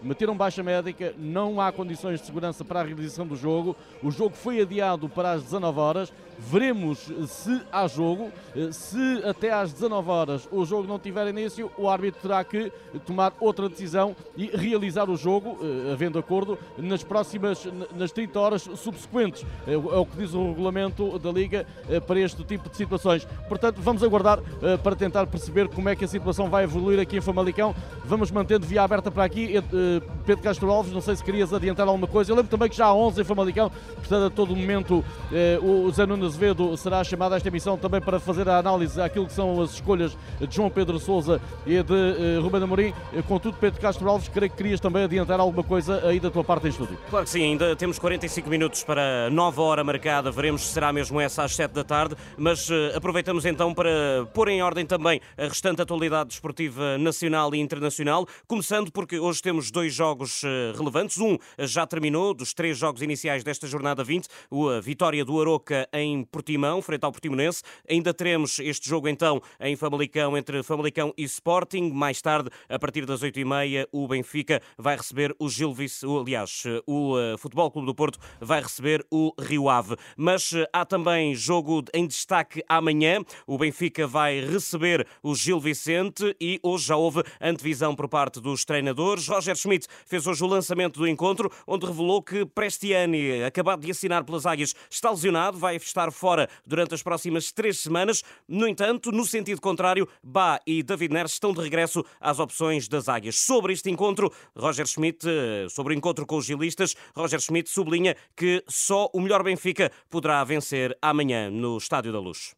meteram 0.04 0.36
baixa 0.36 0.62
médica, 0.62 1.12
não 1.18 1.60
há 1.60 1.72
condições 1.72 2.20
de 2.20 2.26
segurança 2.26 2.64
para 2.64 2.78
a 2.80 2.84
realização 2.84 3.26
do 3.26 3.34
jogo. 3.34 3.74
O 4.00 4.12
jogo 4.12 4.36
foi 4.36 4.60
adiado 4.60 5.08
para 5.08 5.32
as 5.32 5.42
19 5.42 5.80
horas. 5.80 6.12
Veremos 6.38 7.10
se 7.26 7.62
há 7.72 7.86
jogo. 7.86 8.30
Se 8.72 9.22
até 9.24 9.52
às 9.52 9.72
19 9.72 10.10
horas 10.10 10.48
o 10.50 10.64
jogo 10.64 10.86
não 10.86 10.98
tiver 10.98 11.28
início, 11.28 11.70
o 11.76 11.88
árbitro 11.88 12.20
terá 12.22 12.42
que 12.44 12.72
tomar 13.04 13.32
outra 13.40 13.68
decisão 13.68 14.14
e 14.36 14.46
realizar 14.46 15.08
o 15.10 15.16
jogo, 15.16 15.58
eh, 15.62 15.92
havendo 15.92 16.18
acordo, 16.18 16.58
nas 16.78 17.02
próximas, 17.02 17.66
nas 17.94 18.12
30 18.12 18.40
horas 18.40 18.62
subsequentes. 18.62 19.44
É, 19.66 19.72
é 19.72 19.76
o 19.76 20.06
que 20.06 20.16
diz 20.16 20.34
o 20.34 20.48
regulamento 20.48 21.18
da 21.18 21.30
Liga 21.30 21.66
eh, 21.88 22.00
para 22.00 22.20
este 22.20 22.42
tipo 22.44 22.68
de 22.68 22.76
situações. 22.76 23.26
Portanto, 23.48 23.80
vamos 23.80 24.02
aguardar 24.02 24.40
eh, 24.62 24.76
para 24.76 24.96
tentar 24.96 25.26
perceber 25.26 25.68
como 25.68 25.88
é 25.88 25.96
que 25.96 26.04
a 26.04 26.08
situação 26.08 26.48
vai 26.48 26.64
evoluir 26.64 26.98
aqui 26.98 27.16
em 27.16 27.20
Famalicão. 27.20 27.74
Vamos 28.04 28.30
mantendo 28.30 28.66
via 28.66 28.82
aberta 28.82 29.10
para 29.10 29.24
aqui. 29.24 29.54
Pedro 30.24 30.42
Castro 30.42 30.70
Alves, 30.70 30.92
não 30.92 31.00
sei 31.00 31.16
se 31.16 31.24
querias 31.24 31.52
adiantar 31.52 31.86
alguma 31.88 32.06
coisa. 32.06 32.30
Eu 32.30 32.36
lembro 32.36 32.50
também 32.50 32.68
que 32.68 32.76
já 32.76 32.86
há 32.86 32.94
11 32.94 33.20
em 33.20 33.24
Famalicão, 33.24 33.70
portanto, 33.96 34.26
a 34.26 34.30
todo 34.30 34.54
momento 34.54 35.04
o 35.62 35.90
Zé 35.90 36.06
Azevedo 36.26 36.76
será 36.76 37.02
chamado 37.04 37.32
a 37.32 37.36
esta 37.36 37.48
emissão 37.48 37.76
também 37.76 38.00
para 38.00 38.20
fazer 38.20 38.48
a 38.48 38.58
análise 38.58 39.00
àquilo 39.00 39.26
que 39.26 39.32
são 39.32 39.60
as 39.62 39.72
escolhas 39.72 40.16
de 40.40 40.54
João 40.54 40.70
Pedro 40.70 40.98
Souza 40.98 41.40
e 41.66 41.82
de 41.82 42.38
Ruben 42.42 42.62
Amorim. 42.62 42.94
Contudo, 43.26 43.56
Pedro 43.58 43.80
Castro 43.80 44.08
Alves, 44.08 44.28
creio 44.28 44.50
que 44.50 44.56
querias 44.56 44.80
também 44.80 45.04
adiantar 45.04 45.40
alguma 45.40 45.62
coisa 45.62 46.06
aí 46.06 46.20
da 46.20 46.30
tua 46.30 46.44
parte 46.44 46.66
em 46.66 46.70
estúdio. 46.70 46.98
Claro 47.08 47.24
que 47.24 47.30
sim, 47.30 47.42
ainda 47.42 47.74
temos 47.76 47.98
45 47.98 48.48
minutos 48.48 48.82
para 48.84 49.30
nova 49.30 49.62
hora 49.62 49.84
marcada, 49.84 50.30
veremos 50.30 50.62
se 50.62 50.72
será 50.72 50.92
mesmo 50.92 51.20
essa 51.20 51.44
às 51.44 51.54
7 51.54 51.72
da 51.72 51.84
tarde, 51.84 52.16
mas 52.36 52.68
uh, 52.68 52.96
aproveitamos 52.96 53.44
então 53.44 53.72
para 53.72 54.26
pôr 54.34 54.48
em 54.48 54.62
ordem 54.62 54.84
também 54.84 55.20
a 55.36 55.44
restante 55.44 55.82
atualidade 55.82 56.30
desportiva 56.30 56.98
nacional 56.98 57.54
e 57.54 57.58
internacional, 57.58 58.26
começando 58.46 58.90
porque 58.90 59.18
hoje 59.18 59.42
temos 59.42 59.70
dois 59.70 59.94
jogos 59.94 60.42
uh, 60.42 60.76
relevantes. 60.76 61.18
Um 61.18 61.38
já 61.58 61.86
terminou, 61.86 62.34
dos 62.34 62.52
três 62.52 62.76
jogos 62.76 63.02
iniciais 63.02 63.44
desta 63.44 63.66
jornada 63.66 64.02
20, 64.02 64.26
a 64.76 64.80
vitória 64.80 65.24
do 65.24 65.40
Aroca 65.40 65.88
em 65.92 66.15
Portimão, 66.24 66.82
frente 66.82 67.04
ao 67.04 67.12
Portimonense. 67.12 67.62
Ainda 67.88 68.12
teremos 68.12 68.58
este 68.58 68.88
jogo 68.88 69.08
então 69.08 69.40
em 69.60 69.76
Famalicão, 69.76 70.36
entre 70.36 70.62
Famalicão 70.62 71.12
e 71.16 71.24
Sporting. 71.24 71.90
Mais 71.90 72.20
tarde, 72.20 72.50
a 72.68 72.78
partir 72.78 73.06
das 73.06 73.22
8h30, 73.22 73.86
o 73.92 74.06
Benfica 74.08 74.60
vai 74.78 74.96
receber 74.96 75.34
o 75.38 75.48
Gil 75.48 75.72
Vice, 75.72 76.06
aliás, 76.06 76.64
o 76.86 77.16
uh, 77.16 77.38
Futebol 77.38 77.70
Clube 77.70 77.86
do 77.86 77.94
Porto 77.94 78.18
vai 78.40 78.60
receber 78.60 79.04
o 79.10 79.32
Rio 79.38 79.68
Ave. 79.68 79.96
Mas 80.16 80.52
uh, 80.52 80.66
há 80.72 80.84
também 80.84 81.34
jogo 81.34 81.84
em 81.92 82.06
destaque 82.06 82.62
amanhã. 82.68 83.22
O 83.46 83.58
Benfica 83.58 84.06
vai 84.06 84.40
receber 84.40 85.06
o 85.22 85.34
Gil 85.34 85.60
Vicente 85.60 86.34
e 86.40 86.58
hoje 86.62 86.86
já 86.86 86.96
houve 86.96 87.22
antevisão 87.40 87.94
por 87.94 88.08
parte 88.08 88.40
dos 88.40 88.64
treinadores. 88.64 89.28
Roger 89.28 89.56
Schmidt 89.56 89.86
fez 90.04 90.26
hoje 90.26 90.42
o 90.44 90.46
lançamento 90.46 90.98
do 90.98 91.06
encontro, 91.06 91.50
onde 91.66 91.86
revelou 91.86 92.22
que 92.22 92.44
Prestiani, 92.44 93.42
acabado 93.44 93.80
de 93.80 93.90
assinar 93.90 94.24
pelas 94.24 94.46
Águias, 94.46 94.74
está 94.90 95.10
lesionado, 95.10 95.58
vai 95.58 95.76
estar 95.76 96.05
fora 96.12 96.48
durante 96.66 96.94
as 96.94 97.02
próximas 97.02 97.52
três 97.52 97.80
semanas. 97.80 98.22
No 98.48 98.66
entanto, 98.66 99.12
no 99.12 99.24
sentido 99.24 99.60
contrário, 99.60 100.08
Bá 100.22 100.60
e 100.66 100.82
David 100.82 101.12
Neres 101.12 101.32
estão 101.32 101.52
de 101.52 101.60
regresso 101.60 102.04
às 102.20 102.38
opções 102.38 102.88
das 102.88 103.08
Águias. 103.08 103.36
Sobre 103.36 103.72
este 103.72 103.90
encontro, 103.90 104.32
Roger 104.56 104.86
Schmidt, 104.86 105.26
uh, 105.26 105.70
sobre 105.70 105.94
o 105.94 105.96
encontro 105.96 106.26
com 106.26 106.36
os 106.36 106.44
gilistas, 106.44 106.94
Roger 107.14 107.40
Schmidt 107.40 107.70
sublinha 107.70 108.16
que 108.36 108.62
só 108.68 109.08
o 109.12 109.20
melhor 109.20 109.42
Benfica 109.42 109.90
poderá 110.10 110.42
vencer 110.44 110.96
amanhã 111.00 111.50
no 111.50 111.76
Estádio 111.76 112.12
da 112.12 112.20
Luz. 112.20 112.54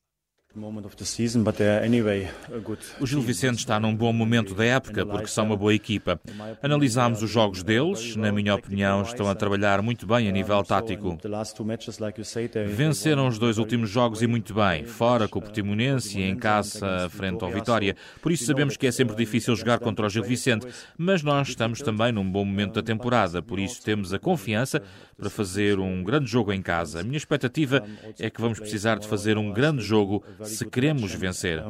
O 3.01 3.07
Gil 3.07 3.21
Vicente 3.21 3.59
está 3.59 3.79
num 3.79 3.95
bom 3.95 4.13
momento 4.13 4.55
da 4.55 4.65
época 4.65 5.07
porque 5.07 5.29
são 5.29 5.47
uma 5.47 5.57
boa 5.57 5.73
equipa. 5.73 6.21
Analisámos 6.63 7.23
os 7.23 7.31
jogos 7.31 7.63
deles, 7.63 8.17
na 8.17 8.33
minha 8.33 8.55
opinião, 8.55 9.03
estão 9.03 9.29
a 9.29 9.35
trabalhar 9.35 9.81
muito 9.83 10.07
bem 10.07 10.29
a 10.29 10.33
nível 10.33 10.63
tático. 10.65 11.19
Venceram 12.67 13.27
os 13.27 13.39
dois 13.39 13.59
últimos 13.59 13.89
jogos 13.89 14.23
e 14.23 14.27
muito 14.27 14.55
bem, 14.55 14.85
fora 14.85 15.29
com 15.29 15.39
o 15.39 15.43
Portimonense 15.43 16.19
e 16.19 16.23
em 16.23 16.37
casa 16.37 17.09
frente 17.11 17.45
ao 17.45 17.51
Vitória. 17.51 17.97
Por 18.21 18.33
isso 18.33 18.45
sabemos 18.45 18.77
que 18.77 18.87
é 18.87 18.91
sempre 18.91 19.15
difícil 19.17 19.55
jogar 19.55 19.79
contra 19.79 20.07
o 20.07 20.09
Gil 20.09 20.25
Vicente, 20.25 20.67
mas 20.97 21.23
nós 21.23 21.49
estamos 21.49 21.81
também 21.81 22.13
num 22.13 22.29
bom 22.29 22.45
momento 22.45 22.75
da 22.75 22.83
temporada, 22.83 23.41
por 23.43 23.59
isso 23.59 23.83
temos 23.83 24.13
a 24.13 24.19
confiança 24.19 24.83
para 25.17 25.29
fazer 25.29 25.81
um 25.81 26.03
grande 26.05 26.31
jogo 26.31 26.53
em 26.53 26.63
casa. 26.63 27.01
A 27.01 27.03
minha 27.03 27.17
expectativa 27.17 27.83
é 28.19 28.31
que 28.31 28.41
vamos 28.41 28.61
precisar 28.61 28.99
de 28.99 29.09
fazer 29.09 29.37
um 29.37 29.53
grande 29.53 29.83
jogo 29.83 30.23
se 30.49 30.67
queremos 30.67 31.13
vencer. 31.15 31.63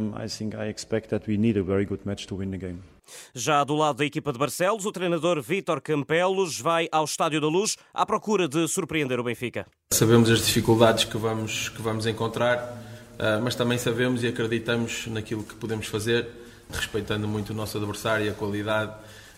Já 3.34 3.64
do 3.64 3.74
lado 3.74 3.96
da 3.96 4.04
equipa 4.04 4.32
de 4.32 4.38
Barcelos, 4.38 4.84
o 4.84 4.92
treinador 4.92 5.40
Vítor 5.40 5.80
Campelos 5.80 6.60
vai 6.60 6.88
ao 6.92 7.04
Estádio 7.04 7.40
da 7.40 7.48
Luz 7.48 7.76
à 7.92 8.04
procura 8.04 8.48
de 8.48 8.66
surpreender 8.68 9.18
o 9.18 9.24
Benfica. 9.24 9.66
Sabemos 9.92 10.30
as 10.30 10.44
dificuldades 10.44 11.04
que 11.04 11.16
vamos, 11.16 11.68
que 11.70 11.80
vamos 11.80 12.06
encontrar, 12.06 12.82
ah, 13.18 13.40
mas 13.42 13.54
também 13.54 13.78
sabemos 13.78 14.22
e 14.22 14.26
acreditamos 14.26 15.06
naquilo 15.06 15.42
que 15.42 15.54
podemos 15.54 15.86
fazer, 15.86 16.28
respeitando 16.70 17.26
muito 17.26 17.50
o 17.50 17.54
nosso 17.54 17.78
adversário 17.78 18.26
e 18.26 18.28
a 18.28 18.34
qualidade. 18.34 18.92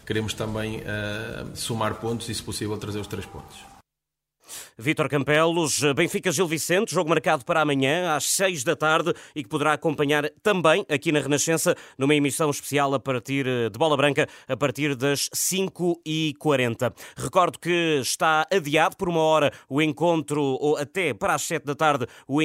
Queremos 0.05 0.35
também 0.35 0.83
ah, 0.87 1.47
somar 1.55 1.95
pontos 1.95 2.29
e, 2.29 2.35
se 2.35 2.43
possível, 2.43 2.77
trazer 2.77 2.99
os 2.99 3.07
três 3.07 3.25
pontos. 3.27 3.70
Vítor 4.79 5.09
Campelos, 5.09 5.81
Benfica 5.95 6.31
Gil 6.31 6.47
Vicente, 6.47 6.95
jogo 6.95 7.09
marcado 7.09 7.45
para 7.45 7.61
amanhã 7.61 8.15
às 8.15 8.25
6 8.25 8.65
da 8.65 8.77
tarde 8.77 9.13
e 9.35 9.43
que 9.43 9.49
poderá 9.49 9.73
acompanhar 9.73 10.29
também 10.43 10.85
aqui 10.89 11.13
na 11.13 11.21
Renascença 11.21 11.77
numa 11.97 12.15
emissão 12.15 12.51
especial 12.51 12.93
a 12.95 13.01
partir 13.01 13.45
de 13.45 13.79
bola 13.79 13.97
branca 13.97 14.29
a 14.49 14.57
partir 14.57 14.95
das 14.95 15.29
5h40. 15.31 16.93
Recordo 17.17 17.59
que 17.59 17.99
está 18.01 18.47
adiado 18.53 18.97
por 18.97 19.09
uma 19.09 19.21
hora 19.21 19.53
o 19.69 19.81
encontro, 19.81 20.43
ou 20.43 20.77
até 20.77 21.15
para 21.15 21.35
as 21.35 21.43
7 21.43 21.65
da 21.65 21.75
tarde, 21.75 22.07
o 22.27 22.41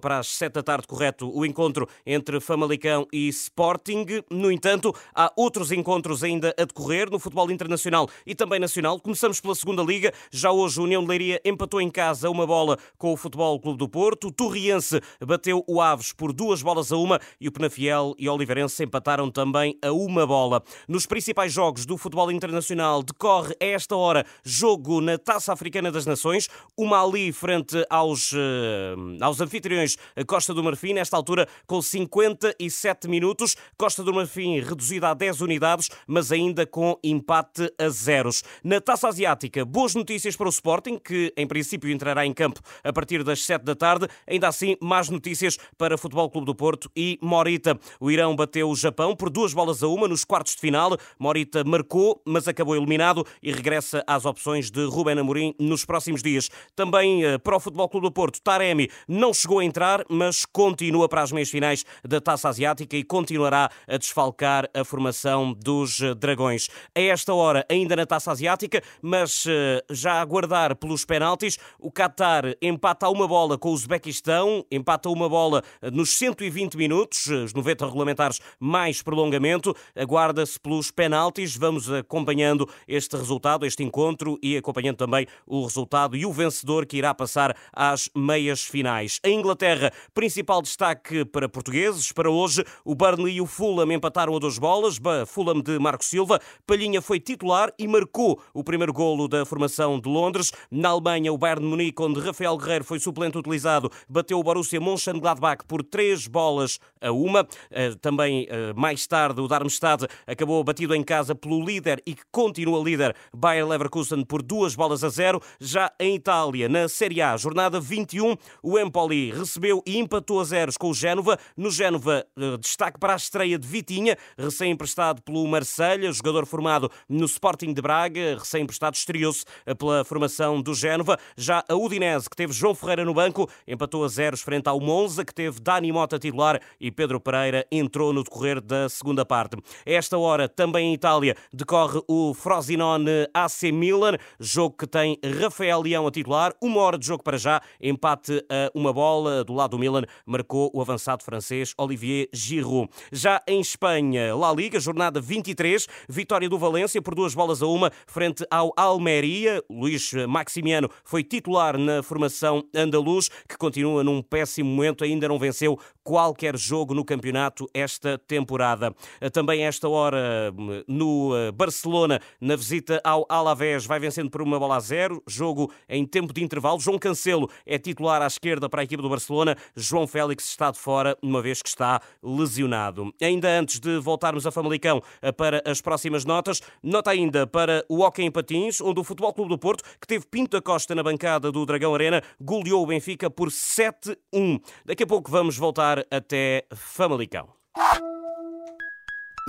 para 0.00 0.18
as 0.18 0.28
7 0.28 0.54
da 0.54 0.62
tarde, 0.62 0.86
correto, 0.86 1.30
o 1.32 1.44
encontro 1.44 1.88
entre 2.06 2.40
Famalicão 2.40 3.06
e 3.12 3.28
Sporting. 3.28 4.06
No 4.30 4.50
entanto, 4.50 4.94
há 5.14 5.32
outros 5.36 5.72
encontros 5.72 6.22
ainda 6.22 6.54
a 6.58 6.64
decorrer 6.64 7.10
no 7.10 7.18
futebol 7.18 7.50
internacional 7.50 8.08
e 8.26 8.34
também 8.34 8.58
nacional. 8.58 8.98
Começamos 9.00 9.40
pela 9.40 9.54
segunda 9.54 9.82
liga. 9.82 10.12
Já 10.30 10.50
hoje, 10.50 10.80
União 10.80 11.02
de 11.02 11.08
Leiria 11.08 11.40
empatou 11.50 11.80
em 11.80 11.90
casa 11.90 12.30
uma 12.30 12.46
bola 12.46 12.78
com 12.96 13.12
o 13.12 13.16
Futebol 13.16 13.60
Clube 13.60 13.78
do 13.78 13.88
Porto. 13.88 14.28
O 14.28 14.32
Torriense 14.32 15.00
bateu 15.20 15.64
o 15.66 15.80
Aves 15.80 16.12
por 16.12 16.32
duas 16.32 16.62
bolas 16.62 16.90
a 16.92 16.96
uma 16.96 17.20
e 17.40 17.48
o 17.48 17.52
Penafiel 17.52 18.14
e 18.18 18.28
o 18.28 18.32
Oliveirense 18.32 18.82
empataram 18.82 19.30
também 19.30 19.76
a 19.82 19.92
uma 19.92 20.26
bola. 20.26 20.62
Nos 20.88 21.06
principais 21.06 21.52
jogos 21.52 21.84
do 21.84 21.98
futebol 21.98 22.30
internacional 22.30 23.02
decorre 23.02 23.54
a 23.60 23.66
esta 23.66 23.96
hora 23.96 24.24
jogo 24.42 25.00
na 25.00 25.18
Taça 25.18 25.52
Africana 25.52 25.90
das 25.90 26.06
Nações. 26.06 26.48
O 26.76 26.86
Mali 26.86 27.32
frente 27.32 27.84
aos, 27.90 28.32
eh, 28.32 28.94
aos 29.20 29.40
anfitriões 29.40 29.96
Costa 30.26 30.54
do 30.54 30.62
Marfim, 30.62 30.94
nesta 30.94 31.16
altura 31.16 31.48
com 31.66 31.82
57 31.82 33.08
minutos. 33.08 33.56
Costa 33.76 34.02
do 34.02 34.14
Marfim 34.14 34.60
reduzida 34.60 35.10
a 35.10 35.14
10 35.14 35.40
unidades, 35.40 35.90
mas 36.06 36.30
ainda 36.32 36.66
com 36.66 36.98
empate 37.02 37.72
a 37.78 37.88
zeros. 37.88 38.42
Na 38.62 38.80
Taça 38.80 39.08
Asiática, 39.08 39.64
boas 39.64 39.94
notícias 39.94 40.36
para 40.36 40.46
o 40.46 40.50
Sporting, 40.50 40.98
que 40.98 41.32
em 41.40 41.46
princípio 41.46 41.90
entrará 41.90 42.24
em 42.26 42.32
campo 42.32 42.60
a 42.84 42.92
partir 42.92 43.24
das 43.24 43.44
7 43.44 43.64
da 43.64 43.74
tarde. 43.74 44.06
Ainda 44.26 44.48
assim, 44.48 44.76
más 44.80 45.08
notícias 45.08 45.58
para 45.76 45.98
Futebol 45.98 46.30
Clube 46.30 46.46
do 46.46 46.54
Porto 46.54 46.90
e 46.96 47.18
Morita. 47.22 47.78
O 47.98 48.10
Irão 48.10 48.36
bateu 48.36 48.68
o 48.68 48.76
Japão 48.76 49.16
por 49.16 49.30
duas 49.30 49.52
bolas 49.52 49.82
a 49.82 49.88
uma 49.88 50.06
nos 50.06 50.24
quartos 50.24 50.54
de 50.54 50.60
final. 50.60 50.96
Morita 51.18 51.64
marcou, 51.64 52.20
mas 52.24 52.46
acabou 52.46 52.76
eliminado 52.76 53.26
e 53.42 53.52
regressa 53.52 54.04
às 54.06 54.24
opções 54.24 54.70
de 54.70 54.84
Ruben 54.84 55.18
Amorim 55.18 55.54
nos 55.58 55.84
próximos 55.84 56.22
dias. 56.22 56.48
Também 56.76 57.24
eh, 57.24 57.38
para 57.38 57.56
o 57.56 57.60
Futebol 57.60 57.88
Clube 57.88 58.06
do 58.06 58.12
Porto, 58.12 58.40
Taremi 58.42 58.90
não 59.08 59.32
chegou 59.32 59.58
a 59.58 59.64
entrar, 59.64 60.04
mas 60.08 60.44
continua 60.44 61.08
para 61.08 61.22
as 61.22 61.32
meias 61.32 61.50
finais 61.50 61.84
da 62.06 62.20
Taça 62.20 62.48
Asiática 62.48 62.96
e 62.96 63.04
continuará 63.04 63.70
a 63.88 63.96
desfalcar 63.96 64.68
a 64.74 64.84
formação 64.84 65.52
dos 65.52 66.00
eh, 66.00 66.14
Dragões. 66.14 66.68
A 66.94 67.00
esta 67.00 67.32
hora, 67.34 67.64
ainda 67.70 67.96
na 67.96 68.06
Taça 68.06 68.32
Asiática, 68.32 68.82
mas 69.02 69.44
eh, 69.46 69.82
já 69.90 70.14
a 70.14 70.20
aguardar 70.20 70.76
pelos 70.76 71.04
penaltis 71.04 71.29
penaltis. 71.30 71.58
O 71.78 71.90
Qatar 71.90 72.56
empata 72.60 73.08
uma 73.08 73.26
bola 73.26 73.56
com 73.56 73.70
o 73.70 73.72
Uzbequistão, 73.72 74.64
empata 74.70 75.08
uma 75.08 75.28
bola 75.28 75.62
nos 75.92 76.16
120 76.16 76.76
minutos, 76.76 77.26
os 77.26 77.54
90 77.54 77.86
regulamentares 77.86 78.40
mais 78.58 79.02
prolongamento. 79.02 79.74
Aguarda-se 79.96 80.58
pelos 80.58 80.90
penaltis. 80.90 81.56
Vamos 81.56 81.90
acompanhando 81.90 82.68
este 82.88 83.16
resultado, 83.16 83.64
este 83.64 83.82
encontro 83.82 84.38
e 84.42 84.56
acompanhando 84.56 84.96
também 84.96 85.26
o 85.46 85.62
resultado 85.62 86.16
e 86.16 86.26
o 86.26 86.32
vencedor 86.32 86.86
que 86.86 86.96
irá 86.96 87.14
passar 87.14 87.56
às 87.72 88.08
meias 88.16 88.62
finais. 88.62 89.20
A 89.24 89.28
Inglaterra, 89.28 89.92
principal 90.12 90.62
destaque 90.62 91.24
para 91.24 91.48
portugueses. 91.48 92.12
Para 92.12 92.30
hoje, 92.30 92.64
o 92.84 92.94
Burnley 92.94 93.36
e 93.36 93.40
o 93.40 93.46
Fulham 93.46 93.92
empataram 93.92 94.34
a 94.34 94.38
duas 94.38 94.58
bolas. 94.58 94.98
Fulham 95.26 95.60
de 95.60 95.78
Marco 95.78 96.04
Silva. 96.04 96.40
Palhinha 96.66 97.00
foi 97.00 97.20
titular 97.20 97.72
e 97.78 97.86
marcou 97.86 98.40
o 98.52 98.64
primeiro 98.64 98.92
golo 98.92 99.28
da 99.28 99.44
formação 99.44 100.00
de 100.00 100.08
Londres. 100.08 100.52
Na 100.70 100.90
Alemanha, 100.90 101.09
Alemanha, 101.10 101.32
o 101.32 101.38
Bayern 101.38 101.62
de 101.62 101.68
Munique, 101.68 102.02
onde 102.02 102.20
Rafael 102.20 102.56
Guerreiro 102.56 102.84
foi 102.84 103.00
suplente 103.00 103.36
utilizado, 103.36 103.90
bateu 104.08 104.38
o 104.38 104.42
Borussia 104.44 104.80
Mönchengladbach 104.80 105.64
por 105.66 105.82
três 105.82 106.28
bolas 106.28 106.78
a 107.00 107.10
uma. 107.10 107.46
Eh, 107.68 107.94
também 108.00 108.46
eh, 108.48 108.72
mais 108.74 109.06
tarde, 109.08 109.40
o 109.40 109.48
Darmstadt 109.48 110.06
acabou 110.24 110.62
batido 110.62 110.94
em 110.94 111.02
casa 111.02 111.34
pelo 111.34 111.64
líder 111.64 112.00
e 112.06 112.14
que 112.14 112.22
continua 112.30 112.82
líder, 112.82 113.16
Bayer 113.34 113.66
Leverkusen, 113.66 114.24
por 114.24 114.40
duas 114.40 114.76
bolas 114.76 115.02
a 115.02 115.08
zero. 115.08 115.42
Já 115.58 115.90
em 115.98 116.14
Itália, 116.14 116.68
na 116.68 116.88
Série 116.88 117.20
A, 117.20 117.36
jornada 117.36 117.80
21, 117.80 118.36
o 118.62 118.78
Empoli 118.78 119.32
recebeu 119.32 119.82
e 119.84 119.98
empatou 119.98 120.40
a 120.40 120.44
zeros 120.44 120.76
com 120.76 120.90
o 120.90 120.94
Génova. 120.94 121.38
No 121.56 121.72
Génova, 121.72 122.24
eh, 122.38 122.56
destaque 122.58 123.00
para 123.00 123.14
a 123.14 123.16
estreia 123.16 123.58
de 123.58 123.66
Vitinha, 123.66 124.16
recém-emprestado 124.38 125.22
pelo 125.22 125.44
Marselha, 125.48 126.12
jogador 126.12 126.46
formado 126.46 126.88
no 127.08 127.24
Sporting 127.24 127.72
de 127.72 127.82
Braga, 127.82 128.36
recém-emprestado, 128.38 128.94
estreou-se 128.94 129.44
pela 129.76 130.04
formação 130.04 130.62
do 130.62 130.72
Génova. 130.72 130.99
Génova. 131.00 131.18
Já 131.36 131.64
a 131.66 131.74
Udinese, 131.74 132.28
que 132.28 132.36
teve 132.36 132.52
João 132.52 132.74
Ferreira 132.74 133.04
no 133.04 133.14
banco, 133.14 133.48
empatou 133.66 134.04
a 134.04 134.08
zeros 134.08 134.42
frente 134.42 134.68
ao 134.68 134.78
Monza, 134.78 135.24
que 135.24 135.34
teve 135.34 135.58
Dani 135.58 135.90
Mota 135.90 136.18
titular 136.18 136.60
e 136.78 136.90
Pedro 136.90 137.18
Pereira 137.18 137.66
entrou 137.72 138.12
no 138.12 138.22
decorrer 138.22 138.60
da 138.60 138.88
segunda 138.88 139.24
parte. 139.24 139.56
Esta 139.86 140.18
hora, 140.18 140.48
também 140.48 140.90
em 140.90 140.94
Itália, 140.94 141.34
decorre 141.52 142.00
o 142.06 142.34
Frosinone 142.34 143.26
AC 143.32 143.72
Milan, 143.72 144.18
jogo 144.38 144.76
que 144.76 144.86
tem 144.86 145.18
Rafael 145.40 145.80
Leão 145.80 146.06
a 146.06 146.10
titular. 146.10 146.52
Uma 146.60 146.80
hora 146.80 146.98
de 146.98 147.06
jogo 147.06 147.22
para 147.22 147.38
já, 147.38 147.62
empate 147.80 148.44
a 148.50 148.70
uma 148.74 148.92
bola 148.92 149.42
do 149.42 149.54
lado 149.54 149.70
do 149.70 149.78
Milan, 149.78 150.02
marcou 150.26 150.70
o 150.74 150.82
avançado 150.82 151.24
francês 151.24 151.72
Olivier 151.78 152.28
Giroud. 152.32 152.90
Já 153.10 153.40
em 153.48 153.60
Espanha, 153.60 154.34
La 154.36 154.52
Liga, 154.52 154.78
jornada 154.78 155.20
23, 155.20 155.86
vitória 156.08 156.48
do 156.48 156.58
Valência 156.58 157.00
por 157.00 157.14
duas 157.14 157.34
bolas 157.34 157.62
a 157.62 157.66
uma 157.66 157.90
frente 158.06 158.44
ao 158.50 158.72
Almeria. 158.76 159.62
Luís 159.70 160.12
Maximiano 160.28 160.89
foi 161.04 161.22
titular 161.22 161.78
na 161.78 162.02
formação 162.02 162.64
andaluz, 162.74 163.28
que 163.48 163.56
continua 163.56 164.02
num 164.04 164.22
péssimo 164.22 164.70
momento, 164.70 165.04
ainda 165.04 165.28
não 165.28 165.38
venceu 165.38 165.78
qualquer 166.10 166.56
jogo 166.56 166.92
no 166.92 167.04
campeonato 167.04 167.70
esta 167.72 168.18
temporada. 168.18 168.92
Também 169.32 169.64
esta 169.64 169.88
hora 169.88 170.52
no 170.88 171.36
eh, 171.36 171.52
Barcelona, 171.52 172.20
na 172.40 172.56
visita 172.56 173.00
ao 173.04 173.24
Alavés, 173.28 173.86
vai 173.86 174.00
vencendo 174.00 174.28
por 174.28 174.42
uma 174.42 174.58
bola 174.58 174.74
a 174.74 174.80
zero, 174.80 175.22
jogo 175.24 175.72
em 175.88 176.04
tempo 176.04 176.32
de 176.32 176.42
intervalo. 176.42 176.80
João 176.80 176.98
Cancelo 176.98 177.48
é 177.64 177.78
titular 177.78 178.20
à 178.22 178.26
esquerda 178.26 178.68
para 178.68 178.80
a 178.80 178.84
equipe 178.84 179.00
do 179.00 179.08
Barcelona, 179.08 179.56
João 179.76 180.04
Félix 180.04 180.48
está 180.48 180.72
de 180.72 180.80
fora, 180.80 181.16
uma 181.22 181.40
vez 181.40 181.62
que 181.62 181.68
está 181.68 182.02
lesionado. 182.20 183.14
Ainda 183.22 183.48
antes 183.48 183.78
de 183.78 184.00
voltarmos 184.00 184.44
a 184.48 184.50
Famalicão 184.50 185.00
eh, 185.22 185.30
para 185.30 185.62
as 185.64 185.80
próximas 185.80 186.24
notas, 186.24 186.60
nota 186.82 187.12
ainda 187.12 187.46
para 187.46 187.84
o 187.88 188.02
Hockey 188.02 188.24
em 188.24 188.32
Patins, 188.32 188.80
onde 188.80 188.98
o 188.98 189.04
Futebol 189.04 189.32
Clube 189.32 189.50
do 189.50 189.58
Porto, 189.58 189.84
que 190.00 190.08
teve 190.08 190.26
Pinto 190.26 190.56
da 190.56 190.60
Costa 190.60 190.92
na 190.92 191.04
bancada 191.04 191.52
do 191.52 191.64
Dragão 191.64 191.94
Arena, 191.94 192.20
goleou 192.40 192.82
o 192.82 192.86
Benfica 192.86 193.30
por 193.30 193.48
7-1. 193.48 194.60
Daqui 194.84 195.04
a 195.04 195.06
pouco 195.06 195.30
vamos 195.30 195.56
voltar 195.56 195.99
até 196.10 196.64
Famalicão. 196.74 197.48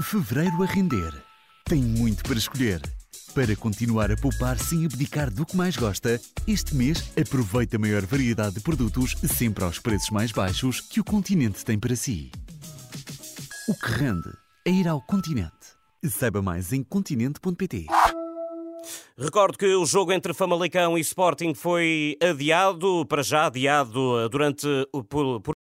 Fevereiro 0.01 0.63
a 0.63 0.65
render. 0.65 1.13
Tem 1.65 1.81
muito 1.81 2.23
para 2.23 2.37
escolher. 2.37 2.81
Para 3.33 3.55
continuar 3.55 4.11
a 4.11 4.17
poupar 4.17 4.57
sem 4.59 4.85
abdicar 4.85 5.31
do 5.31 5.45
que 5.45 5.55
mais 5.55 5.77
gosta, 5.77 6.19
este 6.47 6.75
mês 6.75 7.11
aproveita 7.17 7.77
a 7.77 7.79
maior 7.79 8.05
variedade 8.05 8.55
de 8.55 8.61
produtos 8.61 9.15
sempre 9.37 9.63
aos 9.63 9.79
preços 9.79 10.09
mais 10.09 10.31
baixos 10.31 10.81
que 10.81 10.99
o 10.99 11.03
continente 11.03 11.63
tem 11.63 11.79
para 11.79 11.95
si. 11.95 12.29
O 13.69 13.73
que 13.73 13.91
rende 13.91 14.29
é 14.65 14.71
ir 14.71 14.87
ao 14.87 15.01
continente. 15.01 15.53
Saiba 16.03 16.41
mais 16.41 16.73
em 16.73 16.83
continente.pt. 16.83 17.85
Recordo 19.17 19.57
que 19.57 19.75
o 19.75 19.85
jogo 19.85 20.11
entre 20.11 20.33
Famalicão 20.33 20.97
e 20.97 21.01
Sporting 21.01 21.53
foi 21.53 22.17
adiado, 22.21 23.05
para 23.05 23.21
já 23.21 23.45
adiado 23.45 24.27
durante 24.29 24.67
o. 24.91 25.03
Por, 25.03 25.39
por... 25.41 25.60